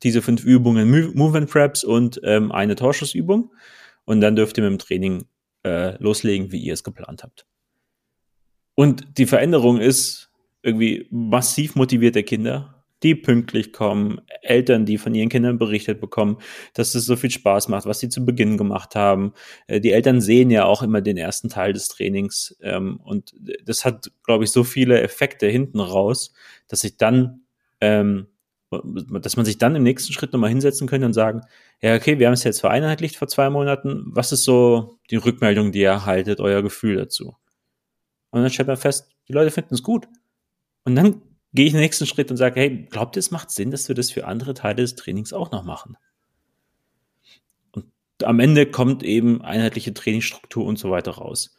diese 0.03 0.21
fünf 0.21 0.43
Übungen 0.43 1.13
Movement 1.15 1.49
Preps 1.49 1.83
und 1.83 2.19
ähm, 2.23 2.51
eine 2.51 2.75
Torschussübung 2.75 3.51
und 4.05 4.21
dann 4.21 4.35
dürft 4.35 4.57
ihr 4.57 4.63
mit 4.63 4.71
dem 4.71 4.79
Training 4.79 5.25
äh, 5.63 6.01
loslegen, 6.01 6.51
wie 6.51 6.59
ihr 6.59 6.73
es 6.73 6.83
geplant 6.83 7.23
habt. 7.23 7.45
Und 8.75 9.17
die 9.17 9.25
Veränderung 9.25 9.79
ist 9.79 10.31
irgendwie 10.63 11.07
massiv 11.11 11.75
motivierte 11.75 12.23
Kinder, 12.23 12.83
die 13.03 13.15
pünktlich 13.15 13.73
kommen, 13.73 14.21
Eltern, 14.41 14.85
die 14.85 14.97
von 14.97 15.15
ihren 15.15 15.29
Kindern 15.29 15.57
berichtet 15.57 15.99
bekommen, 15.99 16.37
dass 16.73 16.93
es 16.93 17.05
so 17.05 17.15
viel 17.15 17.31
Spaß 17.31 17.67
macht, 17.67 17.85
was 17.85 17.99
sie 17.99 18.09
zu 18.09 18.25
Beginn 18.25 18.57
gemacht 18.57 18.95
haben. 18.95 19.33
Äh, 19.67 19.81
die 19.81 19.91
Eltern 19.91 20.21
sehen 20.21 20.51
ja 20.51 20.65
auch 20.65 20.83
immer 20.83 21.01
den 21.01 21.17
ersten 21.17 21.49
Teil 21.49 21.73
des 21.73 21.87
Trainings 21.87 22.55
ähm, 22.61 22.99
und 23.03 23.33
das 23.65 23.85
hat, 23.85 24.11
glaube 24.23 24.43
ich, 24.43 24.51
so 24.51 24.63
viele 24.63 25.01
Effekte 25.01 25.47
hinten 25.47 25.79
raus, 25.79 26.33
dass 26.67 26.83
ich 26.83 26.97
dann 26.97 27.41
ähm, 27.81 28.27
dass 28.71 29.35
man 29.35 29.45
sich 29.45 29.57
dann 29.57 29.75
im 29.75 29.83
nächsten 29.83 30.13
Schritt 30.13 30.31
nochmal 30.31 30.49
hinsetzen 30.49 30.87
könnte 30.87 31.05
und 31.05 31.13
sagen, 31.13 31.41
ja, 31.81 31.95
okay, 31.95 32.19
wir 32.19 32.27
haben 32.27 32.33
es 32.33 32.43
jetzt 32.43 32.61
vereinheitlicht 32.61 33.17
vor 33.17 33.27
zwei 33.27 33.49
Monaten. 33.49 34.05
Was 34.05 34.31
ist 34.31 34.43
so 34.43 34.99
die 35.09 35.17
Rückmeldung, 35.17 35.71
die 35.71 35.79
ihr 35.81 35.89
erhaltet, 35.89 36.39
euer 36.39 36.61
Gefühl 36.61 36.95
dazu? 36.95 37.35
Und 38.29 38.41
dann 38.41 38.49
stellt 38.49 38.67
man 38.67 38.77
fest, 38.77 39.09
die 39.27 39.33
Leute 39.33 39.51
finden 39.51 39.73
es 39.73 39.83
gut. 39.83 40.07
Und 40.85 40.95
dann 40.95 41.21
gehe 41.53 41.65
ich 41.65 41.73
den 41.73 41.81
nächsten 41.81 42.05
Schritt 42.05 42.31
und 42.31 42.37
sage, 42.37 42.59
hey, 42.59 42.87
glaubt 42.89 43.17
ihr, 43.17 43.19
es 43.19 43.31
macht 43.31 43.51
Sinn, 43.51 43.71
dass 43.71 43.89
wir 43.89 43.95
das 43.95 44.09
für 44.09 44.25
andere 44.25 44.53
Teile 44.53 44.77
des 44.77 44.95
Trainings 44.95 45.33
auch 45.33 45.51
noch 45.51 45.63
machen? 45.63 45.97
Und 47.73 47.85
am 48.23 48.39
Ende 48.39 48.65
kommt 48.65 49.03
eben 49.03 49.41
einheitliche 49.41 49.93
Trainingsstruktur 49.93 50.65
und 50.65 50.79
so 50.79 50.91
weiter 50.91 51.11
raus. 51.11 51.57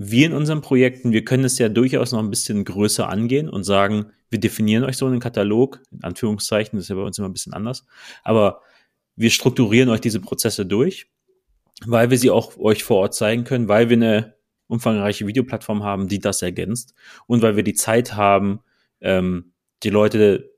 Wir 0.00 0.26
in 0.26 0.32
unseren 0.32 0.60
Projekten, 0.60 1.10
wir 1.10 1.24
können 1.24 1.44
es 1.44 1.58
ja 1.58 1.68
durchaus 1.68 2.12
noch 2.12 2.20
ein 2.20 2.30
bisschen 2.30 2.64
größer 2.64 3.08
angehen 3.08 3.48
und 3.48 3.64
sagen, 3.64 4.12
wir 4.30 4.38
definieren 4.38 4.84
euch 4.84 4.96
so 4.96 5.06
einen 5.06 5.18
Katalog, 5.18 5.82
in 5.90 6.04
Anführungszeichen, 6.04 6.76
das 6.76 6.84
ist 6.84 6.90
ja 6.90 6.94
bei 6.94 7.02
uns 7.02 7.18
immer 7.18 7.28
ein 7.28 7.32
bisschen 7.32 7.52
anders, 7.52 7.84
aber 8.22 8.60
wir 9.16 9.30
strukturieren 9.30 9.88
euch 9.88 10.00
diese 10.00 10.20
Prozesse 10.20 10.64
durch, 10.64 11.10
weil 11.84 12.10
wir 12.10 12.18
sie 12.18 12.30
auch 12.30 12.56
euch 12.58 12.84
vor 12.84 12.98
Ort 12.98 13.14
zeigen 13.14 13.42
können, 13.42 13.66
weil 13.66 13.88
wir 13.88 13.96
eine 13.96 14.34
umfangreiche 14.68 15.26
Videoplattform 15.26 15.82
haben, 15.82 16.06
die 16.06 16.20
das 16.20 16.42
ergänzt 16.42 16.94
und 17.26 17.42
weil 17.42 17.56
wir 17.56 17.64
die 17.64 17.74
Zeit 17.74 18.14
haben, 18.14 18.60
ähm, 19.00 19.52
die 19.82 19.90
Leute 19.90 20.48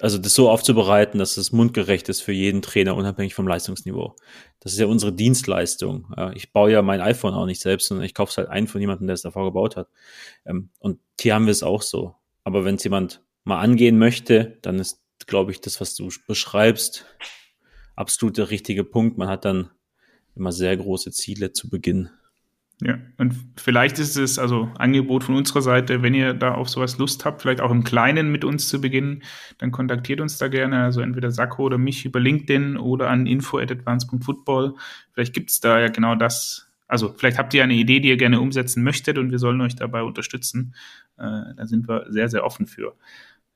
also 0.00 0.18
das 0.18 0.34
so 0.34 0.48
aufzubereiten, 0.48 1.18
dass 1.18 1.36
es 1.36 1.52
mundgerecht 1.52 2.08
ist 2.08 2.22
für 2.22 2.32
jeden 2.32 2.62
Trainer, 2.62 2.96
unabhängig 2.96 3.34
vom 3.34 3.46
Leistungsniveau. 3.46 4.16
Das 4.60 4.72
ist 4.72 4.78
ja 4.78 4.86
unsere 4.86 5.12
Dienstleistung. 5.12 6.06
Ich 6.34 6.52
baue 6.52 6.72
ja 6.72 6.82
mein 6.82 7.00
iPhone 7.00 7.34
auch 7.34 7.46
nicht 7.46 7.60
selbst, 7.60 7.88
sondern 7.88 8.06
ich 8.06 8.14
kaufe 8.14 8.30
es 8.30 8.38
halt 8.38 8.48
ein 8.48 8.66
von 8.66 8.80
jemandem, 8.80 9.06
der 9.06 9.14
es 9.14 9.22
davor 9.22 9.44
gebaut 9.44 9.76
hat. 9.76 9.88
Ähm, 10.46 10.70
und 10.78 10.98
hier 11.20 11.34
haben 11.34 11.46
wir 11.46 11.52
es 11.52 11.62
auch 11.62 11.82
so. 11.82 12.14
Aber 12.44 12.64
wenn 12.64 12.76
es 12.76 12.84
jemand 12.84 13.22
mal 13.44 13.60
angehen 13.60 13.98
möchte, 13.98 14.58
dann 14.62 14.78
ist, 14.78 15.02
glaube 15.26 15.50
ich, 15.50 15.60
das, 15.60 15.80
was 15.80 15.94
du 15.94 16.08
beschreibst, 16.26 17.06
absolut 17.94 18.38
der 18.38 18.50
richtige 18.50 18.84
Punkt. 18.84 19.18
Man 19.18 19.28
hat 19.28 19.44
dann 19.44 19.70
immer 20.34 20.52
sehr 20.52 20.76
große 20.76 21.10
Ziele 21.10 21.52
zu 21.52 21.68
Beginn. 21.68 22.08
Ja, 22.84 22.98
und 23.16 23.34
vielleicht 23.56 24.00
ist 24.00 24.16
es 24.16 24.40
also 24.40 24.68
Angebot 24.76 25.22
von 25.22 25.36
unserer 25.36 25.62
Seite, 25.62 26.02
wenn 26.02 26.14
ihr 26.14 26.34
da 26.34 26.54
auf 26.54 26.68
sowas 26.68 26.98
Lust 26.98 27.24
habt, 27.24 27.42
vielleicht 27.42 27.60
auch 27.60 27.70
im 27.70 27.84
Kleinen 27.84 28.32
mit 28.32 28.44
uns 28.44 28.68
zu 28.68 28.80
beginnen, 28.80 29.22
dann 29.58 29.70
kontaktiert 29.70 30.20
uns 30.20 30.36
da 30.36 30.48
gerne, 30.48 30.82
also 30.82 31.00
entweder 31.00 31.30
Sakko 31.30 31.62
oder 31.64 31.78
mich 31.78 32.04
über 32.04 32.18
LinkedIn 32.18 32.76
oder 32.76 33.08
an 33.08 33.26
info@advance.football. 33.26 34.74
Vielleicht 35.12 35.32
gibt's 35.32 35.60
da 35.60 35.78
ja 35.78 35.88
genau 35.88 36.16
das. 36.16 36.72
Also 36.88 37.14
vielleicht 37.16 37.38
habt 37.38 37.54
ihr 37.54 37.62
eine 37.62 37.74
Idee, 37.74 38.00
die 38.00 38.08
ihr 38.08 38.16
gerne 38.16 38.40
umsetzen 38.40 38.82
möchtet 38.82 39.16
und 39.16 39.30
wir 39.30 39.38
sollen 39.38 39.60
euch 39.60 39.76
dabei 39.76 40.02
unterstützen. 40.02 40.74
Äh, 41.18 41.54
da 41.56 41.66
sind 41.66 41.88
wir 41.88 42.06
sehr, 42.08 42.28
sehr 42.28 42.44
offen 42.44 42.66
für. 42.66 42.96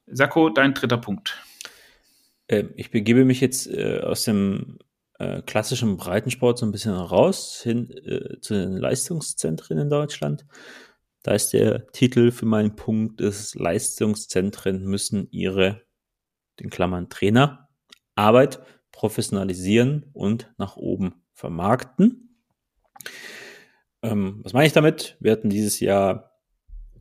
Sakko, 0.07 0.51
dein 0.51 0.73
dritter 0.73 0.99
Punkt. 0.99 1.43
Äh, 2.47 2.65
ich 2.77 2.93
begebe 2.93 3.25
mich 3.25 3.41
jetzt 3.41 3.67
äh, 3.67 4.03
aus 4.03 4.23
dem 4.23 4.79
äh, 5.19 5.43
klassischen 5.43 5.97
Breitensport 5.97 6.59
so 6.59 6.67
ein 6.67 6.73
bisschen 6.73 6.95
raus 6.95 7.61
hin 7.63 7.91
äh, 7.91 8.41
zu 8.41 8.55
den 8.55 8.77
Leistungszentren 8.77 9.79
in 9.79 9.91
Deutschland. 9.91 10.47
Da 11.23 11.33
ist 11.33 11.53
der 11.53 11.87
Titel 11.89 12.31
für 12.31 12.47
meinen 12.47 12.77
Punkt, 12.77 13.21
ist 13.21 13.55
Leistungszentren 13.55 14.85
müssen 14.85 15.29
ihre, 15.31 15.83
den 16.61 16.71
Klammern 16.71 17.09
Trainer, 17.09 17.69
Arbeit 18.15 18.61
professionalisieren 18.93 20.07
und 20.13 20.53
nach 20.57 20.77
oben 20.77 21.23
vermarkten. 21.33 22.39
Ähm, 24.03 24.41
was 24.43 24.53
meine 24.53 24.67
ich 24.67 24.73
damit? 24.73 25.17
Wir 25.21 25.33
hatten 25.33 25.51
dieses 25.51 25.81
Jahr 25.81 26.33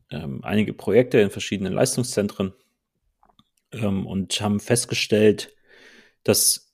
ähm, 0.10 0.44
einige 0.44 0.74
Projekte 0.74 1.20
in 1.20 1.30
verschiedenen 1.30 1.74
Leistungszentren 1.74 2.54
ähm, 3.72 4.06
und 4.08 4.40
haben 4.42 4.60
festgestellt, 4.60 5.56
dass 6.24 6.65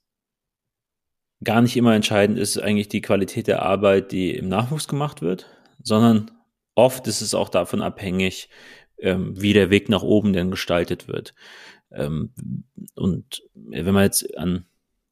gar 1.44 1.62
nicht 1.62 1.78
immer 1.78 1.96
entscheidend 1.96 2.38
ist 2.38 2.58
eigentlich 2.58 2.90
die 2.90 3.02
Qualität 3.02 3.48
der 3.48 3.62
Arbeit, 3.62 4.12
die 4.12 4.36
im 4.36 4.48
Nachwuchs 4.48 4.88
gemacht 4.88 5.22
wird, 5.22 5.48
sondern 5.82 6.32
oft 6.76 7.08
ist 7.08 7.22
es 7.22 7.34
auch 7.34 7.50
davon 7.50 7.82
abhängig, 7.82 8.50
ähm, 9.00 9.40
wie 9.42 9.54
der 9.54 9.70
Weg 9.70 9.90
nach 9.90 10.04
oben 10.04 10.34
denn 10.34 10.52
gestaltet 10.52 11.08
wird. 11.08 11.34
Ähm, 11.92 12.34
und 12.96 13.44
wenn 13.54 13.94
man 13.94 14.04
jetzt 14.04 14.38
an 14.38 14.66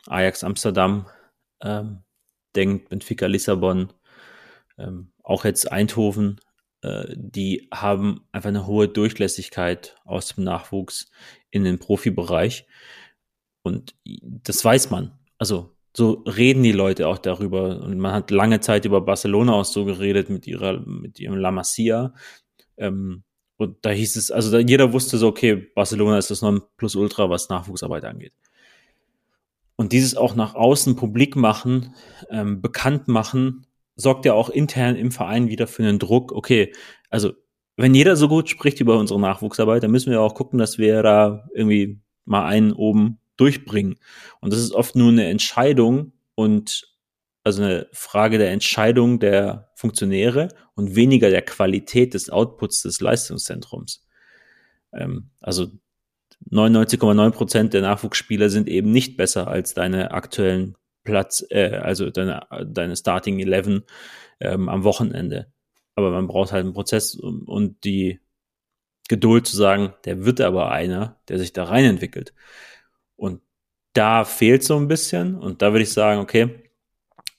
Ajax 0.08 0.44
Amsterdam 0.44 1.08
ähm, 1.62 2.04
denkt, 2.56 2.89
Benfica 2.89 3.28
Lissabon, 3.28 3.94
auch 5.24 5.44
jetzt 5.44 5.70
Eindhoven, 5.70 6.39
äh, 6.82 7.13
die 7.15 7.68
haben 7.74 8.26
einfach 8.32 8.50
eine 8.50 8.65
hohe 8.65 8.88
Durchlässigkeit 8.88 9.96
aus 10.06 10.36
dem 10.36 10.44
Nachwuchs 10.44 11.12
in 11.52 11.63
den 11.63 11.80
Profibereich. 11.80 12.65
Und 13.62 13.96
das 14.22 14.63
weiß 14.63 14.89
man. 14.89 15.20
Also 15.38 15.76
so 15.99 16.23
reden 16.25 16.63
die 16.63 16.71
Leute 16.71 17.07
auch 17.09 17.17
darüber. 17.17 17.81
Und 17.81 17.99
man 17.99 18.13
hat 18.13 18.31
lange 18.31 18.62
Zeit 18.62 18.85
über 18.85 19.01
Barcelona 19.01 19.53
auch 19.53 19.65
so 19.65 19.83
geredet 19.83 20.29
mit 20.29 20.47
ihrer, 20.47 20.79
mit 20.79 21.19
ihrem 21.19 21.35
La 21.35 21.51
Masia. 21.51 22.13
Ähm, 22.77 23.23
und 23.57 23.77
da 23.81 23.89
hieß 23.89 24.15
es, 24.15 24.31
also 24.31 24.49
da, 24.49 24.59
jeder 24.59 24.93
wusste 24.93 25.17
so, 25.17 25.27
okay, 25.27 25.55
Barcelona 25.75 26.17
ist 26.17 26.31
das 26.31 26.41
Nonplusultra, 26.41 27.29
was 27.29 27.49
Nachwuchsarbeit 27.49 28.05
angeht. 28.05 28.31
Und 29.75 29.91
dieses 29.91 30.15
auch 30.15 30.35
nach 30.35 30.55
außen 30.55 30.95
publik 30.95 31.35
machen, 31.35 31.93
ähm, 32.29 32.62
bekannt 32.62 33.09
machen, 33.09 33.67
sorgt 33.97 34.23
ja 34.25 34.33
auch 34.33 34.49
intern 34.49 34.95
im 34.95 35.12
Verein 35.12 35.49
wieder 35.49 35.67
für 35.67 35.83
einen 35.83 35.99
Druck. 35.99 36.31
Okay, 36.31 36.73
also 37.09 37.33
wenn 37.75 37.93
jeder 37.93 38.15
so 38.15 38.29
gut 38.29 38.49
spricht 38.49 38.79
über 38.79 38.97
unsere 38.97 39.19
Nachwuchsarbeit, 39.19 39.83
dann 39.83 39.91
müssen 39.91 40.12
wir 40.12 40.21
auch 40.21 40.35
gucken, 40.35 40.59
dass 40.59 40.77
wir 40.77 41.03
da 41.03 41.45
irgendwie 41.53 41.99
mal 42.23 42.45
einen 42.45 42.71
oben 42.71 43.18
durchbringen. 43.39 43.97
Und 44.41 44.54
das 44.54 44.60
ist 44.60 44.73
oft 44.73 44.95
nur 44.95 45.10
eine 45.10 45.28
Entscheidung 45.28 46.13
und 46.36 46.88
also 47.43 47.63
eine 47.63 47.88
Frage 47.93 48.38
der 48.38 48.52
Entscheidung 48.52 49.19
der 49.19 49.71
Funktionäre 49.75 50.49
und 50.75 50.95
weniger 50.95 51.30
der 51.30 51.41
Qualität 51.41 52.13
des 52.13 52.30
Outputs 52.30 52.82
des 52.82 52.99
Leistungszentrums. 53.02 54.06
Ähm, 54.93 55.30
also 55.39 55.71
99,9 56.52 57.32
Prozent 57.32 57.73
der 57.73 57.82
Nachwuchsspieler 57.82 58.49
sind 58.49 58.67
eben 58.67 58.91
nicht 58.91 59.17
besser 59.17 59.47
als 59.47 59.73
deine 59.73 60.12
aktuellen 60.12 60.75
Platz, 61.04 61.45
äh, 61.49 61.71
also 61.75 62.10
deine, 62.10 62.45
deine 62.65 62.95
Starting 62.95 63.39
11 63.39 63.84
ähm, 64.39 64.69
am 64.69 64.84
Wochenende. 64.84 65.52
Aber 65.95 66.12
man 66.12 66.28
braucht 66.28 66.52
halt 66.52 66.63
einen 66.63 66.73
Prozess 66.73 67.15
und 67.15 67.84
die 67.84 68.19
Geduld 69.10 69.47
zu 69.47 69.58
sagen, 69.58 69.93
der 70.06 70.23
wird 70.23 70.39
aber 70.39 70.71
einer, 70.71 71.19
der 71.28 71.39
sich 71.39 71.52
da 71.52 71.65
rein 71.65 71.84
entwickelt. 71.84 72.34
Da 73.93 74.25
fehlt 74.25 74.63
so 74.63 74.78
ein 74.78 74.88
bisschen. 74.88 75.36
Und 75.36 75.62
da 75.62 75.71
würde 75.71 75.84
ich 75.84 75.93
sagen, 75.93 76.21
okay, 76.21 76.63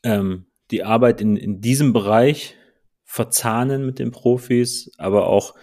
ähm, 0.02 0.46
die 0.70 0.84
Arbeit 0.84 1.20
in, 1.20 1.36
in 1.36 1.60
diesem 1.60 1.92
Bereich 1.92 2.56
verzahnen 3.04 3.84
mit 3.86 3.98
den 3.98 4.12
Profis, 4.12 4.92
aber 4.98 5.26
auch 5.26 5.54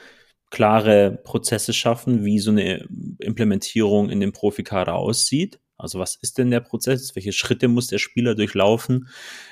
klare 0.49 1.21
Prozesse 1.23 1.73
schaffen, 1.73 2.25
wie 2.25 2.39
so 2.39 2.51
eine 2.51 2.87
Implementierung 3.19 4.09
in 4.09 4.19
dem 4.19 4.33
Profikader 4.33 4.95
aussieht. 4.95 5.59
Also 5.77 5.99
was 5.99 6.15
ist 6.15 6.37
denn 6.37 6.51
der 6.51 6.61
Prozess? 6.61 7.15
Welche 7.15 7.33
Schritte 7.33 7.67
muss 7.67 7.87
der 7.87 7.99
Spieler 7.99 8.35
durchlaufen? 8.35 9.09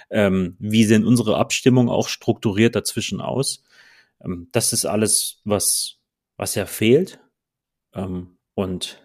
Ähm, 0.10 0.56
wie 0.60 0.86
sehen 0.86 1.06
unsere 1.06 1.38
Abstimmungen 1.38 1.90
auch 1.90 2.08
strukturiert 2.08 2.76
dazwischen 2.76 3.22
aus? 3.22 3.64
Ähm, 4.24 4.50
das 4.52 4.74
ist 4.74 4.86
alles, 4.86 5.42
was, 5.44 6.00
was 6.38 6.56
ja 6.56 6.66
fehlt. 6.66 7.20
Ähm, 7.94 8.38
und 8.56 9.05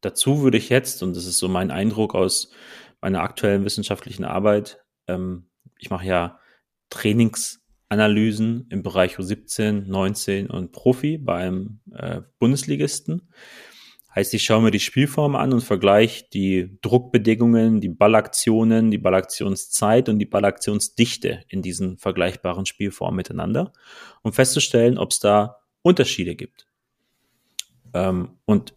dazu 0.00 0.42
würde 0.42 0.58
ich 0.58 0.68
jetzt, 0.68 1.02
und 1.02 1.16
das 1.16 1.26
ist 1.26 1.38
so 1.38 1.48
mein 1.48 1.70
Eindruck 1.70 2.14
aus 2.14 2.50
meiner 3.00 3.22
aktuellen 3.22 3.64
wissenschaftlichen 3.64 4.24
Arbeit, 4.24 4.80
ähm, 5.06 5.48
ich 5.78 5.90
mache 5.90 6.06
ja 6.06 6.38
Trainingsanalysen 6.90 8.66
im 8.70 8.82
Bereich 8.82 9.18
U17, 9.18 9.86
19 9.86 10.50
und 10.50 10.72
Profi 10.72 11.18
bei 11.18 11.36
einem 11.36 11.80
äh, 11.92 12.22
Bundesligisten. 12.38 13.28
Heißt, 14.14 14.34
ich 14.34 14.42
schaue 14.42 14.62
mir 14.62 14.70
die 14.70 14.80
Spielform 14.80 15.36
an 15.36 15.52
und 15.52 15.62
vergleiche 15.62 16.24
die 16.32 16.78
Druckbedingungen, 16.80 17.80
die 17.80 17.90
Ballaktionen, 17.90 18.90
die 18.90 18.98
Ballaktionszeit 18.98 20.08
und 20.08 20.18
die 20.18 20.26
Ballaktionsdichte 20.26 21.44
in 21.48 21.62
diesen 21.62 21.98
vergleichbaren 21.98 22.66
Spielformen 22.66 23.16
miteinander, 23.16 23.72
um 24.22 24.32
festzustellen, 24.32 24.98
ob 24.98 25.12
es 25.12 25.20
da 25.20 25.58
Unterschiede 25.82 26.34
gibt. 26.34 26.66
Ähm, 27.94 28.38
und 28.44 28.74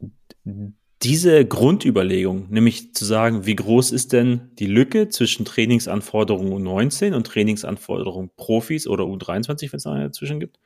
diese 1.03 1.45
Grundüberlegung, 1.45 2.47
nämlich 2.49 2.93
zu 2.93 3.05
sagen, 3.05 3.45
wie 3.45 3.55
groß 3.55 3.91
ist 3.91 4.13
denn 4.13 4.51
die 4.59 4.67
Lücke 4.67 5.09
zwischen 5.09 5.45
Trainingsanforderungen 5.45 6.53
U19 6.53 7.13
und 7.13 7.25
Trainingsanforderungen 7.25 8.29
Profis 8.35 8.87
oder 8.87 9.05
U23, 9.05 9.71
wenn 9.71 9.77
es 9.77 9.87
eine 9.87 10.03
dazwischen 10.05 10.39
gibt, 10.39 10.59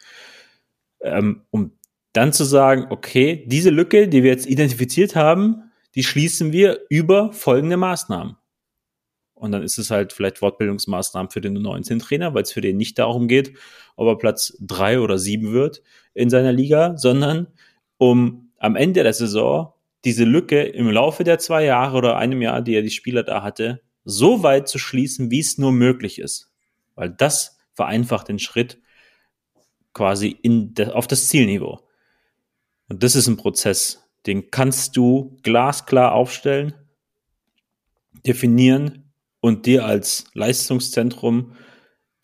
ähm, 1.01 1.43
um 1.51 1.71
dann 2.11 2.33
zu 2.33 2.43
sagen, 2.43 2.87
okay, 2.89 3.45
diese 3.47 3.69
Lücke, 3.69 4.07
die 4.07 4.23
wir 4.23 4.31
jetzt 4.31 4.47
identifiziert 4.47 5.15
haben, 5.15 5.71
die 5.95 6.03
schließen 6.03 6.51
wir 6.51 6.81
über 6.89 7.31
folgende 7.31 7.77
Maßnahmen. 7.77 8.35
Und 9.35 9.51
dann 9.51 9.63
ist 9.63 9.77
es 9.77 9.91
halt 9.91 10.13
vielleicht 10.13 10.41
Wortbildungsmaßnahmen 10.41 11.29
für 11.29 11.41
den 11.41 11.57
U19-Trainer, 11.57 12.33
weil 12.33 12.43
es 12.43 12.51
für 12.51 12.61
den 12.61 12.77
nicht 12.77 12.97
darum 12.99 13.27
geht, 13.27 13.53
ob 13.95 14.07
er 14.07 14.17
Platz 14.17 14.57
drei 14.59 14.99
oder 14.99 15.17
sieben 15.17 15.51
wird 15.51 15.81
in 16.13 16.29
seiner 16.29 16.53
Liga, 16.53 16.97
sondern 16.97 17.47
um 17.97 18.51
am 18.57 18.75
Ende 18.75 19.03
der 19.03 19.13
Saison 19.13 19.74
diese 20.05 20.23
Lücke 20.23 20.61
im 20.63 20.89
Laufe 20.89 21.23
der 21.23 21.39
zwei 21.39 21.65
Jahre 21.65 21.97
oder 21.97 22.17
einem 22.17 22.41
Jahr, 22.41 22.61
die 22.61 22.75
er 22.75 22.81
die 22.81 22.91
Spieler 22.91 23.23
da 23.23 23.43
hatte, 23.43 23.81
so 24.03 24.43
weit 24.43 24.67
zu 24.67 24.77
schließen, 24.77 25.31
wie 25.31 25.39
es 25.39 25.57
nur 25.57 25.71
möglich 25.71 26.19
ist. 26.19 26.51
Weil 26.93 27.09
das 27.09 27.57
vereinfacht 27.73 28.27
den 28.27 28.39
Schritt 28.39 28.79
quasi 29.93 30.29
in 30.29 30.73
de, 30.73 30.89
auf 30.89 31.07
das 31.07 31.27
Zielniveau. 31.27 31.79
Und 32.87 33.03
das 33.03 33.15
ist 33.15 33.27
ein 33.27 33.37
Prozess, 33.37 34.07
den 34.27 34.51
kannst 34.51 34.95
du 34.95 35.37
glasklar 35.43 36.13
aufstellen, 36.13 36.73
definieren 38.25 39.11
und 39.39 39.65
dir 39.65 39.85
als 39.85 40.25
Leistungszentrum 40.33 41.53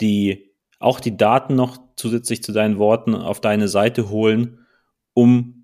die 0.02 0.52
auch 0.80 1.00
die 1.00 1.16
Daten 1.16 1.56
noch 1.56 1.78
zusätzlich 1.96 2.44
zu 2.44 2.52
deinen 2.52 2.80
Worten 2.80 3.14
auf 3.16 3.40
deine 3.40 3.68
Seite 3.68 4.10
holen, 4.10 4.66
um 5.14 5.61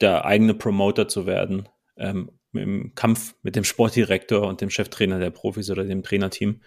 der 0.00 0.24
eigene 0.24 0.54
Promoter 0.54 1.08
zu 1.08 1.26
werden 1.26 1.68
ähm, 1.96 2.30
im 2.52 2.94
Kampf 2.94 3.34
mit 3.42 3.56
dem 3.56 3.64
Sportdirektor 3.64 4.46
und 4.46 4.60
dem 4.60 4.70
Cheftrainer 4.70 5.18
der 5.18 5.30
Profis 5.30 5.70
oder 5.70 5.84
dem 5.84 6.02
Trainerteam, 6.02 6.62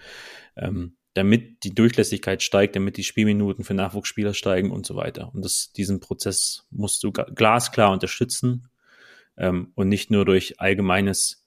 ähm, 0.55 0.97
damit 1.13 1.63
die 1.63 1.73
Durchlässigkeit 1.73 2.41
steigt, 2.41 2.75
damit 2.75 2.97
die 2.97 3.03
Spielminuten 3.03 3.63
für 3.63 3.73
Nachwuchsspieler 3.73 4.33
steigen 4.33 4.71
und 4.71 4.85
so 4.85 4.95
weiter. 4.95 5.31
Und 5.33 5.43
das, 5.43 5.73
diesen 5.73 5.99
Prozess 5.99 6.67
musst 6.69 7.03
du 7.03 7.11
glasklar 7.11 7.91
unterstützen 7.91 8.69
ähm, 9.37 9.71
und 9.75 9.89
nicht 9.89 10.11
nur 10.11 10.23
durch 10.25 10.59
allgemeines 10.59 11.41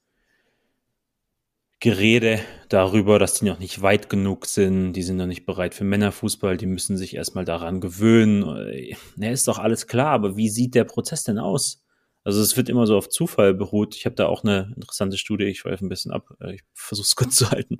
Gerede 1.81 2.41
darüber, 2.71 3.19
dass 3.19 3.35
die 3.35 3.45
noch 3.45 3.59
nicht 3.59 3.83
weit 3.83 4.09
genug 4.09 4.47
sind, 4.47 4.95
die 4.95 5.03
sind 5.03 5.19
noch 5.19 5.27
nicht 5.27 5.45
bereit 5.45 5.75
für 5.75 5.85
Männerfußball, 5.85 6.57
die 6.57 6.67
müssen 6.67 6.97
sich 6.97 7.15
erstmal 7.15 7.45
daran 7.45 7.81
gewöhnen. 7.81 8.97
Ja, 9.17 9.31
ist 9.31 9.49
doch 9.49 9.59
alles 9.59 9.87
klar, 9.87 10.13
aber 10.13 10.37
wie 10.37 10.49
sieht 10.49 10.75
der 10.75 10.85
Prozess 10.85 11.25
denn 11.25 11.39
aus? 11.39 11.84
Also 12.25 12.41
es 12.41 12.57
wird 12.57 12.69
immer 12.69 12.87
so 12.87 12.97
auf 12.97 13.11
Zufall 13.11 13.55
beruht. 13.55 13.95
Ich 13.95 14.07
habe 14.07 14.17
da 14.17 14.27
auch 14.27 14.43
eine 14.43 14.73
interessante 14.77 15.19
Studie, 15.19 15.45
ich 15.45 15.59
schweife 15.61 15.85
ein 15.85 15.91
bisschen 15.91 16.11
ab, 16.11 16.35
äh, 16.41 16.55
ich 16.55 16.63
versuche 16.73 17.07
es 17.07 17.17
kurz 17.17 17.37
zu 17.37 17.51
halten, 17.51 17.79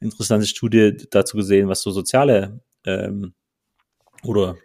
interessante 0.00 0.46
Studie 0.46 0.96
dazu 1.10 1.36
gesehen, 1.36 1.68
was 1.68 1.82
so 1.82 1.90
soziale 1.90 2.60
ähm, 2.84 3.34
oder 4.24 4.56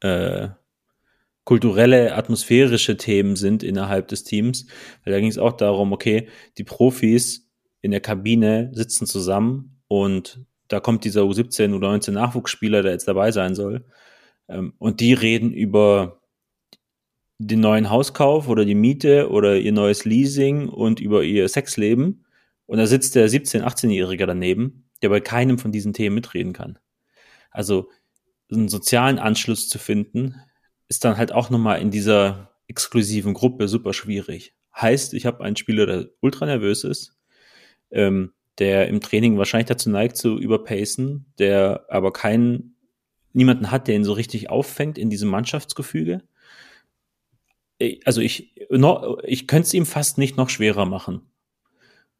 äh, 0.00 0.48
kulturelle, 1.44 2.14
atmosphärische 2.14 2.96
Themen 2.96 3.36
sind 3.36 3.62
innerhalb 3.62 4.08
des 4.08 4.24
Teams. 4.24 4.66
Weil 5.04 5.12
da 5.12 5.20
ging 5.20 5.30
es 5.30 5.38
auch 5.38 5.52
darum, 5.52 5.92
okay, 5.92 6.28
die 6.58 6.64
Profis 6.64 7.48
in 7.82 7.92
der 7.92 8.00
Kabine 8.00 8.70
sitzen 8.72 9.06
zusammen 9.06 9.80
und 9.88 10.40
da 10.68 10.80
kommt 10.80 11.04
dieser 11.04 11.22
U17, 11.22 11.72
U19 11.72 12.10
Nachwuchsspieler, 12.10 12.82
der 12.82 12.92
jetzt 12.92 13.06
dabei 13.06 13.30
sein 13.30 13.54
soll. 13.54 13.84
Ähm, 14.48 14.74
und 14.78 15.00
die 15.00 15.12
reden 15.12 15.52
über 15.52 16.20
den 17.38 17.60
neuen 17.60 17.90
Hauskauf 17.90 18.48
oder 18.48 18.64
die 18.64 18.74
Miete 18.74 19.30
oder 19.30 19.58
ihr 19.58 19.72
neues 19.72 20.04
Leasing 20.04 20.68
und 20.68 21.00
über 21.00 21.22
ihr 21.22 21.48
Sexleben. 21.48 22.24
Und 22.66 22.78
da 22.78 22.86
sitzt 22.86 23.14
der 23.14 23.28
17-, 23.28 23.62
18-Jährige 23.62 24.26
daneben, 24.26 24.88
der 25.02 25.10
bei 25.10 25.20
keinem 25.20 25.58
von 25.58 25.72
diesen 25.72 25.92
Themen 25.92 26.14
mitreden 26.14 26.52
kann. 26.52 26.78
Also 27.50 27.90
einen 28.50 28.68
sozialen 28.68 29.18
Anschluss 29.18 29.68
zu 29.68 29.78
finden, 29.78 30.36
ist 30.88 31.04
dann 31.04 31.16
halt 31.16 31.32
auch 31.32 31.50
nochmal 31.50 31.80
in 31.80 31.90
dieser 31.90 32.50
exklusiven 32.68 33.34
Gruppe 33.34 33.68
super 33.68 33.92
schwierig. 33.92 34.54
Heißt, 34.74 35.14
ich 35.14 35.26
habe 35.26 35.42
einen 35.44 35.56
Spieler, 35.56 35.86
der 35.86 36.08
ultra 36.20 36.46
nervös 36.46 36.84
ist, 36.84 37.16
ähm, 37.90 38.32
der 38.58 38.88
im 38.88 39.00
Training 39.00 39.38
wahrscheinlich 39.38 39.68
dazu 39.68 39.90
neigt 39.90 40.16
zu 40.16 40.38
überpacen, 40.38 41.26
der 41.38 41.86
aber 41.88 42.12
keinen, 42.12 42.76
niemanden 43.32 43.70
hat, 43.70 43.88
der 43.88 43.96
ihn 43.96 44.04
so 44.04 44.12
richtig 44.12 44.48
auffängt 44.48 44.96
in 44.96 45.10
diesem 45.10 45.28
Mannschaftsgefüge. 45.28 46.22
Also 48.04 48.20
ich, 48.20 48.54
noch, 48.70 49.18
ich 49.22 49.46
könnte 49.46 49.66
es 49.66 49.74
ihm 49.74 49.86
fast 49.86 50.18
nicht 50.18 50.36
noch 50.36 50.48
schwerer 50.48 50.86
machen. 50.86 51.22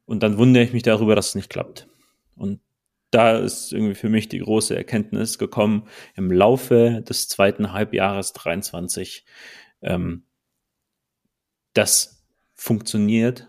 Und 0.04 0.22
dann 0.22 0.38
wundere 0.38 0.64
ich 0.64 0.72
mich 0.72 0.82
darüber, 0.82 1.16
dass 1.16 1.28
es 1.28 1.34
nicht 1.34 1.50
klappt. 1.50 1.88
Und 2.36 2.60
da 3.10 3.38
ist 3.38 3.72
irgendwie 3.72 3.94
für 3.94 4.08
mich 4.08 4.28
die 4.28 4.40
große 4.40 4.76
Erkenntnis 4.76 5.38
gekommen 5.38 5.88
im 6.14 6.30
Laufe 6.30 7.02
des 7.08 7.28
zweiten 7.28 7.72
Halbjahres 7.72 8.32
23. 8.34 9.24
Ähm, 9.82 10.24
das 11.72 12.26
funktioniert 12.54 13.48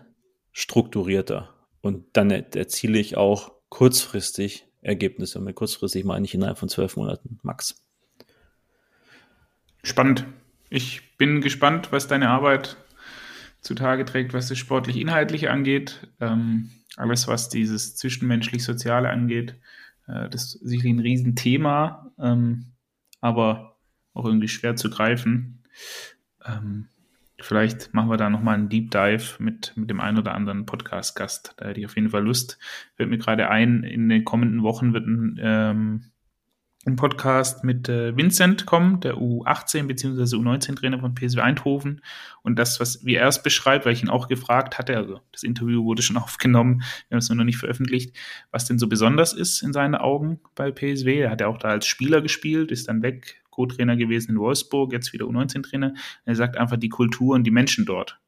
strukturierter. 0.52 1.54
Und 1.80 2.06
dann 2.14 2.30
erziele 2.30 2.98
ich 2.98 3.16
auch 3.16 3.52
kurzfristig 3.68 4.66
Ergebnisse. 4.80 5.38
Und 5.38 5.44
mit 5.44 5.56
kurzfristig 5.56 6.04
meine 6.04 6.24
ich 6.24 6.34
innerhalb 6.34 6.58
von 6.58 6.68
zwölf 6.68 6.96
Monaten 6.96 7.38
max. 7.42 7.84
Spannend. 9.82 10.26
Ich 10.70 11.16
bin 11.16 11.40
gespannt, 11.40 11.92
was 11.92 12.08
deine 12.08 12.28
Arbeit 12.28 12.76
zutage 13.60 14.04
trägt, 14.04 14.34
was 14.34 14.48
das 14.48 14.58
sportlich-inhaltliche 14.58 15.50
angeht. 15.50 16.08
Ähm, 16.20 16.70
alles, 16.96 17.28
was 17.28 17.48
dieses 17.48 17.96
zwischenmenschlich-soziale 17.96 19.08
angeht, 19.08 19.54
äh, 20.06 20.28
das 20.28 20.54
ist 20.54 20.60
sicherlich 20.60 20.94
ein 20.94 21.00
Riesenthema, 21.00 22.12
ähm, 22.18 22.72
aber 23.20 23.76
auch 24.14 24.24
irgendwie 24.24 24.48
schwer 24.48 24.76
zu 24.76 24.90
greifen. 24.90 25.62
Ähm, 26.44 26.88
vielleicht 27.40 27.94
machen 27.94 28.10
wir 28.10 28.16
da 28.16 28.30
nochmal 28.30 28.56
einen 28.56 28.68
Deep 28.68 28.90
Dive 28.90 29.42
mit, 29.42 29.72
mit 29.76 29.90
dem 29.90 30.00
einen 30.00 30.18
oder 30.18 30.34
anderen 30.34 30.66
Podcast-Gast. 30.66 31.54
Da 31.56 31.66
hätte 31.66 31.80
ich 31.80 31.86
auf 31.86 31.96
jeden 31.96 32.10
Fall 32.10 32.24
Lust. 32.24 32.58
Fällt 32.96 33.10
mir 33.10 33.18
gerade 33.18 33.48
ein, 33.48 33.84
in 33.84 34.08
den 34.08 34.24
kommenden 34.24 34.62
Wochen 34.62 34.92
wird 34.92 35.06
ein 35.06 35.38
ähm, 35.40 36.04
ein 36.88 36.96
Podcast 36.96 37.64
mit 37.64 37.88
äh, 37.88 38.16
Vincent 38.16 38.66
kommen, 38.66 39.00
der 39.00 39.16
U18 39.16 39.86
bzw. 39.86 40.36
U19-Trainer 40.36 40.98
von 40.98 41.14
PSW 41.14 41.40
Eindhoven. 41.40 42.00
Und 42.42 42.58
das, 42.58 42.80
was 42.80 43.04
wie 43.04 43.14
er 43.14 43.28
es 43.28 43.42
beschreibt, 43.42 43.84
weil 43.84 43.92
ich 43.92 44.02
ihn 44.02 44.08
auch 44.08 44.26
gefragt 44.26 44.78
hatte, 44.78 44.96
also 44.96 45.20
das 45.30 45.42
Interview 45.42 45.84
wurde 45.84 46.02
schon 46.02 46.16
aufgenommen, 46.16 46.82
wir 47.08 47.16
haben 47.16 47.18
es 47.18 47.28
nur 47.28 47.36
noch 47.36 47.44
nicht 47.44 47.58
veröffentlicht, 47.58 48.16
was 48.50 48.64
denn 48.64 48.78
so 48.78 48.88
besonders 48.88 49.34
ist 49.34 49.62
in 49.62 49.72
seinen 49.72 49.94
Augen 49.94 50.40
bei 50.54 50.70
PSW. 50.70 51.20
Er 51.20 51.30
hat 51.30 51.40
ja 51.40 51.48
auch 51.48 51.58
da 51.58 51.68
als 51.68 51.86
Spieler 51.86 52.22
gespielt, 52.22 52.72
ist 52.72 52.88
dann 52.88 53.02
weg, 53.02 53.42
Co-Trainer 53.50 53.96
gewesen 53.96 54.32
in 54.32 54.38
Wolfsburg, 54.38 54.92
jetzt 54.92 55.12
wieder 55.12 55.26
U19-Trainer. 55.26 55.94
Er 56.24 56.34
sagt 56.34 56.56
einfach 56.56 56.76
die 56.78 56.88
Kultur 56.88 57.34
und 57.34 57.44
die 57.44 57.50
Menschen 57.50 57.84
dort. 57.84 58.18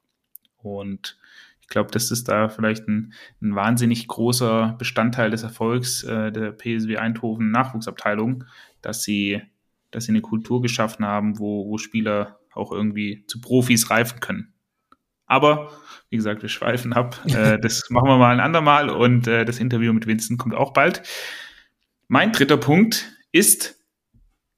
Und 0.57 1.17
glaube, 1.71 1.89
das 1.91 2.11
ist 2.11 2.27
da 2.27 2.49
vielleicht 2.49 2.87
ein, 2.87 3.13
ein, 3.41 3.55
wahnsinnig 3.55 4.07
großer 4.07 4.75
Bestandteil 4.77 5.31
des 5.31 5.41
Erfolgs 5.41 6.03
äh, 6.03 6.31
der 6.31 6.51
PSW 6.51 6.97
Eindhoven 6.97 7.49
Nachwuchsabteilung, 7.49 8.43
dass 8.83 9.03
sie, 9.03 9.41
dass 9.89 10.05
sie 10.05 10.11
eine 10.11 10.21
Kultur 10.21 10.61
geschaffen 10.61 11.05
haben, 11.05 11.39
wo, 11.39 11.67
wo 11.67 11.79
Spieler 11.79 12.39
auch 12.53 12.71
irgendwie 12.71 13.25
zu 13.27 13.41
Profis 13.41 13.89
reifen 13.89 14.19
können. 14.19 14.53
Aber 15.25 15.71
wie 16.09 16.17
gesagt, 16.17 16.41
wir 16.41 16.49
schweifen 16.49 16.93
ab. 16.93 17.19
Äh, 17.31 17.57
das 17.59 17.89
machen 17.89 18.09
wir 18.09 18.17
mal 18.17 18.33
ein 18.33 18.41
andermal 18.41 18.89
und 18.89 19.27
äh, 19.27 19.45
das 19.45 19.59
Interview 19.59 19.93
mit 19.93 20.05
Vincent 20.05 20.37
kommt 20.37 20.53
auch 20.53 20.73
bald. 20.73 21.01
Mein 22.07 22.33
dritter 22.33 22.57
Punkt 22.57 23.13
ist 23.31 23.81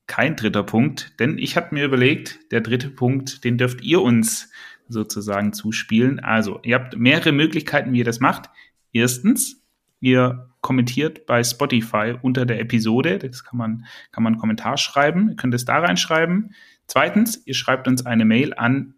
kein 0.07 0.35
dritter 0.35 0.63
Punkt, 0.63 1.19
denn 1.19 1.37
ich 1.37 1.55
habe 1.55 1.73
mir 1.75 1.85
überlegt, 1.85 2.51
der 2.51 2.61
dritte 2.61 2.89
Punkt, 2.89 3.43
den 3.43 3.57
dürft 3.57 3.81
ihr 3.81 4.01
uns 4.01 4.49
sozusagen 4.87 5.53
zuspielen. 5.53 6.19
Also, 6.19 6.59
ihr 6.63 6.75
habt 6.75 6.97
mehrere 6.97 7.31
Möglichkeiten, 7.31 7.93
wie 7.93 7.99
ihr 7.99 8.05
das 8.05 8.19
macht. 8.19 8.49
Erstens, 8.91 9.63
ihr 9.99 10.49
kommentiert 10.61 11.25
bei 11.25 11.43
Spotify 11.43 12.15
unter 12.21 12.45
der 12.45 12.59
Episode. 12.59 13.19
Das 13.19 13.43
kann 13.43 13.57
man, 13.57 13.85
kann 14.11 14.23
man 14.23 14.33
einen 14.33 14.39
Kommentar 14.39 14.77
schreiben. 14.77 15.29
Ihr 15.29 15.35
könnt 15.35 15.53
es 15.53 15.65
da 15.65 15.79
reinschreiben. 15.79 16.55
Zweitens, 16.87 17.41
ihr 17.45 17.53
schreibt 17.53 17.87
uns 17.87 18.05
eine 18.05 18.25
Mail 18.25 18.53
an 18.53 18.95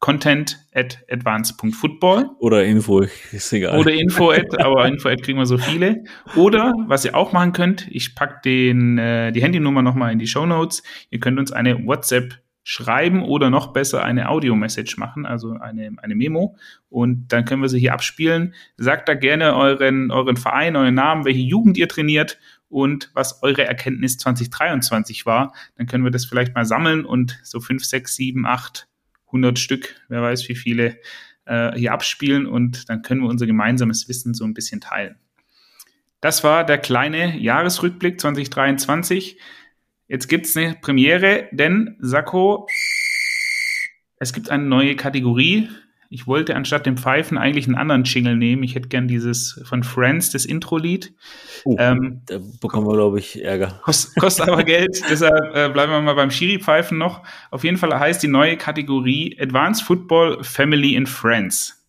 content 0.00 0.64
at 0.74 1.04
advance.football. 1.10 2.30
Oder 2.38 2.64
info, 2.64 3.00
ist 3.32 3.52
egal. 3.52 3.78
Oder 3.78 3.92
info 3.92 4.30
at, 4.30 4.60
aber 4.60 4.86
info 4.86 5.08
at 5.08 5.22
kriegen 5.22 5.38
wir 5.38 5.46
so 5.46 5.58
viele. 5.58 6.04
Oder, 6.36 6.72
was 6.86 7.04
ihr 7.04 7.16
auch 7.16 7.32
machen 7.32 7.52
könnt, 7.52 7.88
ich 7.90 8.14
packe 8.14 8.40
den, 8.44 8.98
äh, 8.98 9.32
die 9.32 9.42
Handynummer 9.42 9.82
nochmal 9.82 10.12
in 10.12 10.18
die 10.18 10.26
Show 10.26 10.46
Notes. 10.46 10.82
Ihr 11.10 11.20
könnt 11.20 11.38
uns 11.38 11.52
eine 11.52 11.84
WhatsApp 11.84 12.38
schreiben 12.70 13.22
oder 13.22 13.48
noch 13.48 13.72
besser 13.72 14.04
eine 14.04 14.28
Audio-Message 14.28 14.98
machen, 14.98 15.24
also 15.24 15.52
eine, 15.52 15.90
eine 15.96 16.14
Memo. 16.14 16.58
Und 16.90 17.28
dann 17.28 17.46
können 17.46 17.62
wir 17.62 17.70
sie 17.70 17.80
hier 17.80 17.94
abspielen. 17.94 18.52
Sagt 18.76 19.08
da 19.08 19.14
gerne 19.14 19.56
euren, 19.56 20.10
euren 20.10 20.36
Verein, 20.36 20.76
euren 20.76 20.94
Namen, 20.94 21.24
welche 21.24 21.40
Jugend 21.40 21.78
ihr 21.78 21.88
trainiert 21.88 22.38
und 22.68 23.10
was 23.14 23.42
eure 23.42 23.64
Erkenntnis 23.64 24.18
2023 24.18 25.24
war. 25.24 25.54
Dann 25.78 25.86
können 25.86 26.04
wir 26.04 26.10
das 26.10 26.26
vielleicht 26.26 26.54
mal 26.54 26.66
sammeln 26.66 27.06
und 27.06 27.40
so 27.42 27.58
fünf, 27.60 27.86
sechs, 27.86 28.16
sieben, 28.16 28.44
acht, 28.44 28.86
hundert 29.32 29.58
Stück, 29.58 29.94
wer 30.10 30.20
weiß 30.20 30.46
wie 30.50 30.54
viele, 30.54 30.98
äh, 31.46 31.72
hier 31.74 31.94
abspielen 31.94 32.44
und 32.44 32.90
dann 32.90 33.00
können 33.00 33.22
wir 33.22 33.30
unser 33.30 33.46
gemeinsames 33.46 34.10
Wissen 34.10 34.34
so 34.34 34.44
ein 34.44 34.52
bisschen 34.52 34.82
teilen. 34.82 35.16
Das 36.20 36.44
war 36.44 36.66
der 36.66 36.76
kleine 36.76 37.38
Jahresrückblick 37.38 38.20
2023. 38.20 39.38
Jetzt 40.08 40.28
gibt's 40.28 40.56
eine 40.56 40.74
Premiere, 40.80 41.48
denn 41.52 41.96
Sakko, 42.00 42.66
es 44.18 44.32
gibt 44.32 44.50
eine 44.50 44.64
neue 44.64 44.96
Kategorie. 44.96 45.68
Ich 46.10 46.26
wollte 46.26 46.56
anstatt 46.56 46.86
dem 46.86 46.96
Pfeifen 46.96 47.36
eigentlich 47.36 47.66
einen 47.66 47.74
anderen 47.74 48.04
Jingle 48.04 48.34
nehmen. 48.34 48.62
Ich 48.62 48.74
hätte 48.74 48.88
gern 48.88 49.06
dieses 49.06 49.62
von 49.64 49.82
Friends, 49.82 50.30
das 50.30 50.46
Intro-Lied. 50.46 51.12
Oh, 51.66 51.76
ähm, 51.78 52.22
da 52.24 52.38
bekommen 52.62 52.86
wir, 52.86 52.94
glaube 52.94 53.18
ich, 53.18 53.44
Ärger. 53.44 53.80
Kost, 53.82 54.16
kostet 54.16 54.48
aber 54.48 54.64
Geld, 54.64 55.02
deshalb 55.10 55.54
äh, 55.54 55.68
bleiben 55.68 55.92
wir 55.92 56.00
mal 56.00 56.14
beim 56.14 56.30
Schiri-Pfeifen 56.30 56.96
noch. 56.96 57.22
Auf 57.50 57.62
jeden 57.62 57.76
Fall 57.76 57.96
heißt 57.98 58.22
die 58.22 58.28
neue 58.28 58.56
Kategorie 58.56 59.36
Advanced 59.38 59.82
Football 59.82 60.42
Family 60.42 60.96
and 60.96 61.10
Friends. 61.10 61.86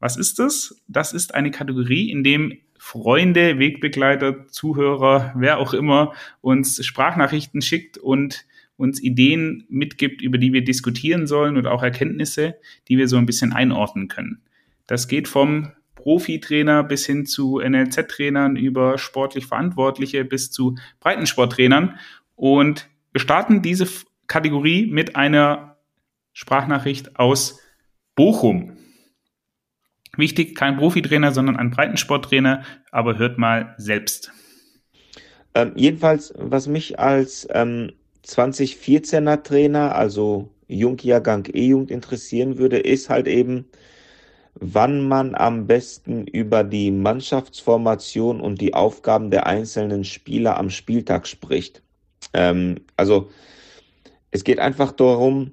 Was 0.00 0.16
ist 0.16 0.40
das? 0.40 0.82
Das 0.88 1.12
ist 1.12 1.34
eine 1.34 1.52
Kategorie, 1.52 2.10
in 2.10 2.24
dem 2.24 2.58
Freunde, 2.88 3.58
Wegbegleiter, 3.58 4.46
Zuhörer, 4.46 5.34
wer 5.36 5.58
auch 5.58 5.74
immer 5.74 6.14
uns 6.40 6.82
Sprachnachrichten 6.82 7.60
schickt 7.60 7.98
und 7.98 8.46
uns 8.78 9.02
Ideen 9.02 9.66
mitgibt, 9.68 10.22
über 10.22 10.38
die 10.38 10.54
wir 10.54 10.64
diskutieren 10.64 11.26
sollen 11.26 11.58
oder 11.58 11.72
auch 11.72 11.82
Erkenntnisse, 11.82 12.54
die 12.88 12.96
wir 12.96 13.06
so 13.06 13.18
ein 13.18 13.26
bisschen 13.26 13.52
einordnen 13.52 14.08
können. 14.08 14.40
Das 14.86 15.06
geht 15.06 15.28
vom 15.28 15.70
Profitrainer 15.96 16.82
bis 16.82 17.04
hin 17.04 17.26
zu 17.26 17.60
NLZ-Trainern 17.60 18.56
über 18.56 18.96
sportlich 18.96 19.44
Verantwortliche 19.44 20.24
bis 20.24 20.50
zu 20.50 20.78
Breitensporttrainern. 21.00 21.98
Und 22.36 22.88
wir 23.12 23.20
starten 23.20 23.60
diese 23.60 23.86
Kategorie 24.28 24.86
mit 24.86 25.14
einer 25.14 25.76
Sprachnachricht 26.32 27.18
aus 27.18 27.60
Bochum. 28.14 28.78
Wichtig, 30.18 30.56
kein 30.56 30.76
Profitrainer, 30.76 31.30
sondern 31.30 31.56
ein 31.56 31.70
Breitensporttrainer, 31.70 32.64
aber 32.90 33.18
hört 33.18 33.38
mal 33.38 33.74
selbst. 33.78 34.32
Ähm, 35.54 35.72
jedenfalls, 35.76 36.34
was 36.36 36.66
mich 36.66 36.98
als 36.98 37.46
ähm, 37.52 37.92
2014er 38.26 39.44
Trainer, 39.44 39.94
also 39.94 40.50
Jungjahrgang 40.66 41.46
E-Jugend 41.52 41.92
interessieren 41.92 42.58
würde, 42.58 42.80
ist 42.80 43.08
halt 43.08 43.28
eben, 43.28 43.66
wann 44.54 45.06
man 45.06 45.36
am 45.36 45.68
besten 45.68 46.26
über 46.26 46.64
die 46.64 46.90
Mannschaftsformation 46.90 48.40
und 48.40 48.60
die 48.60 48.74
Aufgaben 48.74 49.30
der 49.30 49.46
einzelnen 49.46 50.02
Spieler 50.02 50.56
am 50.56 50.68
Spieltag 50.68 51.28
spricht. 51.28 51.80
Ähm, 52.32 52.80
also 52.96 53.30
es 54.32 54.42
geht 54.42 54.58
einfach 54.58 54.90
darum, 54.90 55.52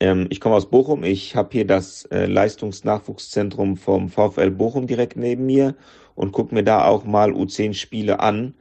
ähm, 0.00 0.26
ich 0.30 0.40
komme 0.40 0.54
aus 0.56 0.70
Bochum. 0.70 1.04
Ich 1.04 1.36
habe 1.36 1.50
hier 1.52 1.66
das 1.66 2.04
äh, 2.06 2.26
Leistungsnachwuchszentrum 2.26 3.76
vom 3.76 4.08
VfL 4.08 4.50
Bochum 4.50 4.86
direkt 4.86 5.16
neben 5.16 5.46
mir 5.46 5.74
und 6.14 6.32
gucke 6.32 6.54
mir 6.54 6.64
da 6.64 6.86
auch 6.86 7.04
mal 7.04 7.32
U10-Spiele 7.32 8.20
an. 8.20 8.54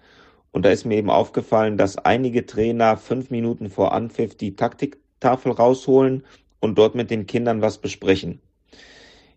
Und 0.52 0.66
da 0.66 0.70
ist 0.70 0.86
mir 0.86 0.98
eben 0.98 1.10
aufgefallen, 1.10 1.78
dass 1.78 1.98
einige 1.98 2.46
Trainer 2.46 2.98
fünf 2.98 3.30
Minuten 3.30 3.70
vor 3.70 3.94
Anpfiff 3.94 4.36
die 4.36 4.56
Taktiktafel 4.56 5.52
rausholen 5.52 6.24
und 6.62 6.78
dort 6.78 6.96
mit 6.96 7.12
den 7.12 7.28
Kindern 7.28 7.62
was 7.62 7.78
besprechen. 7.80 8.40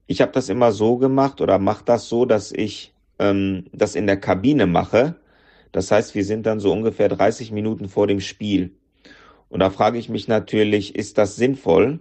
Ich 0.07 0.21
habe 0.21 0.33
das 0.33 0.49
immer 0.49 0.73
so 0.73 0.97
gemacht 0.97 1.41
oder 1.41 1.59
mache 1.59 1.85
das 1.85 2.09
so, 2.09 2.25
dass 2.25 2.53
ich 2.53 2.95
ähm, 3.19 3.67
das 3.73 3.95
in 3.95 4.07
der 4.07 4.19
Kabine 4.19 4.67
mache. 4.67 5.17
Das 5.73 5.91
heißt, 5.91 6.15
wir 6.15 6.25
sind 6.25 6.47
dann 6.47 6.61
so 6.61 6.73
ungefähr 6.73 7.09
30 7.09 7.53
Minuten 7.53 7.89
vor 7.89 8.07
dem 8.07 8.21
Spiel. 8.21 8.77
Und 9.49 9.61
da 9.61 9.71
frage 9.71 9.99
ich 9.99 10.09
mich 10.09 10.29
natürlich, 10.29 10.95
ist 10.95 11.19
das 11.19 11.37
sinnvoll? 11.37 12.01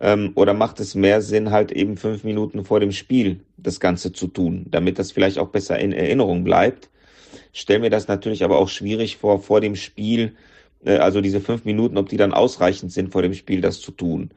Ähm, 0.00 0.32
oder 0.34 0.54
macht 0.54 0.80
es 0.80 0.94
mehr 0.94 1.22
Sinn, 1.22 1.50
halt 1.50 1.70
eben 1.72 1.96
fünf 1.96 2.24
Minuten 2.24 2.64
vor 2.64 2.80
dem 2.80 2.92
Spiel 2.92 3.40
das 3.56 3.78
Ganze 3.80 4.12
zu 4.12 4.26
tun, 4.26 4.66
damit 4.70 4.98
das 4.98 5.12
vielleicht 5.12 5.38
auch 5.38 5.48
besser 5.48 5.78
in 5.78 5.92
Erinnerung 5.92 6.42
bleibt? 6.44 6.90
Stell 7.52 7.78
mir 7.78 7.90
das 7.90 8.08
natürlich 8.08 8.44
aber 8.44 8.58
auch 8.58 8.68
schwierig 8.68 9.16
vor, 9.16 9.40
vor 9.40 9.60
dem 9.60 9.76
Spiel, 9.76 10.34
äh, 10.84 10.96
also 10.96 11.20
diese 11.20 11.40
fünf 11.40 11.64
Minuten, 11.64 11.96
ob 11.98 12.08
die 12.08 12.16
dann 12.16 12.32
ausreichend 12.32 12.92
sind 12.92 13.12
vor 13.12 13.22
dem 13.22 13.34
Spiel, 13.34 13.60
das 13.60 13.80
zu 13.80 13.92
tun. 13.92 14.30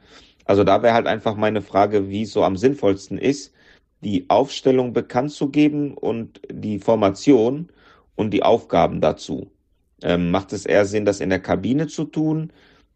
Also 0.45 0.63
da 0.63 0.83
wäre 0.83 0.93
halt 0.93 1.07
einfach 1.07 1.35
meine 1.35 1.61
Frage, 1.61 2.09
wie 2.09 2.23
es 2.23 2.31
so 2.31 2.43
am 2.43 2.57
sinnvollsten 2.57 3.17
ist, 3.17 3.53
die 4.01 4.25
Aufstellung 4.29 4.93
bekannt 4.93 5.31
zu 5.31 5.49
geben 5.49 5.93
und 5.95 6.39
die 6.51 6.79
Formation 6.79 7.69
und 8.15 8.31
die 8.31 8.43
Aufgaben 8.43 9.01
dazu. 9.01 9.51
Ähm, 10.03 10.31
macht 10.31 10.53
es 10.53 10.65
eher 10.65 10.85
Sinn, 10.85 11.05
das 11.05 11.19
in 11.19 11.29
der 11.29 11.39
Kabine 11.39 11.87
zu 11.87 12.05
tun? 12.05 12.51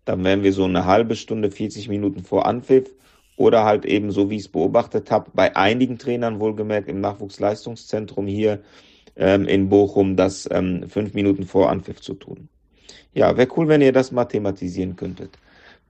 Dann 0.06 0.24
wären 0.24 0.44
wir 0.44 0.54
so 0.54 0.66
eine 0.66 0.86
halbe 0.86 1.16
Stunde, 1.16 1.52
40 1.52 1.90
Minuten 1.90 2.24
vor 2.24 2.46
Anpfiff. 2.46 2.90
Oder 3.38 3.64
halt 3.64 3.86
eben, 3.86 4.12
so 4.12 4.30
wie 4.30 4.36
ich 4.36 4.44
es 4.44 4.48
beobachtet 4.50 5.10
habe, 5.10 5.32
bei 5.34 5.56
einigen 5.56 5.98
Trainern 5.98 6.40
wohlgemerkt 6.40 6.90
im 6.90 7.02
Nachwuchsleistungszentrum 7.02 8.28
hier 8.28 8.62
ähm, 9.16 9.48
in 9.48 9.70
Bochum, 9.70 10.16
das 10.16 10.48
ähm, 10.52 10.88
fünf 10.90 11.14
Minuten 11.14 11.46
vor 11.46 11.70
Anpfiff 11.70 12.02
zu 12.02 12.14
tun. 12.14 12.50
Ja, 13.14 13.36
wäre 13.38 13.50
cool, 13.58 13.68
wenn 13.68 13.82
ihr 13.82 13.94
das 13.94 14.12
mal 14.12 14.26
thematisieren 14.26 14.96
könntet. 14.96 15.38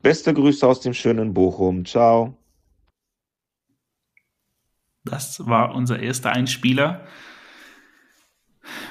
Beste 0.02 0.34
Grüße 0.34 0.66
aus 0.66 0.82
dem 0.82 0.94
schönen 0.94 1.34
Bochum. 1.34 1.86
Ciao. 1.86 2.36
Das 5.04 5.46
war 5.46 5.76
unser 5.76 6.00
erster 6.00 6.32
Einspieler. 6.32 7.06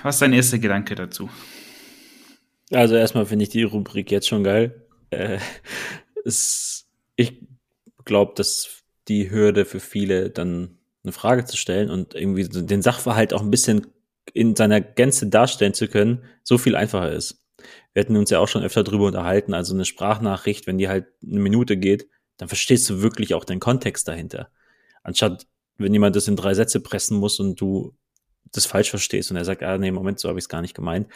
Was 0.02 0.16
ist 0.16 0.22
dein 0.22 0.32
erster 0.32 0.58
Gedanke 0.58 0.94
dazu? 0.94 1.28
Also 2.72 2.94
erstmal 2.94 3.26
finde 3.26 3.44
ich 3.44 3.48
die 3.48 3.64
Rubrik 3.64 4.10
jetzt 4.10 4.28
schon 4.28 4.44
geil. 4.44 4.86
Äh, 5.10 5.38
es, 6.24 6.86
ich 7.16 7.42
glaube, 8.04 8.32
dass 8.36 8.82
die 9.08 9.30
Hürde 9.30 9.64
für 9.64 9.80
viele 9.80 10.30
dann 10.30 10.78
eine 11.02 11.12
Frage 11.12 11.44
zu 11.44 11.56
stellen 11.56 11.90
und 11.90 12.14
irgendwie 12.14 12.44
den 12.44 12.82
Sachverhalt 12.82 13.32
auch 13.32 13.40
ein 13.40 13.50
bisschen 13.50 13.86
in 14.32 14.54
seiner 14.54 14.80
Gänze 14.80 15.28
darstellen 15.28 15.74
zu 15.74 15.88
können, 15.88 16.22
so 16.44 16.58
viel 16.58 16.76
einfacher 16.76 17.10
ist. 17.12 17.42
Wir 17.92 18.02
hatten 18.02 18.16
uns 18.16 18.30
ja 18.30 18.38
auch 18.38 18.48
schon 18.48 18.62
öfter 18.62 18.84
drüber 18.84 19.06
unterhalten, 19.06 19.54
also 19.54 19.74
eine 19.74 19.84
Sprachnachricht, 19.84 20.66
wenn 20.66 20.78
die 20.78 20.88
halt 20.88 21.06
eine 21.26 21.40
Minute 21.40 21.76
geht, 21.76 22.08
dann 22.36 22.48
verstehst 22.48 22.88
du 22.88 23.02
wirklich 23.02 23.34
auch 23.34 23.44
den 23.44 23.60
Kontext 23.60 24.06
dahinter. 24.06 24.50
Anstatt, 25.02 25.46
wenn 25.76 25.92
jemand 25.92 26.14
das 26.16 26.28
in 26.28 26.36
drei 26.36 26.54
Sätze 26.54 26.80
pressen 26.80 27.18
muss 27.18 27.40
und 27.40 27.60
du 27.60 27.94
das 28.52 28.66
falsch 28.66 28.90
verstehst 28.90 29.30
und 29.30 29.36
er 29.36 29.44
sagt, 29.44 29.62
ah 29.62 29.78
nee, 29.78 29.90
Moment, 29.90 30.20
so 30.20 30.28
habe 30.28 30.38
ich 30.38 30.44
es 30.44 30.48
gar 30.48 30.62
nicht 30.62 30.74
gemeint. 30.74 31.08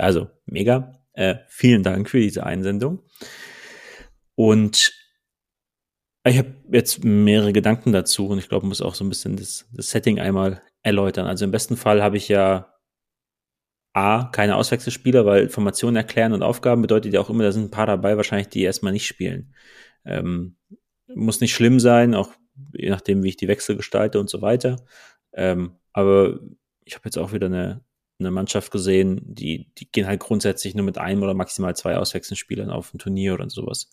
Also, 0.00 0.28
mega. 0.46 0.92
Äh, 1.12 1.36
vielen 1.48 1.82
Dank 1.82 2.10
für 2.10 2.20
diese 2.20 2.44
Einsendung. 2.44 3.02
Und 4.34 4.92
ich 6.24 6.38
habe 6.38 6.54
jetzt 6.72 7.04
mehrere 7.04 7.52
Gedanken 7.52 7.92
dazu 7.92 8.26
und 8.28 8.38
ich 8.38 8.48
glaube, 8.48 8.66
muss 8.66 8.82
auch 8.82 8.94
so 8.94 9.04
ein 9.04 9.08
bisschen 9.08 9.36
das, 9.36 9.66
das 9.72 9.90
Setting 9.90 10.18
einmal 10.18 10.60
erläutern. 10.82 11.26
Also 11.26 11.44
im 11.44 11.50
besten 11.50 11.76
Fall 11.76 12.02
habe 12.02 12.16
ich 12.16 12.28
ja 12.28 12.72
A, 13.94 14.24
keine 14.24 14.56
Auswechselspieler, 14.56 15.24
weil 15.24 15.48
Formationen 15.48 15.96
erklären 15.96 16.32
und 16.32 16.42
Aufgaben 16.42 16.82
bedeutet 16.82 17.14
ja 17.14 17.20
auch 17.20 17.30
immer, 17.30 17.44
da 17.44 17.52
sind 17.52 17.64
ein 17.64 17.70
paar 17.70 17.86
dabei, 17.86 18.16
wahrscheinlich, 18.16 18.48
die 18.48 18.62
erstmal 18.62 18.92
nicht 18.92 19.06
spielen. 19.06 19.54
Ähm, 20.04 20.56
muss 21.14 21.40
nicht 21.40 21.54
schlimm 21.54 21.80
sein, 21.80 22.14
auch 22.14 22.30
je 22.74 22.90
nachdem, 22.90 23.22
wie 23.22 23.28
ich 23.28 23.36
die 23.36 23.48
Wechsel 23.48 23.76
gestalte 23.76 24.20
und 24.20 24.28
so 24.28 24.42
weiter. 24.42 24.84
Ähm, 25.32 25.78
aber 25.92 26.40
ich 26.84 26.94
habe 26.94 27.06
jetzt 27.06 27.16
auch 27.16 27.32
wieder 27.32 27.46
eine, 27.46 27.84
eine 28.18 28.30
Mannschaft 28.30 28.70
gesehen, 28.70 29.20
die, 29.22 29.68
die 29.78 29.90
gehen 29.90 30.06
halt 30.06 30.20
grundsätzlich 30.20 30.74
nur 30.74 30.84
mit 30.84 30.98
einem 30.98 31.22
oder 31.22 31.34
maximal 31.34 31.76
zwei 31.76 31.96
Auswechselspielern 31.96 32.70
auf 32.70 32.94
ein 32.94 32.98
Turnier 32.98 33.34
oder 33.34 33.50
sowas. 33.50 33.90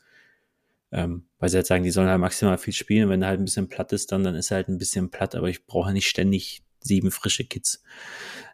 Ähm, 0.92 1.26
weil 1.40 1.50
sie 1.50 1.58
halt 1.58 1.68
sagen, 1.68 1.84
die 1.84 1.92
sollen 1.92 2.08
halt 2.08 2.20
maximal 2.20 2.58
viel 2.58 2.74
spielen. 2.74 3.10
Wenn 3.10 3.22
er 3.22 3.30
halt 3.30 3.40
ein 3.40 3.46
bisschen 3.46 3.68
platt 3.68 3.92
ist, 3.92 4.12
dann, 4.12 4.24
dann 4.24 4.36
ist 4.36 4.52
er 4.52 4.58
halt 4.58 4.70
ein 4.70 4.78
bisschen 4.78 5.10
platt, 5.10 5.36
aber 5.36 5.50
ich 5.50 5.66
brauche 5.66 5.92
nicht 5.92 6.08
ständig 6.08 6.64
sieben 6.80 7.12
frische 7.12 7.46
Kids. 7.46 7.84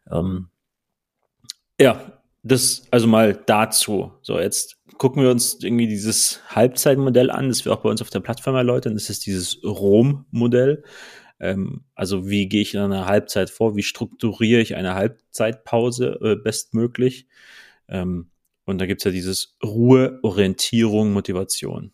Ähm, 0.10 0.50
ja, 1.80 2.20
das 2.44 2.88
also 2.92 3.08
mal 3.08 3.34
dazu. 3.46 4.14
So, 4.22 4.40
jetzt 4.40 4.78
gucken 4.98 5.24
wir 5.24 5.32
uns 5.32 5.58
irgendwie 5.62 5.88
dieses 5.88 6.42
Halbzeitmodell 6.50 7.30
an, 7.32 7.50
das 7.50 7.66
wir 7.66 7.74
auch 7.74 7.82
bei 7.82 7.90
uns 7.90 8.02
auf 8.02 8.10
der 8.10 8.20
Plattform 8.20 8.56
erläutern. 8.56 8.94
Das 8.94 9.10
ist 9.10 9.26
dieses 9.26 9.64
Rom-Modell. 9.64 10.84
Ähm, 11.40 11.86
also 11.96 12.30
wie 12.30 12.48
gehe 12.48 12.62
ich 12.62 12.74
in 12.74 12.82
einer 12.82 13.06
Halbzeit 13.06 13.50
vor? 13.50 13.76
Wie 13.76 13.84
strukturiere 13.84 14.62
ich 14.62 14.76
eine 14.76 14.96
Halbzeitpause 14.96 16.20
äh, 16.22 16.36
bestmöglich? 16.36 17.28
Ähm, 17.88 18.30
und 18.66 18.80
da 18.80 18.86
gibt's 18.86 19.04
ja 19.04 19.12
dieses 19.12 19.58
Ruhe, 19.64 20.20
Orientierung, 20.22 21.12
Motivation. 21.14 21.92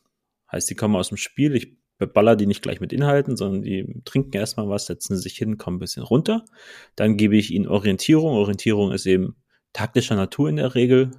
Heißt, 0.51 0.69
die 0.69 0.75
kommen 0.75 0.95
aus 0.95 1.09
dem 1.09 1.17
Spiel. 1.17 1.55
Ich 1.55 1.77
beballer 1.97 2.35
die 2.35 2.45
nicht 2.45 2.61
gleich 2.61 2.81
mit 2.81 2.91
Inhalten, 2.91 3.37
sondern 3.37 3.61
die 3.61 4.01
trinken 4.03 4.35
erstmal 4.35 4.67
was, 4.67 4.85
setzen 4.85 5.17
sich 5.17 5.37
hin, 5.37 5.57
kommen 5.57 5.77
ein 5.77 5.79
bisschen 5.79 6.03
runter. 6.03 6.43
Dann 6.95 7.17
gebe 7.17 7.37
ich 7.37 7.51
ihnen 7.51 7.67
Orientierung. 7.67 8.33
Orientierung 8.33 8.91
ist 8.91 9.05
eben 9.05 9.35
taktischer 9.73 10.15
Natur 10.15 10.49
in 10.49 10.57
der 10.57 10.75
Regel. 10.75 11.11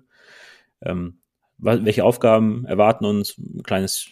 Ähm, 0.83 1.21
welche 1.59 2.05
Aufgaben 2.05 2.67
erwarten 2.67 3.07
uns? 3.07 3.39
Ein 3.39 3.63
kleines 3.63 4.11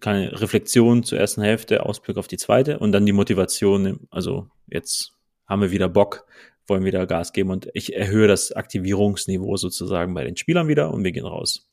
keine 0.00 0.40
Reflexion 0.40 1.04
zur 1.04 1.18
ersten 1.18 1.42
Hälfte, 1.42 1.84
Ausblick 1.84 2.16
auf 2.16 2.28
die 2.28 2.36
zweite 2.36 2.78
und 2.78 2.92
dann 2.92 3.06
die 3.06 3.12
Motivation, 3.12 4.06
also 4.10 4.48
jetzt 4.66 5.12
haben 5.46 5.62
wir 5.62 5.70
wieder 5.70 5.88
Bock, 5.88 6.26
wollen 6.66 6.84
wieder 6.84 7.06
Gas 7.06 7.32
geben 7.32 7.50
und 7.50 7.68
ich 7.74 7.94
erhöhe 7.94 8.28
das 8.28 8.52
Aktivierungsniveau 8.52 9.56
sozusagen 9.56 10.14
bei 10.14 10.24
den 10.24 10.36
Spielern 10.36 10.68
wieder 10.68 10.92
und 10.92 11.04
wir 11.04 11.12
gehen 11.12 11.26
raus. 11.26 11.70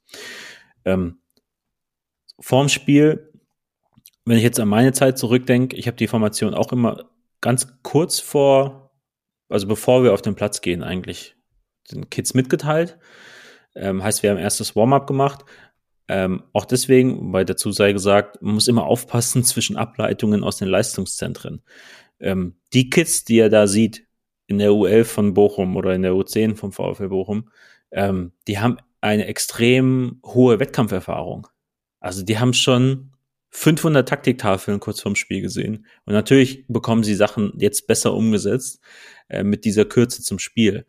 Ähm, 0.85 1.19
vorm 2.39 2.69
Spiel, 2.69 3.31
wenn 4.25 4.37
ich 4.37 4.43
jetzt 4.43 4.59
an 4.59 4.67
meine 4.67 4.93
Zeit 4.93 5.17
zurückdenke, 5.17 5.75
ich 5.75 5.87
habe 5.87 5.97
die 5.97 6.07
Formation 6.07 6.53
auch 6.53 6.71
immer 6.71 7.09
ganz 7.41 7.67
kurz 7.83 8.19
vor, 8.19 8.91
also 9.47 9.67
bevor 9.67 10.03
wir 10.03 10.13
auf 10.13 10.21
den 10.21 10.35
Platz 10.35 10.61
gehen 10.61 10.83
eigentlich, 10.83 11.35
den 11.91 12.09
Kids 12.09 12.33
mitgeteilt. 12.33 12.97
Ähm, 13.75 14.03
heißt, 14.03 14.23
wir 14.23 14.31
haben 14.31 14.37
erstes 14.37 14.75
Warm-up 14.75 15.07
gemacht 15.07 15.45
ähm, 16.09 16.41
auch 16.53 16.65
deswegen, 16.65 17.31
weil 17.31 17.45
dazu 17.45 17.71
sei 17.71 17.93
gesagt, 17.93 18.41
man 18.41 18.55
muss 18.55 18.67
immer 18.67 18.85
aufpassen 18.85 19.43
zwischen 19.45 19.77
Ableitungen 19.77 20.43
aus 20.43 20.57
den 20.57 20.67
Leistungszentren. 20.67 21.61
Ähm, 22.19 22.55
die 22.73 22.89
Kids, 22.89 23.23
die 23.23 23.37
er 23.37 23.49
da 23.49 23.67
sieht, 23.67 24.07
in 24.47 24.57
der 24.57 24.71
U11 24.71 25.05
von 25.05 25.33
Bochum 25.35 25.77
oder 25.77 25.93
in 25.93 26.01
der 26.01 26.13
U10 26.13 26.55
vom 26.55 26.71
VfL 26.71 27.09
Bochum, 27.09 27.49
ähm, 27.91 28.31
die 28.47 28.57
haben 28.57 28.77
eine 29.01 29.27
extrem 29.27 30.19
hohe 30.25 30.59
Wettkampferfahrung. 30.59 31.47
Also 31.99 32.23
die 32.23 32.39
haben 32.39 32.53
schon 32.53 33.11
500 33.51 34.09
Taktiktafeln 34.09 34.79
kurz 34.79 35.01
vorm 35.01 35.15
Spiel 35.15 35.41
gesehen. 35.41 35.85
Und 36.05 36.13
natürlich 36.13 36.65
bekommen 36.67 37.03
sie 37.03 37.13
Sachen 37.13 37.53
jetzt 37.57 37.85
besser 37.85 38.15
umgesetzt 38.15 38.81
äh, 39.27 39.43
mit 39.43 39.63
dieser 39.63 39.85
Kürze 39.85 40.23
zum 40.23 40.39
Spiel. 40.39 40.87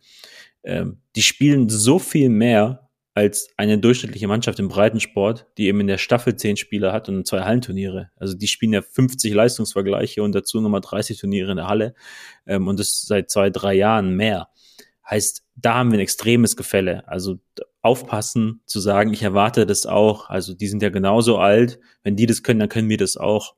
Ähm, 0.63 1.03
die 1.15 1.23
spielen 1.23 1.69
so 1.69 1.99
viel 1.99 2.31
mehr 2.31 2.90
als 3.15 3.49
eine 3.57 3.79
durchschnittliche 3.79 4.29
Mannschaft 4.29 4.59
im 4.61 4.69
Breitensport, 4.69 5.47
die 5.59 5.67
eben 5.67 5.81
in 5.81 5.89
der 5.89 5.99
Staffel 5.99 6.37
zehn 6.37 6.57
Spieler 6.57 6.93
hat 6.93 7.09
und 7.09 7.27
zwei 7.27 7.43
Hallenturniere. 7.43 8.11
Also 8.17 8.35
die 8.35 8.47
spielen 8.47 8.73
ja 8.73 8.83
50 8.83 9.35
Leistungsvergleiche 9.35 10.23
und 10.23 10.33
dazu 10.33 10.61
nochmal 10.61 10.81
30 10.81 11.19
Turniere 11.19 11.51
in 11.51 11.57
der 11.57 11.67
Halle 11.67 11.95
ähm, 12.47 12.69
und 12.69 12.79
das 12.79 13.03
seit 13.03 13.31
zwei, 13.31 13.51
drei 13.51 13.75
Jahren 13.75 14.15
mehr. 14.15 14.49
Heißt, 15.09 15.43
da 15.57 15.75
haben 15.75 15.91
wir 15.91 15.99
ein 15.99 16.03
extremes 16.03 16.57
Gefälle. 16.57 17.07
Also 17.09 17.41
aufpassen 17.83 18.63
zu 18.67 18.79
sagen, 18.79 19.13
ich 19.13 19.23
erwarte 19.23 19.67
das 19.67 19.87
auch. 19.87 20.31
Also 20.31 20.55
die 20.55 20.69
sind 20.69 20.83
ja 20.83 20.91
genauso 20.91 21.39
alt. 21.39 21.81
Wenn 22.03 22.17
die 22.17 22.27
das 22.27 22.43
können, 22.43 22.61
dann 22.61 22.69
können 22.69 22.89
wir 22.89 22.99
das 22.99 23.17
auch. 23.17 23.57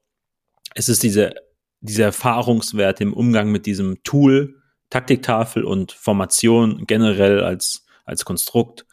Es 0.75 0.89
ist 0.89 1.03
diese, 1.03 1.35
diese 1.81 2.05
Erfahrungswerte 2.05 3.03
im 3.03 3.13
Umgang 3.13 3.51
mit 3.51 3.67
diesem 3.67 4.03
Tool, 4.03 4.63
Taktiktafel 4.89 5.65
und 5.65 5.93
Formation 5.93 6.85
generell 6.87 7.43
als, 7.43 7.85
als 8.05 8.25
Konstrukt, 8.25 8.87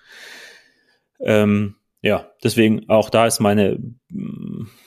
ähm, 1.20 1.76
ja, 2.02 2.30
deswegen 2.44 2.90
auch 2.90 3.10
da 3.10 3.28
ist 3.28 3.40
meine, 3.40 3.78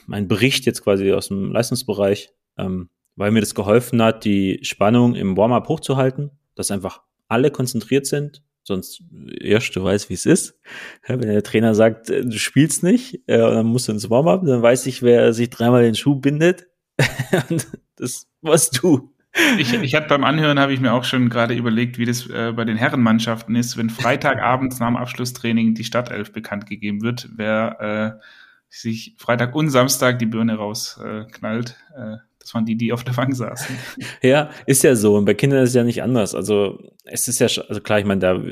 mein 0.06 0.28
Bericht 0.28 0.64
jetzt 0.64 0.82
quasi 0.82 1.12
aus 1.12 1.28
dem 1.28 1.52
Leistungsbereich, 1.52 2.30
ähm, 2.56 2.88
weil 3.16 3.30
mir 3.30 3.40
das 3.40 3.54
geholfen 3.54 4.02
hat, 4.02 4.24
die 4.24 4.60
Spannung 4.62 5.14
im 5.14 5.36
Warm-up 5.36 5.68
hochzuhalten, 5.68 6.30
dass 6.54 6.70
einfach 6.70 7.02
alle 7.28 7.50
konzentriert 7.50 8.06
sind. 8.06 8.42
Sonst, 8.64 9.02
ja, 9.40 9.58
du 9.58 9.82
weißt, 9.82 10.08
wie 10.08 10.14
es 10.14 10.24
ist. 10.24 10.58
Wenn 11.06 11.20
der 11.20 11.42
Trainer 11.42 11.74
sagt, 11.74 12.10
äh, 12.10 12.24
du 12.24 12.38
spielst 12.38 12.82
nicht, 12.82 13.14
äh, 13.26 13.38
dann 13.38 13.66
musst 13.66 13.88
du 13.88 13.92
ins 13.92 14.08
Warm-up, 14.08 14.44
dann 14.46 14.62
weiß 14.62 14.86
ich, 14.86 15.02
wer 15.02 15.32
sich 15.32 15.50
dreimal 15.50 15.82
den 15.82 15.96
Schuh 15.96 16.14
bindet. 16.14 16.68
das 17.96 18.28
was 18.40 18.70
du. 18.70 19.11
Ich, 19.58 19.72
ich 19.72 19.94
hatte 19.94 20.08
beim 20.08 20.24
Anhören 20.24 20.58
habe 20.58 20.74
ich 20.74 20.80
mir 20.80 20.92
auch 20.92 21.04
schon 21.04 21.30
gerade 21.30 21.54
überlegt, 21.54 21.98
wie 21.98 22.04
das 22.04 22.28
äh, 22.28 22.52
bei 22.54 22.64
den 22.64 22.76
Herrenmannschaften 22.76 23.54
ist, 23.56 23.76
wenn 23.78 23.88
Freitagabends 23.88 24.78
nach 24.78 24.88
dem 24.88 24.96
Abschlusstraining 24.96 25.74
die 25.74 25.84
Stadtelf 25.84 26.32
bekannt 26.32 26.66
gegeben 26.66 27.02
wird, 27.02 27.28
wer 27.34 28.18
äh, 28.20 28.24
sich 28.68 29.14
Freitag 29.18 29.54
und 29.54 29.70
Samstag 29.70 30.18
die 30.18 30.26
Birne 30.26 30.56
rausknallt. 30.56 31.76
Äh, 31.96 32.16
das 32.42 32.54
waren 32.54 32.66
die, 32.66 32.76
die 32.76 32.92
auf 32.92 33.04
der 33.04 33.12
Bank 33.12 33.34
saßen. 33.34 33.76
Ja, 34.20 34.50
ist 34.66 34.82
ja 34.82 34.96
so. 34.96 35.16
Und 35.16 35.24
bei 35.24 35.34
Kindern 35.34 35.62
ist 35.62 35.70
es 35.70 35.74
ja 35.76 35.84
nicht 35.84 36.02
anders. 36.02 36.34
Also 36.34 36.92
es 37.04 37.28
ist 37.28 37.38
ja, 37.38 37.46
also 37.46 37.80
klar, 37.80 38.00
ich 38.00 38.04
meine, 38.04 38.20
da 38.20 38.42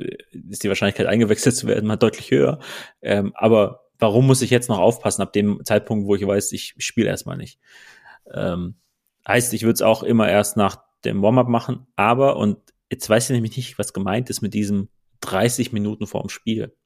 ist 0.49 0.63
die 0.63 0.69
Wahrscheinlichkeit 0.69 1.07
eingewechselt 1.07 1.57
zu 1.57 1.67
werden 1.67 1.87
mal 1.87 1.97
deutlich 1.97 2.31
höher. 2.31 2.61
Ähm, 3.03 3.33
aber 3.35 3.87
warum 3.99 4.27
muss 4.27 4.43
ich 4.43 4.51
jetzt 4.51 4.69
noch 4.69 4.79
aufpassen 4.79 5.23
ab 5.23 5.33
dem 5.33 5.61
Zeitpunkt, 5.65 6.07
wo 6.07 6.15
ich 6.15 6.27
weiß, 6.27 6.53
ich 6.53 6.75
spiele 6.79 7.09
erstmal 7.09 7.37
nicht. 7.37 7.59
Ähm, 8.33 8.77
heißt, 9.31 9.55
ich 9.55 9.63
würde 9.63 9.75
es 9.75 9.83
auch 9.83 10.03
immer 10.03 10.29
erst 10.29 10.57
nach 10.57 10.83
dem 11.05 11.23
Warm-up 11.23 11.49
machen, 11.49 11.87
aber, 11.97 12.37
und 12.37 12.59
jetzt 12.91 13.09
weiß 13.09 13.31
ich 13.31 13.35
nämlich 13.35 13.57
nicht, 13.57 13.79
was 13.79 13.93
gemeint 13.93 14.29
ist 14.29 14.43
mit 14.43 14.55
diesem 14.55 14.89
30 15.21 15.73
Minuten 15.73 16.07
vorm 16.07 16.29
Spiel. 16.29 16.77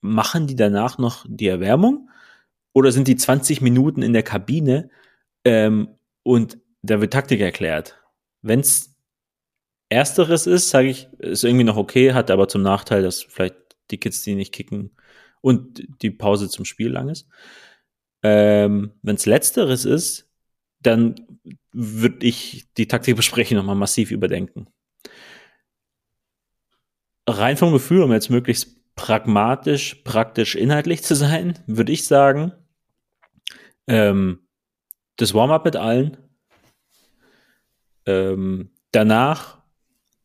Machen 0.00 0.46
die 0.46 0.56
danach 0.56 0.98
noch 0.98 1.24
die 1.28 1.48
Erwärmung? 1.48 2.10
Oder 2.72 2.92
sind 2.92 3.08
die 3.08 3.16
20 3.16 3.60
Minuten 3.62 4.02
in 4.02 4.12
der 4.12 4.22
Kabine 4.22 4.90
ähm, 5.44 5.88
und 6.22 6.58
da 6.82 7.00
wird 7.00 7.12
Taktik 7.12 7.40
erklärt? 7.40 7.98
Wenn 8.42 8.60
es 8.60 8.94
Ersteres 9.88 10.46
ist, 10.46 10.68
sage 10.68 10.88
ich, 10.88 11.08
ist 11.18 11.44
irgendwie 11.44 11.64
noch 11.64 11.76
okay, 11.76 12.12
hat 12.12 12.30
aber 12.30 12.48
zum 12.48 12.62
Nachteil, 12.62 13.02
dass 13.02 13.22
vielleicht 13.22 13.56
die 13.90 13.98
Kids 13.98 14.22
die 14.22 14.34
nicht 14.34 14.52
kicken 14.52 14.96
und 15.40 15.82
die 16.02 16.10
Pause 16.10 16.48
zum 16.48 16.64
Spiel 16.64 16.90
lang 16.90 17.08
ist. 17.08 17.28
Ähm, 18.22 18.92
Wenn 19.02 19.16
es 19.16 19.26
Letzteres 19.26 19.84
ist, 19.84 20.25
dann 20.86 21.14
würde 21.72 22.24
ich 22.26 22.66
die 22.76 22.88
Taktikbesprechung 22.88 23.56
nochmal 23.56 23.76
massiv 23.76 24.10
überdenken. 24.10 24.68
Rein 27.28 27.56
vom 27.56 27.72
Gefühl, 27.72 28.02
um 28.02 28.12
jetzt 28.12 28.30
möglichst 28.30 28.76
pragmatisch, 28.94 29.96
praktisch, 30.04 30.54
inhaltlich 30.54 31.02
zu 31.02 31.14
sein, 31.14 31.58
würde 31.66 31.92
ich 31.92 32.06
sagen, 32.06 32.52
ähm, 33.88 34.46
das 35.16 35.34
Warm-up 35.34 35.64
mit 35.64 35.76
allen, 35.76 36.16
ähm, 38.06 38.70
danach 38.92 39.62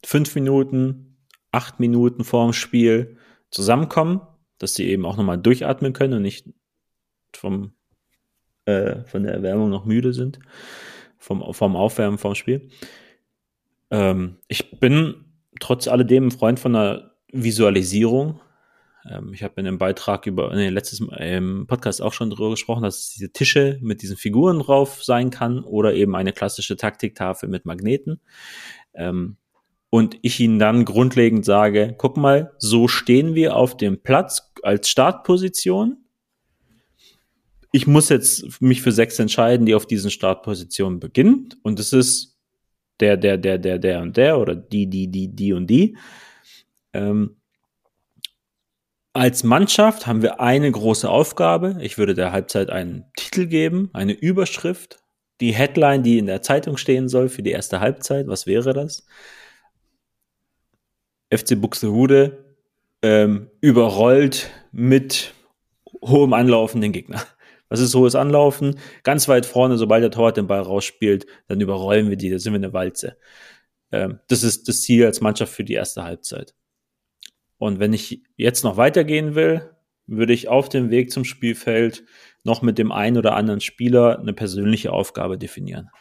fünf 0.06 0.36
Minuten, 0.36 1.18
acht 1.52 1.80
Minuten 1.80 2.24
vorm 2.24 2.54
Spiel 2.54 3.18
zusammenkommen, 3.50 4.22
dass 4.58 4.76
sie 4.76 4.88
eben 4.88 5.06
auch 5.06 5.18
nochmal 5.18 5.38
durchatmen 5.38 5.94
können 5.94 6.14
und 6.14 6.22
nicht 6.22 6.48
vom, 7.36 7.74
äh, 8.66 9.04
von 9.06 9.24
der 9.24 9.34
Erwärmung 9.34 9.70
noch 9.70 9.86
müde 9.86 10.14
sind, 10.14 10.40
vom, 11.18 11.54
vom 11.54 11.76
Aufwärmen 11.76 12.18
vom 12.18 12.36
Spiel. 12.36 12.70
Ähm, 13.90 14.38
ich 14.48 14.80
bin 14.80 15.26
trotz 15.60 15.88
alledem 15.88 16.28
ein 16.28 16.32
Freund 16.32 16.60
von 16.60 16.76
einer 16.76 17.12
Visualisierung. 17.32 18.40
Ähm, 19.10 19.34
ich 19.34 19.44
habe 19.44 19.60
in 19.60 19.68
einem 19.68 19.78
Beitrag 19.78 20.26
über, 20.26 20.54
nee, 20.56 20.70
letztes 20.70 21.00
im 21.00 21.68
Podcast 21.68 22.02
auch 22.02 22.14
schon 22.14 22.30
darüber 22.30 22.52
gesprochen, 22.52 22.84
dass 22.84 23.00
es 23.00 23.10
diese 23.10 23.32
Tische 23.32 23.78
mit 23.82 24.02
diesen 24.02 24.18
Figuren 24.18 24.60
drauf 24.60 25.04
sein 25.04 25.30
kann 25.30 25.64
oder 25.64 25.94
eben 25.94 26.16
eine 26.16 26.34
klassische 26.34 26.78
Taktiktafel 26.78 27.50
mit 27.50 27.66
Magneten. 27.66 28.22
Ähm, 28.94 29.38
und 29.90 30.18
ich 30.22 30.40
ihnen 30.40 30.58
dann 30.58 30.86
grundlegend 30.86 31.44
sage, 31.44 31.96
guck 31.98 32.16
mal, 32.16 32.54
so 32.58 32.88
stehen 32.88 33.36
wir 33.36 33.58
auf 33.58 33.76
dem 33.76 34.02
Platz 34.02 34.54
als 34.64 34.90
Startposition. 34.90 36.01
Ich 37.72 37.88
muss 37.88 38.10
jetzt 38.10 38.62
mich 38.62 38.82
für 38.82 38.92
sechs 38.92 39.18
entscheiden, 39.20 39.66
die 39.66 39.76
auf 39.76 39.86
diesen 39.86 40.12
Startpositionen 40.12 41.00
beginnen. 41.00 41.50
Und 41.64 41.80
es 41.80 41.94
ist 41.94 42.38
der, 43.00 43.18
der, 43.18 43.38
der, 43.38 43.58
der, 43.58 43.80
der 43.80 44.02
und 44.02 44.18
der 44.18 44.40
oder 44.40 44.56
die, 44.56 44.88
die, 44.88 45.08
die, 45.08 45.30
die 45.30 45.54
und 45.54 45.68
die. 45.68 45.98
Ähm, 46.94 47.38
als 49.14 49.44
Mannschaft 49.44 50.08
haben 50.08 50.22
wir 50.22 50.40
eine 50.40 50.72
große 50.72 51.10
Aufgabe. 51.10 51.78
Ich 51.82 51.98
würde 51.98 52.14
der 52.14 52.32
Halbzeit 52.32 52.70
einen 52.70 53.06
Titel 53.18 53.48
geben, 53.48 53.90
eine 53.94 54.14
Überschrift, 54.14 55.00
die 55.42 55.54
Headline, 55.54 56.04
die 56.04 56.18
in 56.18 56.28
der 56.28 56.42
Zeitung 56.42 56.78
stehen 56.78 57.10
soll 57.10 57.28
für 57.28 57.44
die 57.44 57.52
erste 57.52 57.80
Halbzeit. 57.80 58.28
Was 58.28 58.46
wäre 58.46 58.74
das? 58.74 59.06
FC 61.30 61.60
Buxtehude 61.60 62.56
ähm, 63.02 63.50
überrollt 63.60 64.52
mit 64.72 65.34
hohem 66.02 66.34
Anlaufen 66.34 66.80
den 66.80 66.92
Gegner. 66.92 67.22
Was 67.72 67.80
ist 67.80 67.96
hohes 67.96 68.16
Anlaufen? 68.16 68.78
Ganz 69.04 69.30
weit 69.30 69.46
vorne, 69.46 69.78
sobald 69.78 70.04
der 70.04 70.12
Torwart 70.12 70.36
den 70.36 70.48
Ball 70.48 70.60
rausspielt, 70.60 71.26
dann 71.48 71.62
überrollen 71.62 72.10
wir 72.10 72.18
die, 72.18 72.30
da 72.30 72.38
sind 72.38 72.52
wir 72.52 72.58
eine 72.58 72.74
Walze. 72.74 73.16
Ähm, 73.94 74.20
das 74.28 74.44
ist 74.44 74.68
das 74.68 74.82
Ziel 74.82 75.06
als 75.06 75.22
Mannschaft 75.22 75.54
für 75.54 75.64
die 75.64 75.76
erste 75.76 76.04
Halbzeit. 76.04 76.54
Und 77.58 77.80
wenn 77.80 77.94
ich 77.94 78.24
jetzt 78.36 78.66
noch 78.66 78.76
weitergehen 78.76 79.36
will, 79.36 79.72
würde 80.06 80.34
ich 80.34 80.50
auf 80.50 80.68
dem 80.68 80.90
Weg 80.90 81.14
zum 81.14 81.24
Spielfeld 81.24 82.04
noch 82.44 82.62
mit 82.62 82.78
dem 82.78 82.92
einen 82.92 83.18
oder 83.18 83.38
anderen 83.38 83.62
Spieler 83.62 84.20
eine 84.20 84.34
persönliche 84.34 84.92
Aufgabe 84.92 85.38
definieren. 85.38 85.92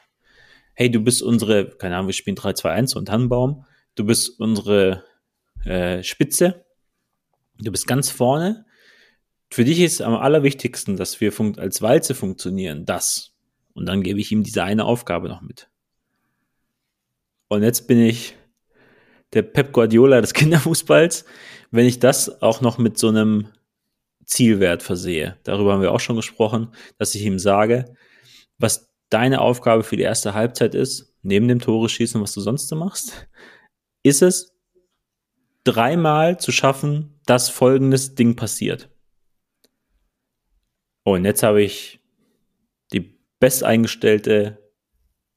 Hey, 0.75 0.91
du 0.91 0.99
bist 0.99 1.23
unsere, 1.23 1.69
keine 1.69 1.95
Ahnung, 1.95 2.09
wir 2.09 2.15
spielen 2.15 2.37
3-2-1 2.37 2.97
und 2.97 3.07
Tannenbaum. 3.07 3.65
Du 3.95 4.05
bist 4.05 4.41
unsere 4.41 5.05
äh, 5.65 6.03
Spitze. 6.03 6.65
Du 7.61 7.71
bist 7.71 7.87
ganz 7.87 8.11
vorne. 8.11 8.65
Für 9.51 9.65
dich 9.65 9.81
ist 9.81 10.01
am 10.01 10.15
allerwichtigsten, 10.15 10.97
dass 10.97 11.21
wir 11.21 11.33
als 11.59 11.83
Walze 11.83 12.15
funktionieren. 12.15 12.87
Das. 12.87 13.33
Und 13.75 13.87
dann 13.87 14.03
gebe 14.03 14.21
ich 14.21 14.31
ihm 14.31 14.43
diese 14.43 14.63
eine 14.63 14.85
Aufgabe 14.85 15.29
noch 15.29 15.43
mit. 15.43 15.69
Und 17.49 17.65
jetzt 17.65 17.89
bin 17.89 18.01
ich 18.01 18.37
der 19.33 19.43
Pep 19.43 19.73
Guardiola 19.73 20.21
des 20.21 20.35
Kinderfußballs, 20.35 21.25
wenn 21.71 21.87
ich 21.87 21.99
das 21.99 22.43
auch 22.43 22.61
noch 22.61 22.79
mit 22.79 22.99
so 22.99 23.09
einem 23.09 23.49
Zielwert 24.25 24.83
versehe. 24.83 25.37
Darüber 25.43 25.73
haben 25.73 25.83
wir 25.83 25.93
auch 25.93 26.01
schon 26.01 26.17
gesprochen, 26.17 26.69
dass 26.99 27.15
ich 27.17 27.23
ihm 27.23 27.41
sage, 27.41 27.97
was 28.59 28.93
deine 29.09 29.41
Aufgabe 29.41 29.83
für 29.83 29.97
die 29.97 30.05
erste 30.05 30.35
Halbzeit 30.35 30.77
ist, 30.77 31.13
neben 31.23 31.49
dem 31.49 31.59
Tore 31.59 31.89
schießen, 31.89 32.21
was 32.23 32.33
du 32.33 32.41
sonst 32.41 32.73
machst, 32.73 33.27
ist 34.05 34.23
es, 34.23 34.55
dreimal 35.65 36.39
zu 36.39 36.53
schaffen, 36.53 37.21
dass 37.27 37.49
folgendes 37.49 38.15
Ding 38.15 38.37
passiert. 38.37 38.90
Und 41.03 41.25
jetzt 41.25 41.43
habe 41.43 41.63
ich 41.63 42.01
die 42.93 43.19
besteingestellte 43.39 44.59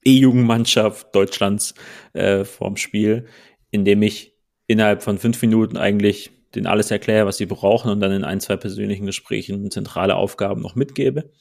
E-Jugendmannschaft 0.05 1.15
Deutschlands 1.15 1.75
äh, 2.13 2.43
vorm 2.43 2.77
Spiel, 2.77 3.27
indem 3.71 4.01
ich 4.01 4.33
innerhalb 4.67 5.03
von 5.03 5.17
fünf 5.17 5.41
Minuten 5.41 5.77
eigentlich 5.77 6.31
den 6.55 6.67
alles 6.67 6.91
erkläre, 6.91 7.25
was 7.25 7.37
sie 7.37 7.45
brauchen 7.45 7.91
und 7.91 7.99
dann 7.99 8.11
in 8.11 8.23
ein, 8.23 8.39
zwei 8.39 8.57
persönlichen 8.57 9.05
Gesprächen 9.05 9.71
zentrale 9.71 10.15
Aufgaben 10.15 10.61
noch 10.61 10.75
mitgebe. 10.75 11.31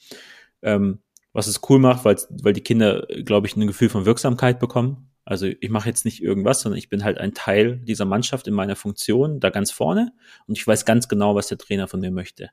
Ähm, 0.61 0.99
was 1.33 1.47
es 1.47 1.61
cool 1.69 1.79
macht, 1.79 2.05
weil, 2.05 2.17
weil 2.29 2.53
die 2.53 2.61
Kinder, 2.61 3.07
glaube 3.25 3.47
ich, 3.47 3.55
ein 3.55 3.67
Gefühl 3.67 3.89
von 3.89 4.05
Wirksamkeit 4.05 4.59
bekommen. 4.59 5.09
Also 5.25 5.47
ich 5.47 5.69
mache 5.69 5.89
jetzt 5.89 6.05
nicht 6.05 6.21
irgendwas, 6.21 6.61
sondern 6.61 6.77
ich 6.77 6.89
bin 6.89 7.03
halt 7.03 7.17
ein 7.17 7.33
Teil 7.33 7.77
dieser 7.77 8.05
Mannschaft 8.05 8.47
in 8.47 8.53
meiner 8.53 8.75
Funktion, 8.75 9.39
da 9.39 9.49
ganz 9.49 9.71
vorne 9.71 10.13
und 10.47 10.57
ich 10.57 10.67
weiß 10.67 10.85
ganz 10.85 11.07
genau, 11.07 11.33
was 11.33 11.47
der 11.47 11.57
Trainer 11.57 11.87
von 11.87 12.01
mir 12.01 12.11
möchte. 12.11 12.49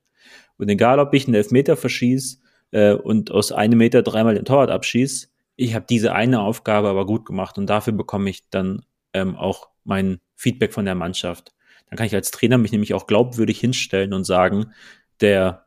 Und 0.57 0.69
egal, 0.69 0.99
ob 0.99 1.15
ich 1.15 1.27
einen 1.27 1.35
Elfmeter 1.35 1.77
verschieße 1.77 2.39
äh, 2.73 2.93
und 2.93 3.31
aus 3.31 3.53
einem 3.53 3.79
Meter 3.79 4.03
dreimal 4.03 4.35
den 4.35 4.45
Torwart 4.45 4.71
abschieße, 4.71 5.29
ich 5.57 5.75
habe 5.75 5.87
diese 5.89 6.13
eine 6.13 6.41
Aufgabe 6.41 6.89
aber 6.89 7.07
gut 7.07 7.27
gemacht 7.27 7.59
und 7.59 7.69
dafür 7.69 7.93
bekomme 7.93 8.31
ich 8.31 8.49
dann 8.51 8.83
ähm, 9.13 9.37
auch 9.37 9.69
mein 9.85 10.21
Feedback 10.35 10.73
von 10.73 10.85
der 10.85 10.95
Mannschaft. 10.95 11.53
Dann 11.89 11.97
kann 11.97 12.07
ich 12.07 12.15
als 12.15 12.31
Trainer 12.31 12.57
mich 12.57 12.73
nämlich 12.73 12.95
auch 12.95 13.07
glaubwürdig 13.07 13.61
hinstellen 13.61 14.13
und 14.13 14.25
sagen, 14.25 14.73
der, 15.21 15.67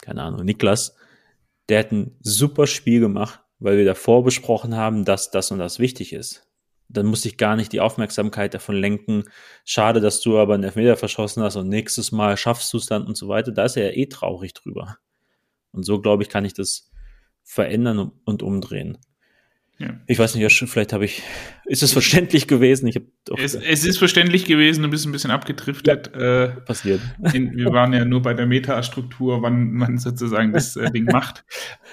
keine 0.00 0.22
Ahnung, 0.22 0.44
Niklas, 0.44 0.94
der 1.68 1.80
hat 1.80 1.92
ein 1.92 2.16
super 2.20 2.66
Spiel 2.66 3.00
gemacht, 3.00 3.40
weil 3.58 3.78
wir 3.78 3.84
davor 3.84 4.22
besprochen 4.24 4.76
haben, 4.76 5.04
dass 5.04 5.30
das 5.30 5.50
und 5.50 5.58
das 5.58 5.78
wichtig 5.78 6.12
ist. 6.12 6.46
Dann 6.92 7.06
muss 7.06 7.24
ich 7.24 7.36
gar 7.36 7.56
nicht 7.56 7.72
die 7.72 7.80
Aufmerksamkeit 7.80 8.54
davon 8.54 8.76
lenken. 8.76 9.24
Schade, 9.64 10.00
dass 10.00 10.20
du 10.20 10.38
aber 10.38 10.54
einen 10.54 10.64
Elfmeter 10.64 10.96
verschossen 10.96 11.42
hast 11.42 11.56
und 11.56 11.68
nächstes 11.68 12.12
Mal 12.12 12.36
schaffst 12.36 12.72
du 12.72 12.78
es 12.78 12.86
dann 12.86 13.06
und 13.06 13.16
so 13.16 13.28
weiter. 13.28 13.52
Da 13.52 13.64
ist 13.64 13.76
er 13.76 13.90
ja 13.90 13.96
eh 13.96 14.06
traurig 14.06 14.54
drüber. 14.54 14.98
Und 15.72 15.84
so, 15.84 16.00
glaube 16.00 16.22
ich, 16.22 16.28
kann 16.28 16.44
ich 16.44 16.54
das 16.54 16.90
verändern 17.42 18.12
und 18.24 18.42
umdrehen. 18.42 18.98
Ja. 19.78 19.98
Ich 20.06 20.18
weiß 20.18 20.34
nicht, 20.34 20.52
vielleicht 20.68 20.92
habe 20.92 21.04
ich, 21.04 21.22
ist 21.64 21.82
es 21.82 21.92
verständlich 21.92 22.46
gewesen? 22.46 22.86
Ich 22.86 23.00
es, 23.36 23.54
es, 23.54 23.84
ist 23.84 23.98
verständlich 23.98 24.44
gewesen, 24.44 24.82
du 24.82 24.90
bist 24.90 25.06
ein 25.06 25.12
bisschen 25.12 25.30
abgedriftet. 25.30 26.10
Ja, 26.14 26.44
äh, 26.44 26.48
passiert. 26.60 27.00
In, 27.32 27.56
wir 27.56 27.66
waren 27.72 27.92
ja 27.92 28.04
nur 28.04 28.22
bei 28.22 28.34
der 28.34 28.46
Metastruktur, 28.46 29.42
wann 29.42 29.72
man 29.72 29.98
sozusagen 29.98 30.52
das 30.52 30.76
äh, 30.76 30.90
Ding 30.92 31.06
macht. 31.06 31.44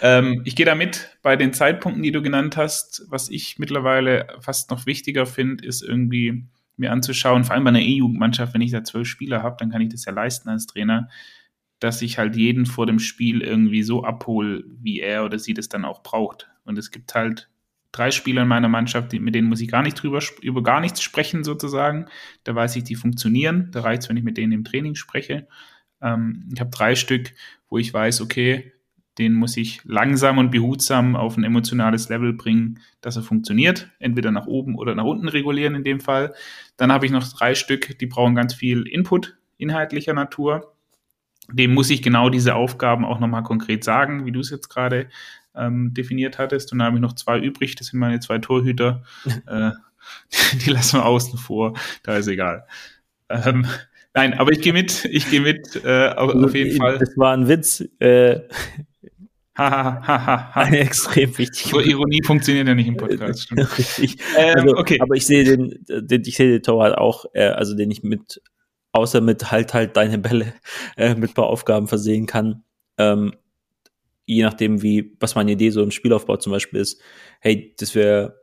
Ähm, 0.02 0.42
ich 0.46 0.56
gehe 0.56 0.66
da 0.66 0.76
mit 0.76 1.18
bei 1.24 1.36
den 1.36 1.52
Zeitpunkten, 1.54 2.04
die 2.04 2.12
du 2.12 2.22
genannt 2.22 2.58
hast. 2.58 3.06
Was 3.10 3.30
ich 3.30 3.58
mittlerweile 3.58 4.28
fast 4.40 4.70
noch 4.70 4.86
wichtiger 4.86 5.26
finde, 5.26 5.66
ist 5.66 5.82
irgendwie 5.82 6.46
mir 6.78 6.92
anzuschauen, 6.92 7.44
vor 7.44 7.56
allem 7.56 7.64
bei 7.64 7.70
einer 7.70 7.82
E-Jugendmannschaft, 7.82 8.54
wenn 8.54 8.62
ich 8.62 8.72
da 8.72 8.84
zwölf 8.84 9.08
Spieler 9.08 9.44
habe, 9.44 9.58
dann 9.60 9.70
kann 9.70 9.82
ich 9.82 9.90
das 9.90 10.06
ja 10.06 10.14
leisten 10.14 10.50
als 10.50 10.66
Trainer, 10.66 11.10
dass 11.80 12.02
ich 12.02 12.18
halt 12.18 12.36
jeden 12.36 12.66
vor 12.66 12.86
dem 12.86 13.00
Spiel 13.00 13.42
irgendwie 13.42 13.84
so 13.84 14.04
abhole, 14.04 14.64
wie 14.80 15.00
er 15.00 15.26
oder 15.26 15.40
sie 15.40 15.54
das 15.54 15.70
dann 15.70 15.86
auch 15.86 16.04
braucht. 16.04 16.50
Und 16.64 16.78
es 16.78 16.92
gibt 16.92 17.14
halt 17.16 17.50
drei 17.92 18.12
Spieler 18.12 18.44
in 18.44 18.48
meiner 18.48 18.70
Mannschaft, 18.70 19.14
mit 19.14 19.36
denen 19.36 19.50
muss 19.50 19.62
ich 19.62 19.70
gar 19.70 19.82
nicht 19.82 20.02
drüber, 20.02 20.20
über 20.42 20.64
gar 20.64 20.80
nichts 20.80 21.02
sprechen 21.02 21.44
sozusagen. 21.44 22.06
Da 22.44 22.56
weiß 22.56 22.76
ich, 22.76 22.84
die 22.84 22.96
funktionieren. 22.96 23.70
Da 23.72 23.82
reicht 23.82 24.04
es, 24.04 24.10
wenn 24.10 24.18
ich 24.18 24.24
mit 24.24 24.38
denen 24.38 24.54
im 24.54 24.64
Training 24.64 24.96
spreche. 24.96 25.48
Ähm, 26.02 26.50
ich 26.54 26.60
habe 26.60 26.70
drei 26.70 26.96
Stück, 26.96 27.34
wo 27.68 27.78
ich 27.78 27.94
weiß, 27.94 28.22
okay, 28.22 28.74
den 29.18 29.34
muss 29.34 29.58
ich 29.58 29.82
langsam 29.84 30.38
und 30.38 30.50
behutsam 30.50 31.16
auf 31.18 31.36
ein 31.36 31.44
emotionales 31.44 32.08
Level 32.08 32.34
bringen, 32.34 32.80
dass 33.02 33.18
er 33.18 33.24
funktioniert. 33.24 33.90
Entweder 34.00 34.32
nach 34.32 34.48
oben 34.48 34.76
oder 34.76 34.96
nach 34.96 35.04
unten 35.04 35.28
regulieren 35.28 35.76
in 35.76 35.84
dem 35.84 36.00
Fall. 36.00 36.34
Dann 36.78 36.92
habe 36.92 37.06
ich 37.06 37.12
noch 37.12 37.28
drei 37.28 37.54
Stück, 37.54 37.98
die 38.00 38.06
brauchen 38.06 38.36
ganz 38.36 38.54
viel 38.54 38.84
Input 38.88 39.38
inhaltlicher 39.58 40.14
Natur. 40.14 40.74
dem 41.52 41.74
muss 41.74 41.90
ich 41.90 42.02
genau 42.02 42.30
diese 42.30 42.56
Aufgaben 42.56 43.06
auch 43.06 43.20
nochmal 43.20 43.44
konkret 43.44 43.84
sagen, 43.84 44.26
wie 44.26 44.32
du 44.32 44.40
es 44.40 44.52
jetzt 44.52 44.70
gerade 44.70 45.10
ähm, 45.56 45.94
definiert 45.94 46.38
hattest. 46.38 46.72
Und 46.72 46.80
da 46.80 46.86
habe 46.86 46.98
ich 46.98 47.02
noch 47.02 47.14
zwei 47.14 47.40
übrig, 47.40 47.76
das 47.76 47.88
sind 47.88 48.00
meine 48.00 48.20
zwei 48.20 48.40
Torhüter. 48.40 49.04
äh, 49.48 49.72
die 50.64 50.70
lassen 50.70 50.98
wir 50.98 51.06
außen 51.06 51.38
vor, 51.38 51.74
da 52.04 52.18
ist 52.18 52.28
egal. 52.28 52.66
Ähm, 53.30 53.68
nein, 54.14 54.34
aber 54.34 54.52
ich 54.52 54.62
gehe 54.62 54.74
mit, 54.74 55.06
ich 55.06 55.30
gehe 55.30 55.42
mit, 55.42 55.82
äh, 55.84 56.10
auf, 56.10 56.34
auf, 56.34 56.56
jeden 56.56 56.78
Fall. 56.78 56.98
Das 56.98 57.16
war 57.18 57.36
ein 57.36 57.48
Witz. 57.48 57.84
Äh, 58.00 58.42
ha, 59.58 59.70
ha, 59.70 60.08
ha, 60.08 60.56
ha. 60.56 60.68
extrem 60.72 61.38
wichtig. 61.38 61.72
So 61.72 61.80
Ironie 61.80 62.22
funktioniert 62.24 62.68
ja 62.68 62.76
nicht 62.76 62.88
im 62.88 62.98
Podcast. 62.98 63.52
Richtig. 63.78 64.18
Ähm, 64.38 64.56
also, 64.56 64.78
okay. 64.78 65.00
Aber 65.02 65.16
ich 65.16 65.26
sehe 65.26 65.44
den, 65.44 65.86
den 65.88 66.24
ich 66.26 66.38
sehe 66.38 66.52
den 66.52 66.64
Torwart 66.64 66.98
auch, 66.98 67.26
äh, 67.34 67.48
also 67.50 67.76
den 67.76 67.92
ich 67.92 68.04
mit, 68.04 68.42
außer 68.94 69.22
mit 69.22 69.52
halt 69.52 69.74
halt 69.74 69.96
deine 69.96 70.18
Bälle, 70.18 70.54
äh, 70.98 71.14
mit 71.16 71.36
paar 71.36 71.48
Aufgaben 71.48 71.88
versehen 71.88 72.26
kann. 72.26 72.64
Ähm, 72.98 73.34
je 74.30 74.44
nachdem, 74.44 74.84
wie, 74.84 75.16
was 75.20 75.34
meine 75.34 75.54
Idee 75.54 75.72
so 75.72 75.82
im 75.82 75.90
Spielaufbau 75.90 76.38
zum 76.38 76.52
Beispiel 76.52 76.80
ist, 76.80 77.02
hey, 77.40 77.74
das 77.80 77.96
wäre 77.96 78.42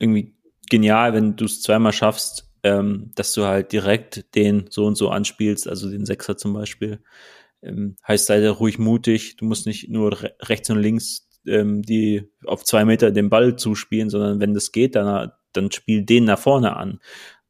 irgendwie 0.00 0.34
genial, 0.68 1.14
wenn 1.14 1.36
du 1.36 1.44
es 1.44 1.62
zweimal 1.62 1.92
schaffst, 1.92 2.50
ähm, 2.64 3.12
dass 3.14 3.32
du 3.32 3.44
halt 3.44 3.70
direkt 3.72 4.34
den 4.34 4.66
so 4.70 4.86
und 4.86 4.96
so 4.96 5.10
anspielst, 5.10 5.68
also 5.68 5.88
den 5.88 6.04
Sechser 6.04 6.36
zum 6.36 6.52
Beispiel. 6.52 7.00
Ähm, 7.62 7.94
heißt 8.06 8.26
sei 8.26 8.40
da 8.40 8.50
ruhig 8.50 8.80
mutig, 8.80 9.36
du 9.36 9.44
musst 9.44 9.66
nicht 9.66 9.88
nur 9.88 10.20
re 10.20 10.34
rechts 10.40 10.68
und 10.70 10.80
links 10.80 11.28
ähm, 11.46 11.82
die 11.82 12.28
auf 12.44 12.64
zwei 12.64 12.84
Meter 12.84 13.12
den 13.12 13.30
Ball 13.30 13.54
zuspielen, 13.54 14.10
sondern 14.10 14.40
wenn 14.40 14.52
das 14.52 14.72
geht, 14.72 14.96
dann, 14.96 15.30
dann 15.52 15.70
spiel 15.70 16.02
den 16.02 16.24
nach 16.24 16.40
vorne 16.40 16.76
an. 16.76 16.98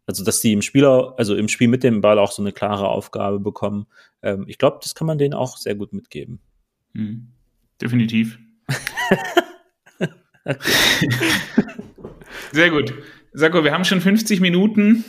Also, 0.05 0.23
dass 0.23 0.41
die 0.41 0.53
im 0.53 0.63
Spieler, 0.63 1.15
also 1.17 1.35
im 1.35 1.49
Spiel 1.49 1.69
mit 1.69 1.83
dem 1.83 2.03
Ball 2.03 2.19
auch 2.19 2.33
so 2.33 2.43
eine 2.43 2.53
klare 2.53 2.89
Aufgabe 2.89 3.41
bekommen. 3.41 3.87
Ähm, 4.23 4.45
ich 4.49 4.59
glaube, 4.59 4.81
das 4.83 4.95
kann 4.95 5.07
man 5.07 5.19
denen 5.19 5.35
auch 5.35 5.57
sehr 5.57 5.75
gut 5.75 5.95
mitgeben. 5.95 6.41
Hm. 6.95 7.33
Definitiv. 7.81 8.39
Sehr 12.53 12.71
gut. 12.71 12.95
Sako, 13.33 13.65
wir 13.65 13.73
haben 13.73 13.85
schon 13.85 14.01
50 14.01 14.41
Minuten. 14.41 15.05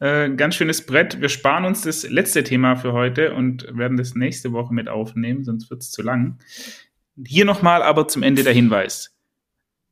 Äh, 0.00 0.30
ganz 0.30 0.56
schönes 0.56 0.84
Brett. 0.84 1.20
Wir 1.20 1.28
sparen 1.28 1.64
uns 1.64 1.82
das 1.82 2.08
letzte 2.08 2.44
Thema 2.44 2.76
für 2.76 2.92
heute 2.92 3.34
und 3.34 3.66
werden 3.76 3.96
das 3.96 4.14
nächste 4.14 4.52
Woche 4.52 4.74
mit 4.74 4.88
aufnehmen, 4.88 5.44
sonst 5.44 5.70
wird 5.70 5.82
es 5.82 5.90
zu 5.90 6.02
lang. 6.02 6.38
Hier 7.26 7.44
nochmal 7.44 7.82
aber 7.82 8.08
zum 8.08 8.22
Ende 8.22 8.42
der 8.42 8.52
Hinweis. 8.52 9.16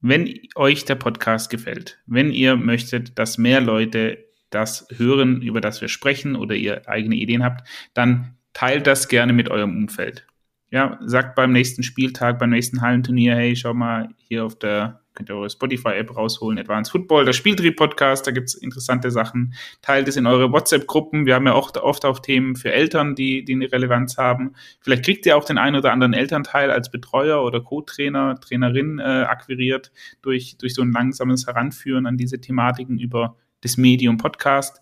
Wenn 0.00 0.34
euch 0.54 0.84
der 0.84 0.94
Podcast 0.94 1.50
gefällt, 1.50 2.00
wenn 2.06 2.32
ihr 2.32 2.56
möchtet, 2.56 3.18
dass 3.18 3.38
mehr 3.38 3.60
Leute 3.60 4.24
das 4.48 4.86
hören, 4.96 5.42
über 5.42 5.60
das 5.60 5.80
wir 5.80 5.88
sprechen 5.88 6.34
oder 6.36 6.54
ihr 6.54 6.88
eigene 6.88 7.16
Ideen 7.16 7.44
habt, 7.44 7.68
dann 7.94 8.36
teilt 8.52 8.86
das 8.86 9.08
gerne 9.08 9.32
mit 9.32 9.48
eurem 9.48 9.76
Umfeld 9.76 10.26
ja, 10.70 10.98
sagt 11.04 11.34
beim 11.34 11.52
nächsten 11.52 11.82
Spieltag, 11.82 12.38
beim 12.38 12.50
nächsten 12.50 12.80
Hallenturnier, 12.80 13.34
hey, 13.34 13.56
schau 13.56 13.74
mal 13.74 14.08
hier 14.16 14.44
auf 14.44 14.56
der, 14.56 15.00
könnt 15.14 15.28
ihr 15.28 15.34
eure 15.34 15.50
Spotify-App 15.50 16.16
rausholen, 16.16 16.60
Advanced 16.60 16.92
Football, 16.92 17.24
der 17.24 17.32
Spieltrieb-Podcast, 17.32 18.24
da 18.24 18.30
gibt's 18.30 18.54
interessante 18.54 19.10
Sachen. 19.10 19.54
Teilt 19.82 20.06
es 20.06 20.16
in 20.16 20.28
eure 20.28 20.52
WhatsApp-Gruppen. 20.52 21.26
Wir 21.26 21.34
haben 21.34 21.46
ja 21.46 21.54
auch 21.54 21.74
oft 21.74 22.04
auch 22.04 22.20
Themen 22.20 22.54
für 22.54 22.72
Eltern, 22.72 23.16
die, 23.16 23.44
die 23.44 23.54
eine 23.54 23.72
Relevanz 23.72 24.16
haben. 24.16 24.54
Vielleicht 24.80 25.04
kriegt 25.04 25.26
ihr 25.26 25.36
auch 25.36 25.44
den 25.44 25.58
einen 25.58 25.74
oder 25.74 25.90
anderen 25.92 26.12
Elternteil 26.12 26.70
als 26.70 26.88
Betreuer 26.92 27.42
oder 27.42 27.60
Co-Trainer, 27.60 28.38
Trainerin 28.40 29.00
äh, 29.00 29.02
akquiriert 29.02 29.90
durch, 30.22 30.56
durch 30.56 30.74
so 30.74 30.82
ein 30.82 30.92
langsames 30.92 31.48
Heranführen 31.48 32.06
an 32.06 32.16
diese 32.16 32.40
Thematiken 32.40 33.00
über 33.00 33.36
das 33.60 33.76
Medium 33.76 34.18
Podcast. 34.18 34.80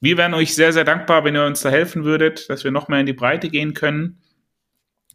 Wir 0.00 0.16
wären 0.16 0.34
euch 0.34 0.54
sehr, 0.56 0.72
sehr 0.72 0.84
dankbar, 0.84 1.24
wenn 1.24 1.36
ihr 1.36 1.46
uns 1.46 1.60
da 1.60 1.70
helfen 1.70 2.02
würdet, 2.02 2.50
dass 2.50 2.64
wir 2.64 2.72
noch 2.72 2.88
mehr 2.88 3.00
in 3.00 3.06
die 3.06 3.12
Breite 3.12 3.48
gehen 3.48 3.72
können 3.72 4.18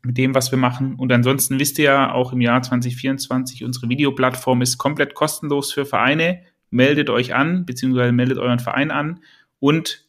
mit 0.03 0.17
dem, 0.17 0.33
was 0.33 0.51
wir 0.51 0.57
machen. 0.57 0.95
Und 0.95 1.11
ansonsten 1.11 1.59
wisst 1.59 1.77
ihr 1.79 1.85
ja, 1.85 2.13
auch 2.13 2.33
im 2.33 2.41
Jahr 2.41 2.61
2024, 2.61 3.63
unsere 3.63 3.89
Videoplattform 3.89 4.61
ist 4.61 4.77
komplett 4.77 5.13
kostenlos 5.13 5.73
für 5.73 5.85
Vereine. 5.85 6.41
Meldet 6.69 7.09
euch 7.09 7.35
an, 7.35 7.65
beziehungsweise 7.65 8.11
meldet 8.11 8.37
euren 8.37 8.59
Verein 8.59 8.91
an 8.91 9.19
und 9.59 10.05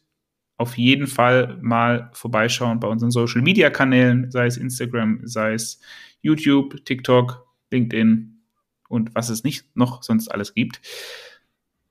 auf 0.57 0.77
jeden 0.77 1.07
Fall 1.07 1.57
mal 1.61 2.09
vorbeischauen 2.13 2.79
bei 2.79 2.87
unseren 2.87 3.11
Social 3.11 3.41
Media 3.41 3.69
Kanälen, 3.69 4.31
sei 4.31 4.45
es 4.45 4.57
Instagram, 4.57 5.19
sei 5.23 5.53
es 5.53 5.81
YouTube, 6.21 6.85
TikTok, 6.85 7.45
LinkedIn 7.71 8.39
und 8.87 9.13
was 9.15 9.29
es 9.29 9.43
nicht 9.43 9.65
noch 9.75 10.03
sonst 10.03 10.29
alles 10.29 10.53
gibt. 10.53 10.79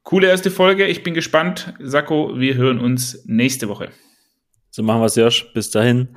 Coole 0.03 0.29
erste 0.29 0.51
Folge. 0.51 0.87
Ich 0.87 1.03
bin 1.03 1.15
gespannt. 1.15 1.75
Sakko, 1.81 2.39
wir 2.39 2.55
hören 2.55 2.79
uns 2.79 3.25
nächste 3.27 3.69
Woche. 3.69 3.91
So 4.71 4.83
machen 4.83 5.01
wir 5.01 5.07
es, 5.07 5.17
Josh. 5.17 5.53
Bis 5.53 5.71
dahin. 5.71 6.09